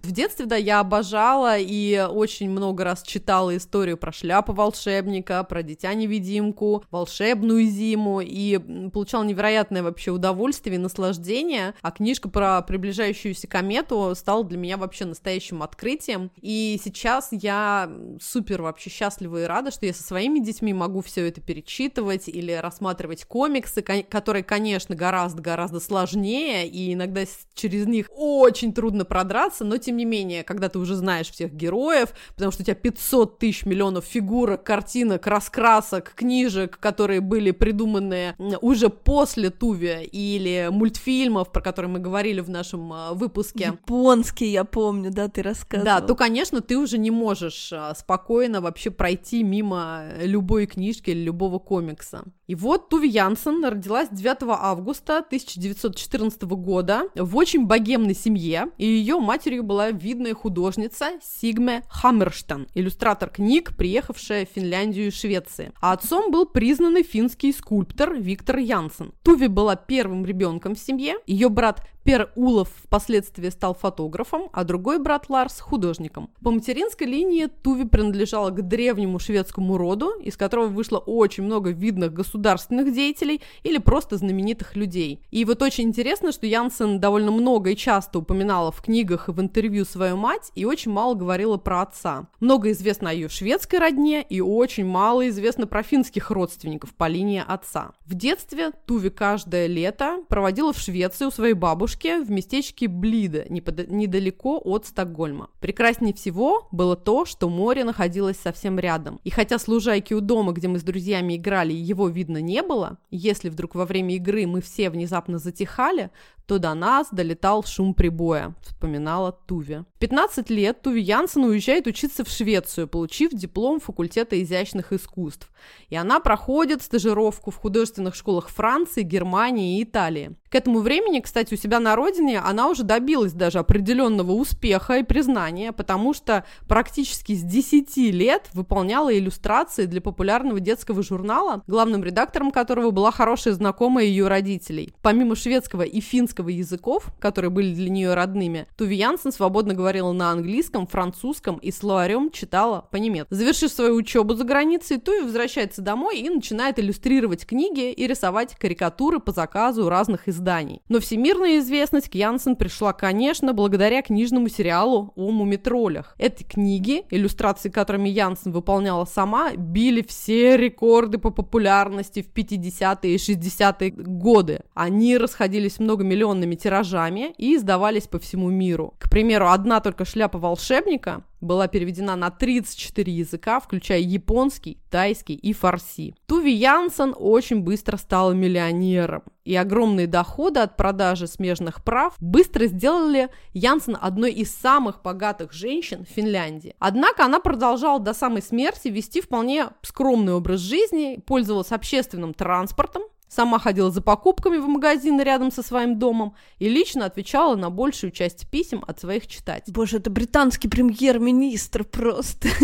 В 0.03 0.13
детстве, 0.13 0.45
да, 0.45 0.57
я 0.57 0.81
обожала 0.81 1.57
и 1.59 1.99
очень 1.99 2.51
много 2.51 2.85
раз 2.85 3.03
читала 3.03 3.57
историю 3.57 3.97
про 3.97 4.13
шляпу 4.13 4.53
волшебника, 4.53 5.43
про 5.45 5.63
дитя-невидимку, 5.63 6.85
волшебную 6.91 7.65
зиму, 7.65 8.21
и 8.21 8.59
получала 8.91 9.25
невероятное 9.25 9.83
вообще 9.83 10.11
удовольствие 10.11 10.42
удовольствие 10.43 10.75
и 10.75 10.79
наслаждение, 10.79 11.75
а 11.83 11.93
книжка 11.93 12.29
про 12.29 12.63
приближающуюся 12.63 13.47
комету 13.47 14.13
стала 14.17 14.43
для 14.45 14.59
меня 14.59 14.77
вообще 14.77 15.05
настоящим 15.05 15.63
открытием. 15.63 16.33
И 16.41 16.81
сейчас 16.83 17.29
я 17.31 17.91
супер 18.21 18.63
вообще 18.63 18.91
счастлива 18.91 19.45
и 19.45 19.47
рада, 19.47 19.71
что 19.71 19.87
я 19.87 19.95
со 19.95 20.03
своими 20.03 20.41
детьми 20.41 20.75
могу 20.75 21.01
все 21.01 21.29
это 21.29 21.41
перечитывать 21.41 22.29
или 22.29 22.51
рассматривать 22.53 23.25
комиксы, 23.25 23.83
которые, 23.83 24.43
конечно, 24.43 24.97
гораздо-гораздо 24.97 25.79
сложнее, 25.79 26.67
и 26.67 26.93
иногда 26.93 27.23
через 27.55 27.87
них 27.87 28.09
очень 28.11 28.73
трудно 28.73 29.05
продраться, 29.05 29.65
но 29.65 29.77
тем 29.77 29.97
не 29.97 30.05
менее, 30.05 30.43
когда 30.43 30.69
ты 30.69 30.81
уже 30.81 30.97
знаешь 30.97 31.31
всех 31.31 31.53
героев, 31.55 32.13
потому 32.35 32.51
что 32.51 32.63
у 32.63 32.67
тебя 32.67 32.75
500 32.75 33.39
тысяч 33.39 33.65
миллионов 33.65 34.05
фигурок, 34.07 34.65
картинок, 34.65 35.27
раскрасок, 35.29 36.15
книжек, 36.17 36.79
которые 36.81 37.21
были 37.21 37.53
придуманы 37.53 38.35
уже 38.61 38.89
после 38.89 39.51
Туви, 39.51 40.09
и 40.11 40.32
или 40.37 40.69
мультфильмов, 40.71 41.51
про 41.53 41.61
которые 41.61 41.91
мы 41.91 41.99
говорили 41.99 42.41
в 42.41 42.51
нашем 42.51 42.93
а, 42.93 43.13
выпуске. 43.15 43.65
Японский, 43.65 44.47
я 44.47 44.65
помню, 44.65 45.11
да, 45.11 45.29
ты 45.29 45.43
рассказывал. 45.43 45.85
Да, 45.85 46.01
то, 46.01 46.15
конечно, 46.15 46.61
ты 46.61 46.77
уже 46.77 46.99
не 46.99 47.11
можешь 47.11 47.73
а, 47.73 47.95
спокойно 47.95 48.61
вообще 48.61 48.91
пройти 48.91 49.43
мимо 49.43 50.05
любой 50.21 50.67
книжки 50.67 51.11
или 51.11 51.21
любого 51.21 51.59
комикса. 51.59 52.25
И 52.53 52.55
вот 52.55 52.91
Туви 52.91 53.09
Янсен 53.09 53.65
родилась 53.65 54.11
9 54.11 54.43
августа 54.43 55.21
1914 55.21 56.43
года 56.43 57.05
в 57.15 57.35
очень 57.35 57.65
богемной 57.65 58.15
семье, 58.15 58.67
и 58.77 58.85
ее 58.85 59.19
матерью 59.21 59.63
была 59.63 59.91
видная 59.91 60.35
художница 60.35 61.13
Сигме 61.23 61.83
Хаммерштан, 61.89 62.67
иллюстратор 62.75 63.31
книг, 63.31 63.75
приехавшая 63.75 64.45
в 64.45 64.51
Финляндию 64.51 65.07
и 65.07 65.11
Швеции. 65.11 65.73
А 65.81 65.93
отцом 65.93 66.31
был 66.31 66.45
признанный 66.45 67.05
финский 67.05 67.55
скульптор 67.55 68.13
Виктор 68.13 68.59
Янсен. 68.59 69.15
Туви 69.23 69.47
была 69.47 69.75
первым 69.75 70.27
ребенком 70.27 70.75
в 70.75 70.79
семье. 70.79 71.15
Ее 71.27 71.49
брат 71.49 71.81
Пер 72.05 72.33
Улов 72.35 72.69
впоследствии 72.83 73.49
стал 73.49 73.75
фотографом, 73.75 74.49
а 74.53 74.65
другой 74.65 74.99
брат 74.99 75.29
Ларс– 75.29 75.61
художником. 75.61 76.31
По 76.43 76.51
материнской 76.51 77.07
линии 77.07 77.47
Туви 77.47 77.85
принадлежала 77.85 78.51
к 78.51 78.61
древнему 78.67 79.21
шведскому 79.21 79.79
роду, 79.79 80.11
из 80.21 80.37
которого 80.37 80.67
вышло 80.67 80.99
очень 80.99 81.45
много 81.45 81.71
видных 81.71 82.13
государственных 82.13 82.93
деятелей 82.93 83.41
или 83.63 83.79
просто 83.79 84.17
знаменитых 84.17 84.75
людей. 84.75 85.21
И 85.31 85.45
вот 85.45 85.63
очень 85.63 85.85
интересно, 85.85 86.33
что 86.33 86.47
Янсен 86.47 86.99
довольно 86.99 87.31
много 87.31 87.71
и 87.71 87.77
часто 87.77 88.19
упоминала 88.19 88.73
в 88.73 88.83
книгах 88.83 89.29
и 89.29 89.33
в 89.33 89.41
интервью 89.41 89.85
свою 89.85 90.17
мать, 90.17 90.51
и 90.57 90.65
очень 90.65 90.91
мало 90.91 91.15
говорила 91.15 91.57
про 91.57 91.83
отца. 91.83 92.27
Много 92.41 92.73
известно 92.73 93.11
о 93.11 93.13
ее 93.13 93.29
шведской 93.29 93.79
родне, 93.79 94.23
и 94.29 94.41
очень 94.41 94.87
мало 94.87 95.29
известно 95.29 95.69
про 95.69 95.85
финских 95.85 96.33
родственников 96.33 96.95
по 96.95 97.07
линии 97.07 97.45
отца. 97.47 97.93
В 98.07 98.15
детстве 98.15 98.73
Туви 98.87 99.11
каждое 99.11 99.69
лето 99.69 100.19
проводила 100.29 100.73
в 100.73 100.79
Швеции 100.79 101.27
у 101.27 101.31
своей 101.31 101.55
бабушки, 101.55 101.92
бабушке 101.93 102.21
в 102.23 102.31
местечке 102.31 102.89
Блида, 102.89 103.45
недалеко 103.49 104.61
от 104.65 104.87
Стокгольма. 104.87 105.51
Прекраснее 105.61 106.15
всего 106.15 106.69
было 106.73 106.97
то, 106.97 107.25
что 107.25 107.49
море 107.49 107.85
находилось 107.85 108.39
совсем 108.39 108.79
рядом. 108.79 109.21
И 109.25 109.31
хотя 109.31 109.59
с 109.59 109.69
лужайки 109.69 110.15
у 110.15 110.21
дома, 110.21 110.53
где 110.53 110.69
мы 110.69 110.79
с 110.79 110.83
друзьями 110.83 111.37
играли, 111.37 111.73
его 111.73 112.09
видно 112.09 112.39
не 112.41 112.63
было, 112.63 112.99
если 113.11 113.51
вдруг 113.51 113.75
во 113.75 113.85
время 113.85 114.15
игры 114.17 114.47
мы 114.47 114.61
все 114.61 114.91
внезапно 114.91 115.39
затихали, 115.39 116.11
то 116.53 116.59
до 116.59 116.75
нас 116.75 117.09
долетал 117.11 117.65
шум 117.65 117.95
прибоя, 117.95 118.55
вспоминала 118.61 119.33
Туви. 119.33 119.85
В 119.97 119.99
15 120.01 120.51
лет 120.51 120.83
Туви 120.83 121.01
Янсен 121.01 121.45
уезжает 121.45 121.87
учиться 121.87 122.25
в 122.25 122.29
Швецию, 122.29 122.89
получив 122.89 123.33
диплом 123.33 123.81
факультета 123.81 124.43
изящных 124.43 124.93
искусств. 124.93 125.51
И 125.89 125.97
она 125.97 126.21
проходит 126.21 126.83
стажировку 126.83 127.51
в 127.51 127.57
художественных 127.57 128.15
школах 128.15 128.51
Франции, 128.51 129.03
Германии 129.03 129.79
и 129.79 129.85
Италии. 129.85 130.37
К 130.51 130.57
этому 130.57 130.81
времени, 130.81 131.21
кстати, 131.21 131.55
у 131.55 131.57
себя 131.57 131.81
на 131.81 131.97
родине 131.97 132.39
она 132.39 132.69
уже 132.69 132.83
добилась 132.83 133.33
даже 133.33 133.59
определенного 133.59 134.33
успеха 134.33 134.99
и 134.99 135.03
признания, 135.03 135.73
потому 135.73 136.13
что 136.13 136.45
практически 136.69 137.35
с 137.35 137.43
10 137.43 137.97
лет 138.13 138.51
выполняла 138.53 139.17
иллюстрации 139.17 139.87
для 139.87 140.03
популярного 140.03 140.61
детского 140.61 141.03
журнала, 141.03 141.63
главным 141.67 142.05
редактором 142.05 142.51
которого 142.51 142.91
была 142.91 143.11
хорошая 143.11 143.55
знакомая 143.55 144.05
ее 144.05 144.29
родителей. 144.29 144.93
Помимо 145.01 145.37
шведского 145.37 145.83
и 145.83 146.01
финского 146.01 146.42
английского 146.43 146.49
языков, 146.49 147.13
которые 147.21 147.51
были 147.51 147.75
для 147.75 147.91
нее 147.91 148.15
родными, 148.15 148.67
Туви 148.77 148.97
Янсен 148.97 149.33
свободно 149.33 149.75
говорила 149.75 150.13
на 150.13 150.31
английском, 150.31 150.87
французском 150.87 151.57
и 151.57 151.71
словарем 151.71 152.31
читала 152.31 152.87
по-немецки. 152.91 153.35
Завершив 153.35 153.71
свою 153.71 153.95
учебу 153.95 154.35
за 154.35 154.45
границей, 154.45 154.99
Туви 154.99 155.21
возвращается 155.21 155.83
домой 155.83 156.19
и 156.19 156.29
начинает 156.29 156.79
иллюстрировать 156.79 157.47
книги 157.47 157.93
и 157.93 158.07
рисовать 158.07 158.57
карикатуры 158.57 159.21
по 159.21 159.33
заказу 159.33 159.89
разных 159.89 160.29
изданий. 160.29 160.83
Но 160.89 161.01
всемирная 161.01 161.59
известность 161.59 162.09
к 162.09 162.15
Янсен 162.15 162.57
пришла, 162.57 162.93
конечно, 162.93 163.53
благодаря 163.53 164.03
книжному 164.03 164.49
сериалу 164.49 165.13
о 165.17 165.31
мумитролях. 165.31 166.15
Эти 166.19 166.43
книги, 166.43 167.05
иллюстрации 167.11 167.71
которыми 167.71 168.09
Янсен 168.09 168.53
выполняла 168.53 169.05
сама, 169.05 169.53
били 169.57 170.03
все 170.03 170.57
рекорды 170.57 171.19
по 171.19 171.31
популярности 171.31 172.23
в 172.23 172.33
50-е 172.33 173.15
и 173.15 173.17
60-е 173.17 173.91
годы. 173.91 174.61
Они 174.75 175.17
расходились 175.17 175.79
много 175.79 176.05
миллионов 176.05 176.22
миллионными 176.23 176.55
тиражами 176.55 177.35
и 177.37 177.57
издавались 177.57 178.07
по 178.07 178.19
всему 178.19 178.49
миру. 178.51 178.95
К 178.99 179.11
примеру, 179.11 179.49
одна 179.49 179.81
только 179.81 180.05
шляпа 180.05 180.39
волшебника 180.39 181.25
была 181.41 181.67
переведена 181.67 182.15
на 182.15 182.31
34 182.31 183.13
языка, 183.13 183.59
включая 183.59 183.99
японский, 183.99 184.79
тайский 184.91 185.35
и 185.35 185.53
фарси. 185.53 186.15
Туви 186.27 186.53
Янсен 186.53 187.15
очень 187.19 187.63
быстро 187.63 187.97
стала 187.97 188.31
миллионером, 188.31 189.25
и 189.45 189.57
огромные 189.57 190.07
доходы 190.07 190.61
от 190.61 190.77
продажи 190.77 191.27
смежных 191.27 191.83
прав 191.83 192.15
быстро 192.21 192.67
сделали 192.67 193.29
Янсен 193.53 193.99
одной 194.01 194.33
из 194.33 194.55
самых 194.55 195.03
богатых 195.03 195.53
женщин 195.53 196.05
в 196.05 196.09
Финляндии. 196.09 196.77
Однако 196.79 197.25
она 197.25 197.41
продолжала 197.41 197.99
до 197.99 198.15
самой 198.15 198.43
смерти 198.43 198.87
вести 198.87 199.21
вполне 199.21 199.71
скромный 199.83 200.35
образ 200.35 200.61
жизни, 200.61 201.21
пользовалась 201.27 201.73
общественным 201.73 202.35
транспортом, 202.35 203.03
Сама 203.35 203.59
ходила 203.59 203.91
за 203.91 204.03
покупками 204.03 204.59
в 204.59 204.67
магазин 204.67 205.19
рядом 205.19 205.51
со 205.51 205.63
своим 205.63 205.99
домом 205.99 206.35
и 206.59 206.69
лично 206.69 207.07
отвечала 207.07 207.57
на 207.57 207.71
большую 207.71 208.11
часть 208.11 208.47
писем 208.51 208.85
от 208.87 209.01
своих 209.01 209.27
читателей. 209.27 209.73
Боже, 209.73 209.97
это 209.97 210.11
британский 210.11 210.69
премьер-министр 210.69 211.85
просто. 211.85 212.49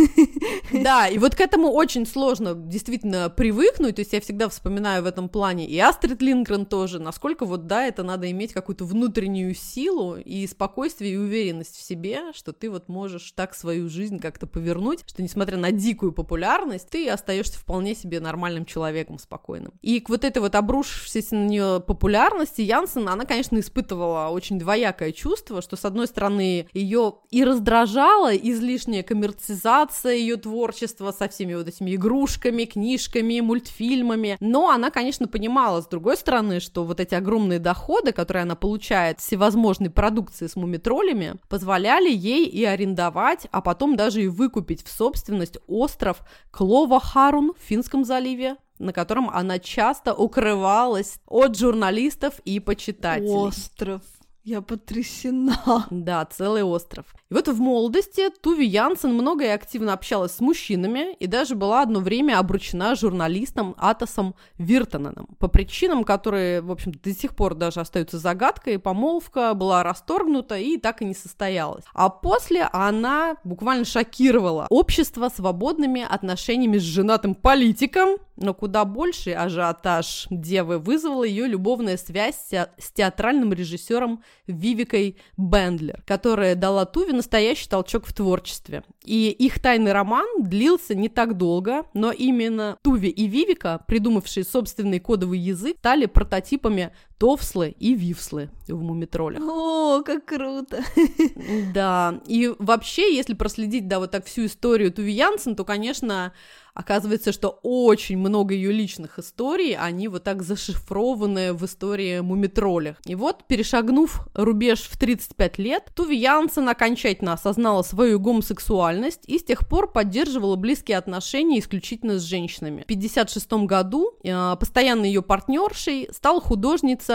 Да, 0.70 1.08
и 1.08 1.16
вот 1.16 1.34
к 1.34 1.40
этому 1.40 1.70
очень 1.70 2.06
сложно 2.06 2.52
действительно 2.54 3.30
привыкнуть, 3.30 3.96
то 3.96 4.00
есть 4.00 4.12
я 4.12 4.20
всегда 4.20 4.50
вспоминаю 4.50 5.02
в 5.02 5.06
этом 5.06 5.30
плане 5.30 5.66
и 5.66 5.78
Астрид 5.78 6.20
Лингрен 6.20 6.66
тоже, 6.66 6.98
насколько 6.98 7.46
вот, 7.46 7.66
да, 7.66 7.86
это 7.86 8.02
надо 8.02 8.30
иметь 8.30 8.52
какую-то 8.52 8.84
внутреннюю 8.84 9.54
силу 9.54 10.16
и 10.16 10.46
спокойствие 10.46 11.14
и 11.14 11.16
уверенность 11.16 11.74
в 11.76 11.82
себе, 11.82 12.34
что 12.34 12.52
ты 12.52 12.68
вот 12.70 12.88
можешь 12.88 13.32
так 13.32 13.54
свою 13.54 13.88
жизнь 13.88 14.18
как-то 14.18 14.46
повернуть, 14.46 15.04
что 15.06 15.22
несмотря 15.22 15.56
на 15.56 15.72
дикую 15.72 16.12
популярность, 16.12 16.90
ты 16.90 17.08
остаешься 17.08 17.58
вполне 17.58 17.94
себе 17.94 18.20
нормальным 18.20 18.66
человеком 18.66 19.18
спокойным. 19.18 19.72
И 19.80 20.00
к 20.00 20.10
вот 20.10 20.22
этой 20.22 20.40
вот 20.40 20.54
обрушившейся 20.58 21.34
на 21.34 21.46
нее 21.46 21.80
популярности 21.86 22.60
Янсен, 22.60 23.08
она, 23.08 23.24
конечно, 23.24 23.58
испытывала 23.58 24.28
очень 24.28 24.58
двоякое 24.58 25.12
чувство, 25.12 25.62
что, 25.62 25.76
с 25.76 25.84
одной 25.84 26.06
стороны, 26.06 26.68
ее 26.72 27.14
и 27.30 27.44
раздражала 27.44 28.34
излишняя 28.34 29.02
коммерцизация 29.02 30.14
ее 30.14 30.36
творчества 30.36 31.12
со 31.12 31.28
всеми 31.28 31.54
вот 31.54 31.68
этими 31.68 31.94
игрушками, 31.94 32.64
книжками, 32.64 33.40
мультфильмами, 33.40 34.36
но 34.40 34.70
она, 34.70 34.90
конечно, 34.90 35.28
понимала, 35.28 35.80
с 35.80 35.86
другой 35.86 36.16
стороны, 36.16 36.60
что 36.60 36.84
вот 36.84 37.00
эти 37.00 37.14
огромные 37.14 37.58
доходы, 37.58 38.12
которые 38.12 38.42
она 38.42 38.54
получает 38.54 39.20
всевозможной 39.20 39.90
продукции 39.90 40.46
с 40.46 40.56
мумитролями, 40.56 41.36
позволяли 41.48 42.10
ей 42.10 42.46
и 42.46 42.64
арендовать, 42.64 43.46
а 43.50 43.60
потом 43.60 43.96
даже 43.96 44.22
и 44.22 44.28
выкупить 44.28 44.84
в 44.84 44.90
собственность 44.90 45.58
остров 45.66 46.18
Клова-Харун 46.50 47.52
в 47.54 47.62
Финском 47.62 48.04
заливе, 48.04 48.56
на 48.78 48.92
котором 48.92 49.30
она 49.30 49.58
часто 49.58 50.14
укрывалась 50.14 51.18
от 51.26 51.56
журналистов 51.56 52.40
и 52.44 52.60
почитателей. 52.60 53.30
Остров. 53.30 54.02
Я 54.48 54.62
потрясена. 54.62 55.86
Да, 55.90 56.24
целый 56.24 56.62
остров. 56.62 57.04
И 57.30 57.34
вот 57.34 57.48
в 57.48 57.60
молодости 57.60 58.30
Туви 58.30 58.64
Янсен 58.64 59.12
много 59.12 59.44
и 59.44 59.48
активно 59.48 59.92
общалась 59.92 60.32
с 60.32 60.40
мужчинами 60.40 61.12
и 61.16 61.26
даже 61.26 61.54
была 61.54 61.82
одно 61.82 62.00
время 62.00 62.38
обручена 62.38 62.94
журналистом 62.94 63.74
Атосом 63.76 64.34
Виртоненом. 64.56 65.26
По 65.38 65.48
причинам, 65.48 66.02
которые, 66.02 66.62
в 66.62 66.70
общем 66.70 66.92
до 66.92 67.12
сих 67.12 67.36
пор 67.36 67.56
даже 67.56 67.80
остаются 67.80 68.18
загадкой, 68.18 68.78
помолвка 68.78 69.52
была 69.52 69.82
расторгнута 69.82 70.56
и 70.56 70.78
так 70.78 71.02
и 71.02 71.04
не 71.04 71.14
состоялась. 71.14 71.84
А 71.92 72.08
после 72.08 72.70
она 72.72 73.36
буквально 73.44 73.84
шокировала 73.84 74.66
общество 74.70 75.28
свободными 75.28 76.06
отношениями 76.08 76.78
с 76.78 76.82
женатым 76.82 77.34
политиком, 77.34 78.16
но 78.36 78.54
куда 78.54 78.86
больше 78.86 79.32
ажиотаж 79.32 80.26
девы 80.30 80.78
вызвала 80.78 81.24
ее 81.24 81.46
любовная 81.46 81.98
связь 81.98 82.50
с 82.50 82.92
театральным 82.94 83.52
режиссером 83.52 84.22
Вивикой 84.48 85.16
Бендлер, 85.36 86.02
которая 86.06 86.54
дала 86.54 86.84
Туве 86.84 87.12
настоящий 87.12 87.68
толчок 87.68 88.06
в 88.06 88.12
творчестве. 88.12 88.82
И 89.04 89.30
их 89.30 89.60
тайный 89.60 89.92
роман 89.92 90.26
длился 90.42 90.94
не 90.94 91.08
так 91.08 91.36
долго, 91.36 91.84
но 91.94 92.10
именно 92.10 92.76
Туви 92.82 93.08
и 93.08 93.26
Вивика, 93.26 93.84
придумавшие 93.86 94.44
собственный 94.44 94.98
кодовый 94.98 95.38
язык, 95.38 95.76
стали 95.78 96.06
прототипами 96.06 96.92
Товслы 97.18 97.74
и 97.78 97.94
Вивслы 97.94 98.48
в 98.68 98.80
Мумитролях. 98.80 99.42
О, 99.42 100.02
как 100.02 100.24
круто! 100.24 100.82
Да, 101.74 102.20
и 102.26 102.52
вообще, 102.58 103.14
если 103.14 103.34
проследить, 103.34 103.88
да, 103.88 103.98
вот 103.98 104.10
так 104.10 104.24
всю 104.24 104.46
историю 104.46 104.92
Туви 104.92 105.12
Янсен, 105.12 105.56
то, 105.56 105.64
конечно, 105.64 106.32
Оказывается, 106.78 107.32
что 107.32 107.58
очень 107.64 108.18
много 108.18 108.54
ее 108.54 108.70
личных 108.70 109.18
историй, 109.18 109.74
они 109.74 110.06
вот 110.06 110.22
так 110.22 110.44
зашифрованы 110.44 111.52
в 111.52 111.64
истории 111.64 112.20
мумитролях. 112.20 112.98
И 113.04 113.16
вот, 113.16 113.48
перешагнув 113.48 114.28
рубеж 114.32 114.82
в 114.82 114.96
35 114.96 115.58
лет, 115.58 115.90
Туви 115.96 116.16
Янсен 116.16 116.68
окончательно 116.68 117.32
осознала 117.32 117.82
свою 117.82 118.20
гомосексуальность 118.20 119.22
и 119.26 119.40
с 119.40 119.42
тех 119.42 119.66
пор 119.66 119.90
поддерживала 119.90 120.54
близкие 120.54 120.98
отношения 120.98 121.58
исключительно 121.58 122.20
с 122.20 122.22
женщинами. 122.22 122.82
В 122.82 122.84
1956 122.84 123.66
году 123.66 124.12
э, 124.22 124.54
постоянной 124.60 125.08
ее 125.08 125.22
партнершей 125.22 126.08
стала 126.12 126.40
художница 126.40 127.07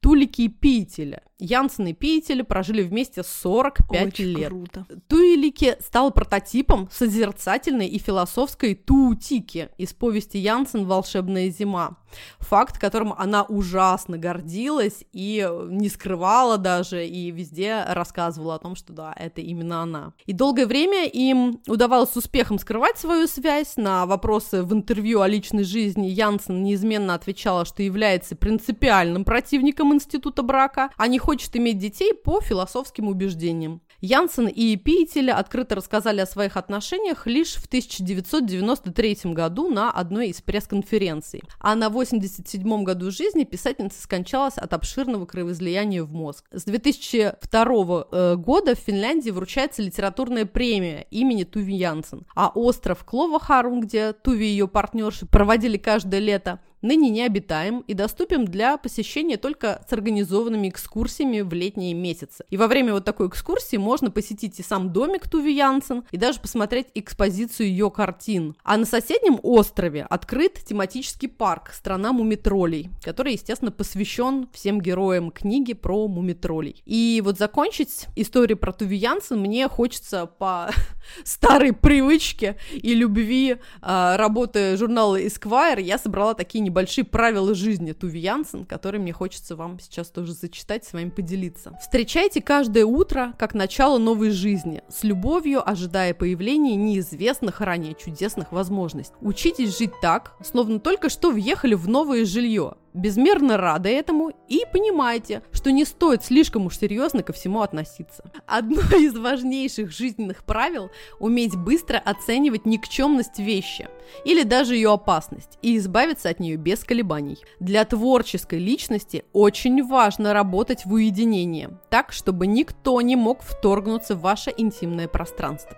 Тулики 0.00 0.48
Пителя. 0.48 1.22
Янсен 1.38 1.88
и 1.88 1.92
Питель 1.92 2.44
прожили 2.44 2.82
вместе 2.82 3.22
45 3.22 4.06
Очень 4.06 4.24
лет. 4.24 4.48
круто. 4.48 4.86
Туилики 5.08 5.76
стал 5.80 6.10
прототипом 6.12 6.88
созерцательной 6.92 7.88
и 7.88 7.98
философской 7.98 8.74
Туутики 8.74 9.68
из 9.76 9.92
повести 9.92 10.36
Янсен 10.36 10.86
«Волшебная 10.86 11.50
зима». 11.50 11.96
Факт, 12.38 12.78
которым 12.78 13.12
она 13.12 13.42
ужасно 13.42 14.16
гордилась 14.16 15.04
и 15.12 15.48
не 15.68 15.88
скрывала 15.88 16.58
даже, 16.58 17.04
и 17.04 17.32
везде 17.32 17.82
рассказывала 17.88 18.54
о 18.54 18.58
том, 18.60 18.76
что 18.76 18.92
да, 18.92 19.12
это 19.16 19.40
именно 19.40 19.82
она. 19.82 20.12
И 20.24 20.32
долгое 20.32 20.66
время 20.66 21.06
им 21.06 21.60
удавалось 21.66 22.10
с 22.10 22.16
успехом 22.16 22.60
скрывать 22.60 22.98
свою 22.98 23.26
связь. 23.26 23.76
На 23.76 24.06
вопросы 24.06 24.62
в 24.62 24.72
интервью 24.72 25.22
о 25.22 25.28
личной 25.28 25.64
жизни 25.64 26.06
Янсен 26.06 26.62
неизменно 26.62 27.14
отвечала, 27.14 27.64
что 27.64 27.82
является 27.82 28.36
принципиальным 28.36 29.24
противником 29.34 29.92
института 29.92 30.44
брака, 30.44 30.90
а 30.96 31.08
не 31.08 31.18
хочет 31.18 31.56
иметь 31.56 31.78
детей 31.78 32.14
по 32.14 32.40
философским 32.40 33.08
убеждениям. 33.08 33.82
Янсен 34.00 34.46
и 34.46 34.76
Пиетель 34.76 35.32
открыто 35.32 35.74
рассказали 35.74 36.20
о 36.20 36.26
своих 36.26 36.56
отношениях 36.56 37.26
лишь 37.26 37.54
в 37.54 37.66
1993 37.66 39.32
году 39.32 39.70
на 39.70 39.90
одной 39.90 40.28
из 40.28 40.40
пресс-конференций. 40.40 41.42
А 41.58 41.74
на 41.74 41.88
87 41.88 42.84
году 42.84 43.10
жизни 43.10 43.42
писательница 43.42 44.00
скончалась 44.00 44.56
от 44.56 44.72
обширного 44.72 45.26
кровоизлияния 45.26 46.04
в 46.04 46.12
мозг. 46.12 46.44
С 46.52 46.62
2002 46.62 48.06
э, 48.12 48.36
года 48.36 48.76
в 48.76 48.78
Финляндии 48.78 49.30
вручается 49.30 49.82
литературная 49.82 50.46
премия 50.46 51.06
имени 51.10 51.42
Туви 51.42 51.74
Янсен, 51.74 52.24
а 52.36 52.52
остров 52.54 53.04
Кловахарум, 53.04 53.80
где 53.80 54.12
Туви 54.12 54.44
и 54.44 54.50
ее 54.50 54.68
партнерши 54.68 55.26
проводили 55.26 55.76
каждое 55.76 56.20
лето, 56.20 56.60
ныне 56.84 57.08
необитаем 57.08 57.82
и 57.88 57.94
доступен 57.94 58.44
для 58.44 58.76
посещения 58.76 59.38
только 59.38 59.84
с 59.88 59.92
организованными 59.92 60.68
экскурсиями 60.68 61.40
в 61.40 61.52
летние 61.52 61.94
месяцы. 61.94 62.44
И 62.50 62.56
во 62.56 62.68
время 62.68 62.92
вот 62.92 63.04
такой 63.04 63.28
экскурсии 63.28 63.78
можно 63.78 64.10
посетить 64.10 64.60
и 64.60 64.62
сам 64.62 64.92
домик 64.92 65.28
Туви 65.28 65.54
Янсен, 65.54 66.04
и 66.12 66.18
даже 66.18 66.40
посмотреть 66.40 66.88
экспозицию 66.94 67.68
ее 67.68 67.90
картин. 67.90 68.54
А 68.62 68.76
на 68.76 68.84
соседнем 68.84 69.40
острове 69.42 70.06
открыт 70.08 70.60
тематический 70.64 71.28
парк 71.28 71.70
«Страна 71.72 72.12
мумитролей», 72.12 72.90
который, 73.02 73.32
естественно, 73.32 73.72
посвящен 73.72 74.48
всем 74.52 74.80
героям 74.80 75.30
книги 75.30 75.72
про 75.72 76.06
мумитролей. 76.06 76.82
И 76.84 77.22
вот 77.24 77.38
закончить 77.38 78.06
историю 78.14 78.58
про 78.58 78.72
Туви 78.72 78.98
Янсен 78.98 79.40
мне 79.40 79.68
хочется 79.68 80.26
по 80.26 80.70
старой 81.24 81.72
привычке 81.72 82.58
и 82.72 82.94
любви, 82.94 83.56
а, 83.80 84.18
работая 84.18 84.76
журнала 84.76 85.20
Esquire, 85.20 85.80
я 85.80 85.96
собрала 85.96 86.34
такие 86.34 86.60
небольшие 86.60 86.73
правила 87.10 87.54
жизни 87.54 87.92
Туви 87.92 88.20
Янсен, 88.20 88.64
которые 88.64 89.00
мне 89.00 89.12
хочется 89.12 89.56
вам 89.56 89.78
сейчас 89.78 90.08
тоже 90.08 90.32
зачитать, 90.32 90.84
с 90.84 90.92
вами 90.92 91.10
поделиться. 91.10 91.78
Встречайте 91.80 92.42
каждое 92.42 92.84
утро 92.84 93.32
как 93.38 93.54
начало 93.54 93.98
новой 93.98 94.30
жизни, 94.30 94.82
с 94.88 95.04
любовью 95.04 95.66
ожидая 95.68 96.14
появления 96.14 96.76
неизвестных 96.76 97.60
ранее 97.60 97.94
чудесных 97.94 98.52
возможностей. 98.52 99.14
Учитесь 99.20 99.78
жить 99.78 99.92
так, 100.02 100.36
словно 100.44 100.80
только 100.80 101.08
что 101.08 101.30
въехали 101.30 101.74
в 101.74 101.88
новое 101.88 102.24
жилье, 102.24 102.74
безмерно 102.94 103.56
рады 103.56 103.90
этому 103.90 104.30
и 104.48 104.64
понимайте, 104.72 105.42
что 105.52 105.72
не 105.72 105.84
стоит 105.84 106.24
слишком 106.24 106.66
уж 106.66 106.78
серьезно 106.78 107.22
ко 107.22 107.32
всему 107.32 107.60
относиться. 107.60 108.24
Одно 108.46 108.80
из 108.96 109.16
важнейших 109.16 109.90
жизненных 109.90 110.44
правил– 110.44 110.90
уметь 111.18 111.56
быстро 111.56 111.98
оценивать 111.98 112.64
никчемность 112.64 113.38
вещи 113.38 113.88
или 114.24 114.42
даже 114.42 114.76
ее 114.76 114.92
опасность 114.92 115.58
и 115.60 115.76
избавиться 115.76 116.28
от 116.28 116.40
нее 116.40 116.56
без 116.56 116.84
колебаний. 116.84 117.38
Для 117.60 117.84
творческой 117.84 118.60
личности 118.60 119.24
очень 119.32 119.84
важно 119.86 120.32
работать 120.32 120.86
в 120.86 120.92
уединении, 120.92 121.70
так, 121.90 122.12
чтобы 122.12 122.46
никто 122.46 123.00
не 123.00 123.16
мог 123.16 123.42
вторгнуться 123.42 124.14
в 124.14 124.20
ваше 124.20 124.52
интимное 124.56 125.08
пространство. 125.08 125.76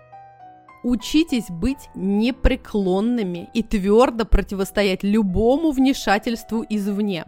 Учитесь 0.89 1.49
быть 1.49 1.91
непреклонными 1.97 3.51
и 3.53 3.64
твердо 3.64 4.24
противостоять 4.24 5.03
любому 5.03 5.72
вмешательству 5.72 6.64
извне. 6.68 7.24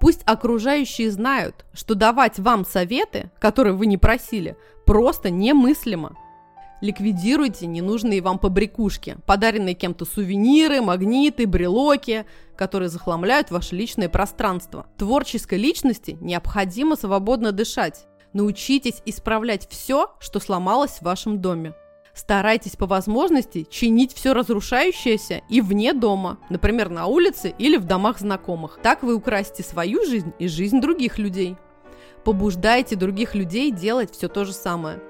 Пусть 0.00 0.22
окружающие 0.24 1.10
знают, 1.10 1.66
что 1.74 1.94
давать 1.94 2.38
вам 2.38 2.64
советы, 2.64 3.30
которые 3.38 3.74
вы 3.74 3.84
не 3.84 3.98
просили, 3.98 4.56
просто 4.86 5.28
немыслимо. 5.28 6.16
Ликвидируйте 6.80 7.66
ненужные 7.66 8.22
вам 8.22 8.38
побрякушки, 8.38 9.18
подаренные 9.26 9.74
кем-то 9.74 10.06
сувениры, 10.06 10.80
магниты, 10.80 11.46
брелоки, 11.46 12.24
которые 12.56 12.88
захламляют 12.88 13.50
ваше 13.50 13.76
личное 13.76 14.08
пространство. 14.08 14.86
Творческой 14.96 15.58
личности 15.58 16.16
необходимо 16.22 16.96
свободно 16.96 17.52
дышать. 17.52 18.06
Научитесь 18.32 19.02
исправлять 19.04 19.68
все, 19.68 20.14
что 20.20 20.40
сломалось 20.40 20.92
в 20.92 21.02
вашем 21.02 21.42
доме. 21.42 21.74
Старайтесь 22.14 22.76
по 22.76 22.86
возможности 22.86 23.66
чинить 23.68 24.14
все 24.14 24.34
разрушающееся 24.34 25.42
и 25.48 25.60
вне 25.60 25.92
дома, 25.92 26.38
например, 26.48 26.88
на 26.88 27.06
улице 27.06 27.54
или 27.58 27.76
в 27.76 27.84
домах 27.84 28.20
знакомых. 28.20 28.78
Так 28.82 29.02
вы 29.02 29.14
украсите 29.16 29.64
свою 29.64 30.04
жизнь 30.06 30.32
и 30.38 30.46
жизнь 30.46 30.80
других 30.80 31.18
людей. 31.18 31.56
Побуждайте 32.24 32.96
других 32.96 33.34
людей 33.34 33.70
делать 33.70 34.12
все 34.12 34.28
то 34.28 34.44
же 34.44 34.52
самое. 34.52 35.00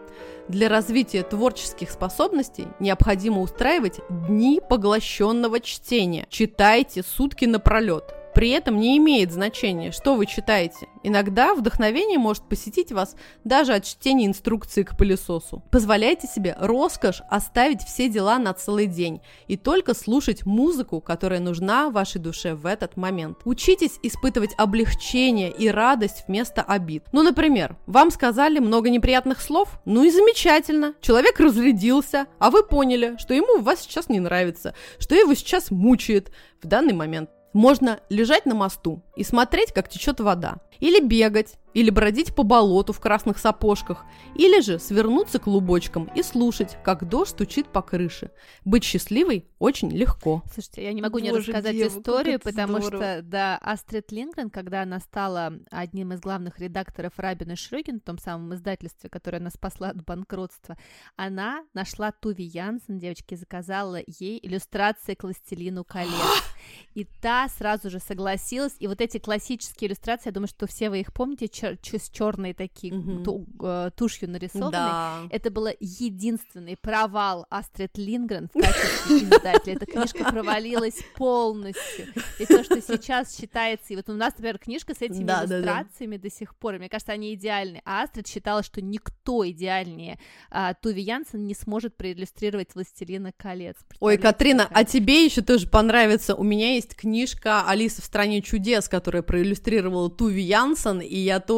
Для 0.48 0.68
развития 0.68 1.22
творческих 1.22 1.90
способностей 1.90 2.66
необходимо 2.80 3.40
устраивать 3.40 4.00
дни 4.10 4.60
поглощенного 4.68 5.60
чтения. 5.60 6.26
Читайте 6.28 7.02
сутки 7.02 7.44
напролет. 7.44 8.14
При 8.34 8.50
этом 8.50 8.80
не 8.80 8.98
имеет 8.98 9.30
значения, 9.30 9.92
что 9.92 10.16
вы 10.16 10.26
читаете. 10.26 10.88
Иногда 11.04 11.54
вдохновение 11.54 12.18
может 12.18 12.48
посетить 12.48 12.90
вас 12.90 13.14
даже 13.44 13.74
от 13.74 13.84
чтения 13.84 14.26
инструкции 14.26 14.82
к 14.82 14.96
пылесосу. 14.96 15.62
Позволяйте 15.70 16.26
себе 16.26 16.56
роскошь 16.58 17.22
оставить 17.30 17.82
все 17.82 18.08
дела 18.08 18.38
на 18.38 18.52
целый 18.52 18.86
день 18.86 19.20
и 19.46 19.56
только 19.56 19.94
слушать 19.94 20.44
музыку, 20.44 21.00
которая 21.00 21.38
нужна 21.38 21.90
вашей 21.90 22.20
душе 22.20 22.54
в 22.54 22.66
этот 22.66 22.96
момент. 22.96 23.38
Учитесь 23.44 24.00
испытывать 24.02 24.50
облегчение 24.58 25.52
и 25.52 25.68
радость 25.68 26.24
вместо 26.26 26.62
обид. 26.62 27.04
Ну, 27.12 27.22
например, 27.22 27.76
вам 27.86 28.10
сказали 28.10 28.58
много 28.58 28.90
неприятных 28.90 29.40
слов? 29.40 29.78
Ну 29.84 30.02
и 30.02 30.10
замечательно. 30.10 30.94
Человек 31.00 31.38
разрядился, 31.38 32.26
а 32.40 32.50
вы 32.50 32.64
поняли, 32.64 33.14
что 33.18 33.32
ему 33.32 33.60
вас 33.60 33.82
сейчас 33.82 34.08
не 34.08 34.18
нравится, 34.18 34.74
что 34.98 35.14
его 35.14 35.34
сейчас 35.34 35.70
мучает 35.70 36.32
в 36.60 36.66
данный 36.66 36.94
момент. 36.94 37.30
Можно 37.54 38.00
лежать 38.10 38.46
на 38.46 38.54
мосту 38.54 39.00
и 39.16 39.24
смотреть, 39.24 39.72
как 39.72 39.88
течет 39.88 40.20
вода. 40.20 40.56
Или 40.80 41.00
бегать, 41.00 41.54
или 41.74 41.90
бродить 41.90 42.34
по 42.34 42.44
болоту 42.44 42.92
в 42.92 43.00
красных 43.00 43.38
сапожках, 43.38 44.04
или 44.36 44.60
же 44.60 44.78
свернуться 44.78 45.38
клубочком 45.38 46.10
и 46.14 46.22
слушать, 46.22 46.78
как 46.84 47.08
дождь 47.08 47.32
стучит 47.32 47.66
по 47.66 47.82
крыше. 47.82 48.30
Быть 48.64 48.84
счастливой 48.84 49.48
очень 49.58 49.90
легко. 49.90 50.42
Слушайте, 50.52 50.84
я 50.84 50.92
не 50.92 51.02
могу 51.02 51.18
Боже, 51.18 51.24
не 51.24 51.38
рассказать 51.38 51.72
дева, 51.72 51.88
историю, 51.88 52.40
потому 52.40 52.80
здорово. 52.80 53.02
что, 53.02 53.22
да, 53.22 53.58
Астрид 53.58 54.12
Лингрен, 54.12 54.50
когда 54.50 54.82
она 54.82 55.00
стала 55.00 55.54
одним 55.70 56.12
из 56.12 56.20
главных 56.20 56.58
редакторов 56.58 57.12
Рабина 57.16 57.56
Шрёгин, 57.56 58.00
в 58.00 58.04
том 58.04 58.18
самом 58.18 58.54
издательстве, 58.54 59.10
которое 59.10 59.38
она 59.38 59.50
спасла 59.50 59.88
от 59.88 60.04
банкротства, 60.04 60.78
она 61.16 61.64
нашла 61.74 62.12
Туви 62.12 62.44
Янсен, 62.44 62.98
девочки, 62.98 63.34
заказала 63.34 63.98
ей 64.06 64.38
иллюстрации 64.40 65.14
к 65.14 65.24
«Властелину 65.24 65.84
колец». 65.84 66.12
И 66.94 67.04
та 67.20 67.48
сразу 67.48 67.90
же 67.90 67.98
согласилась, 67.98 68.76
и 68.78 68.86
вот 68.86 69.00
эти 69.00 69.18
классические 69.18 69.88
иллюстрации, 69.88 70.28
я 70.28 70.32
думаю, 70.32 70.48
что 70.48 70.66
все 70.66 70.88
вы 70.88 71.00
их 71.00 71.12
помните, 71.12 71.48
чер- 71.72 71.98
с 71.98 72.10
черной 72.10 72.54
такие 72.54 72.92
mm-hmm. 72.92 73.24
ту- 73.24 73.46
э, 73.62 73.90
тушью 73.96 74.30
нарисованные. 74.30 74.72
Да. 74.72 75.22
Это 75.30 75.50
был 75.50 75.68
единственный 75.80 76.76
провал 76.76 77.46
Астрид 77.50 77.96
Лингрен 77.98 78.48
в 78.48 78.60
качестве 78.60 79.16
издателя. 79.18 79.74
Эта 79.74 79.86
книжка 79.86 80.24
провалилась 80.30 81.00
полностью. 81.16 82.06
И 82.38 82.46
то, 82.46 82.62
что 82.64 82.80
сейчас 82.80 83.36
считается, 83.36 83.92
и 83.92 83.96
вот 83.96 84.08
у 84.08 84.14
нас, 84.14 84.34
например, 84.34 84.58
книжка 84.58 84.94
с 84.94 85.02
этими 85.02 85.24
да, 85.24 85.44
иллюстрациями 85.44 86.16
да, 86.16 86.22
да. 86.22 86.28
до 86.28 86.34
сих 86.34 86.56
пор, 86.56 86.78
мне 86.78 86.88
кажется, 86.88 87.12
они 87.12 87.34
идеальны. 87.34 87.82
А 87.84 88.02
Астрид 88.02 88.26
считала, 88.26 88.62
что 88.62 88.80
никто 88.82 89.48
идеальнее 89.48 90.18
а, 90.50 90.74
Туви 90.74 91.02
Янсен 91.02 91.46
не 91.46 91.54
сможет 91.54 91.96
проиллюстрировать 91.96 92.74
«Властелина 92.74 93.32
колец». 93.36 93.76
Ой, 94.00 94.18
Катрина, 94.18 94.68
а 94.70 94.84
тебе 94.84 95.24
еще 95.24 95.42
тоже 95.42 95.68
понравится. 95.68 96.34
У 96.34 96.42
меня 96.42 96.74
есть 96.74 96.94
книжка 96.94 97.68
«Алиса 97.68 98.02
в 98.02 98.04
стране 98.04 98.42
чудес», 98.42 98.88
которая 98.88 99.22
проиллюстрировала 99.22 100.10
Туви 100.10 100.42
Янсен, 100.42 101.00
и 101.00 101.16
я 101.16 101.40
тоже, 101.40 101.53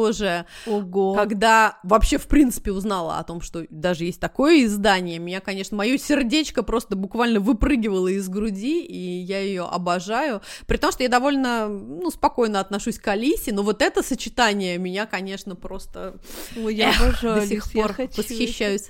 Ого. 0.65 1.13
когда 1.15 1.79
вообще 1.83 2.17
в 2.17 2.27
принципе 2.27 2.71
узнала 2.71 3.17
о 3.17 3.23
том, 3.23 3.41
что 3.41 3.65
даже 3.69 4.05
есть 4.05 4.19
такое 4.19 4.63
издание, 4.63 5.19
меня, 5.19 5.39
конечно, 5.39 5.77
мое 5.77 5.97
сердечко 5.97 6.63
просто 6.63 6.95
буквально 6.95 7.39
выпрыгивало 7.39 8.07
из 8.07 8.27
груди, 8.29 8.83
и 8.83 9.19
я 9.21 9.39
ее 9.39 9.63
обожаю, 9.63 10.41
при 10.65 10.77
том, 10.77 10.91
что 10.91 11.03
я 11.03 11.09
довольно, 11.09 11.67
ну, 11.67 12.09
спокойно 12.11 12.59
отношусь 12.59 12.99
к 12.99 13.07
Алисе, 13.07 13.51
но 13.51 13.63
вот 13.63 13.81
это 13.81 14.03
сочетание 14.03 14.77
меня, 14.77 15.05
конечно, 15.05 15.55
просто 15.55 16.19
Ой, 16.55 16.75
я 16.75 16.89
Эх, 16.89 17.01
обожаю, 17.01 17.41
до 17.41 17.47
сих 17.47 17.71
пор 17.71 17.95
восхищаюсь. 18.15 18.89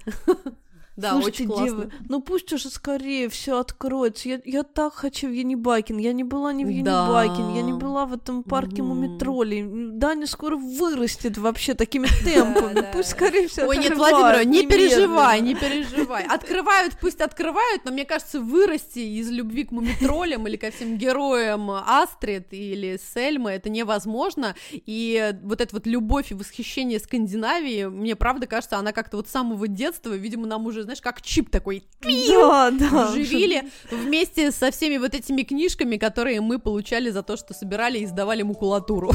Да, 0.97 1.11
Слушайте, 1.11 1.43
очень 1.43 1.47
классно. 1.47 1.67
Девы, 1.67 1.91
ну 2.09 2.21
пусть 2.21 2.51
уже 2.51 2.69
скорее 2.71 3.29
все 3.29 3.59
откроется. 3.59 4.29
Я, 4.29 4.41
я 4.45 4.63
так 4.63 4.95
хочу 4.95 5.27
в 5.27 5.31
Янибакин. 5.31 5.99
Я 5.99 6.11
не 6.11 6.23
была 6.23 6.51
ни 6.53 6.65
в 6.65 6.69
Янибакин, 6.69 7.49
да. 7.49 7.55
я 7.55 7.61
не 7.61 7.73
была 7.73 8.07
в 8.07 8.13
этом 8.13 8.41
парке 8.41 8.81
mm. 8.81 8.85
Мумитроли. 8.85 9.91
Даня 9.91 10.25
скоро 10.25 10.57
вырастет 10.57 11.37
вообще 11.37 11.75
такими 11.75 12.07
темпами. 12.25 12.87
Пусть 12.93 13.09
скорее 13.09 13.47
все 13.47 13.67
Ой, 13.67 13.77
нет, 13.77 13.95
Владимир, 13.95 14.43
не 14.47 14.65
переживай, 14.65 15.39
не 15.41 15.53
переживай. 15.53 16.25
Открывают, 16.25 16.95
пусть 16.99 17.21
открывают, 17.21 17.85
но 17.85 17.91
мне 17.91 18.03
кажется, 18.03 18.39
вырасти 18.39 18.97
из 18.97 19.29
любви 19.29 19.65
к 19.65 19.71
Мумитролям 19.71 20.47
или 20.47 20.57
ко 20.57 20.71
всем 20.71 20.97
героям 20.97 21.69
Астрид 21.69 22.47
или 22.49 22.99
Сельмы 23.13 23.51
это 23.51 23.69
невозможно. 23.69 24.55
И 24.71 25.35
вот 25.43 25.61
эта 25.61 25.75
вот 25.75 25.85
любовь 25.85 26.31
и 26.31 26.33
восхищение 26.33 26.99
Скандинавии, 26.99 27.85
мне 27.85 28.15
правда 28.15 28.47
кажется, 28.47 28.77
она 28.77 28.93
как-то 28.93 29.17
вот 29.17 29.27
с 29.27 29.31
самого 29.31 29.67
детства, 29.67 30.13
видимо, 30.13 30.47
нам 30.47 30.65
уже 30.65 30.86
знаешь, 30.87 31.01
как 31.01 31.21
чип 31.21 31.49
такой 31.49 31.83
да, 32.01 32.71
да. 32.71 33.11
живили 33.11 33.69
вместе 33.91 34.53
со 34.53 34.71
всеми 34.71 34.95
вот 34.95 35.13
этими 35.13 35.41
книжками, 35.43 35.97
которые 35.97 36.39
мы 36.39 36.59
получали 36.59 37.09
за 37.09 37.23
то, 37.23 37.35
что 37.35 37.53
собирали 37.53 37.99
и 37.99 38.05
издавали 38.05 38.43
макулатуру. 38.43 39.11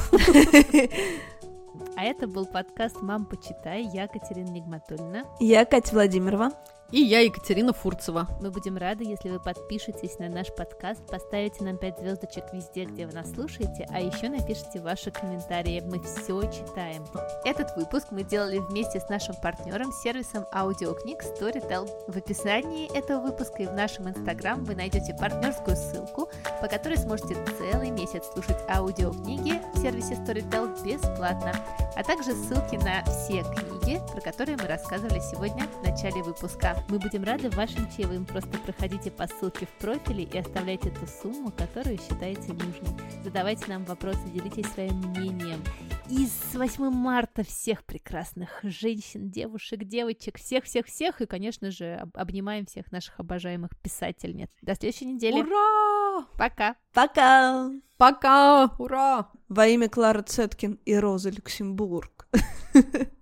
А 1.96 2.04
это 2.04 2.26
был 2.26 2.44
подкаст 2.44 3.00
«Мам, 3.00 3.24
почитай». 3.24 3.84
Я 3.92 4.06
Катерина 4.06 4.48
Нигматульна. 4.48 5.24
Я 5.40 5.64
Катя 5.64 5.94
Владимирова. 5.94 6.52
И 6.92 7.00
я 7.00 7.20
Екатерина 7.20 7.72
Фурцева. 7.72 8.28
Мы 8.42 8.50
будем 8.50 8.76
рады, 8.76 9.02
если 9.04 9.30
вы 9.30 9.40
подпишетесь 9.40 10.18
на 10.18 10.28
наш 10.28 10.54
подкаст, 10.54 11.00
поставите 11.06 11.64
нам 11.64 11.78
5 11.78 12.00
звездочек 12.00 12.44
везде, 12.52 12.84
где 12.84 13.06
вы 13.06 13.14
нас 13.14 13.32
слушаете, 13.32 13.88
а 13.88 13.98
еще 13.98 14.28
напишите 14.28 14.78
ваши 14.78 15.10
комментарии. 15.10 15.82
Мы 15.86 16.00
все 16.00 16.42
читаем. 16.52 17.06
Этот 17.46 17.74
выпуск 17.78 18.08
мы 18.10 18.24
делали 18.24 18.58
вместе 18.58 19.00
с 19.00 19.08
нашим 19.08 19.34
партнером, 19.36 19.90
сервисом 19.90 20.44
аудиокниг 20.52 21.22
Storytel. 21.22 21.88
В 22.08 22.16
описании 22.18 22.94
этого 22.94 23.22
выпуска 23.22 23.62
и 23.62 23.66
в 23.66 23.72
нашем 23.72 24.10
инстаграм 24.10 24.62
вы 24.62 24.74
найдете 24.74 25.14
партнерскую 25.14 25.76
ссылку, 25.78 26.28
по 26.60 26.68
которой 26.68 26.98
сможете 26.98 27.42
целый 27.56 27.88
месяц 27.88 28.24
слушать 28.34 28.58
аудиокниги 28.68 29.62
в 29.72 29.78
сервисе 29.80 30.12
Storytel 30.16 30.84
бесплатно, 30.84 31.54
а 31.96 32.04
также 32.04 32.34
ссылки 32.34 32.76
на 32.76 33.02
все 33.04 33.42
книги, 33.44 33.98
про 34.12 34.20
которые 34.20 34.58
мы 34.58 34.66
рассказывали 34.66 35.20
сегодня 35.20 35.64
в 35.80 35.82
начале 35.82 36.22
выпуска. 36.22 36.76
Мы 36.88 36.98
будем 36.98 37.24
рады 37.24 37.50
вашим 37.50 37.90
чаевым. 37.96 38.24
Просто 38.24 38.58
проходите 38.58 39.10
по 39.10 39.26
ссылке 39.26 39.66
в 39.66 39.70
профиле 39.80 40.24
и 40.24 40.38
оставляйте 40.38 40.90
ту 40.90 41.06
сумму, 41.06 41.50
которую 41.50 41.98
считаете 41.98 42.52
нужной. 42.52 43.00
Задавайте 43.24 43.64
нам 43.68 43.84
вопросы, 43.84 44.20
делитесь 44.32 44.66
своим 44.72 44.96
мнением. 44.98 45.62
И 46.08 46.26
с 46.26 46.54
8 46.54 46.90
марта 46.90 47.44
всех 47.44 47.84
прекрасных 47.84 48.60
женщин, 48.62 49.30
девушек, 49.30 49.84
девочек, 49.84 50.38
всех-всех-всех. 50.38 51.20
И, 51.20 51.26
конечно 51.26 51.70
же, 51.70 52.06
обнимаем 52.14 52.66
всех 52.66 52.92
наших 52.92 53.18
обожаемых 53.18 53.70
писательниц. 53.80 54.50
До 54.60 54.74
следующей 54.74 55.06
недели. 55.06 55.40
Ура! 55.40 56.26
Пока! 56.36 56.76
Пока! 56.92 57.70
Пока! 57.96 58.74
Ура! 58.78 59.30
Во 59.48 59.66
имя 59.66 59.88
Клары 59.88 60.22
Цеткин 60.22 60.78
и 60.84 60.94
Розы 60.96 61.30
Люксембург. 61.30 62.28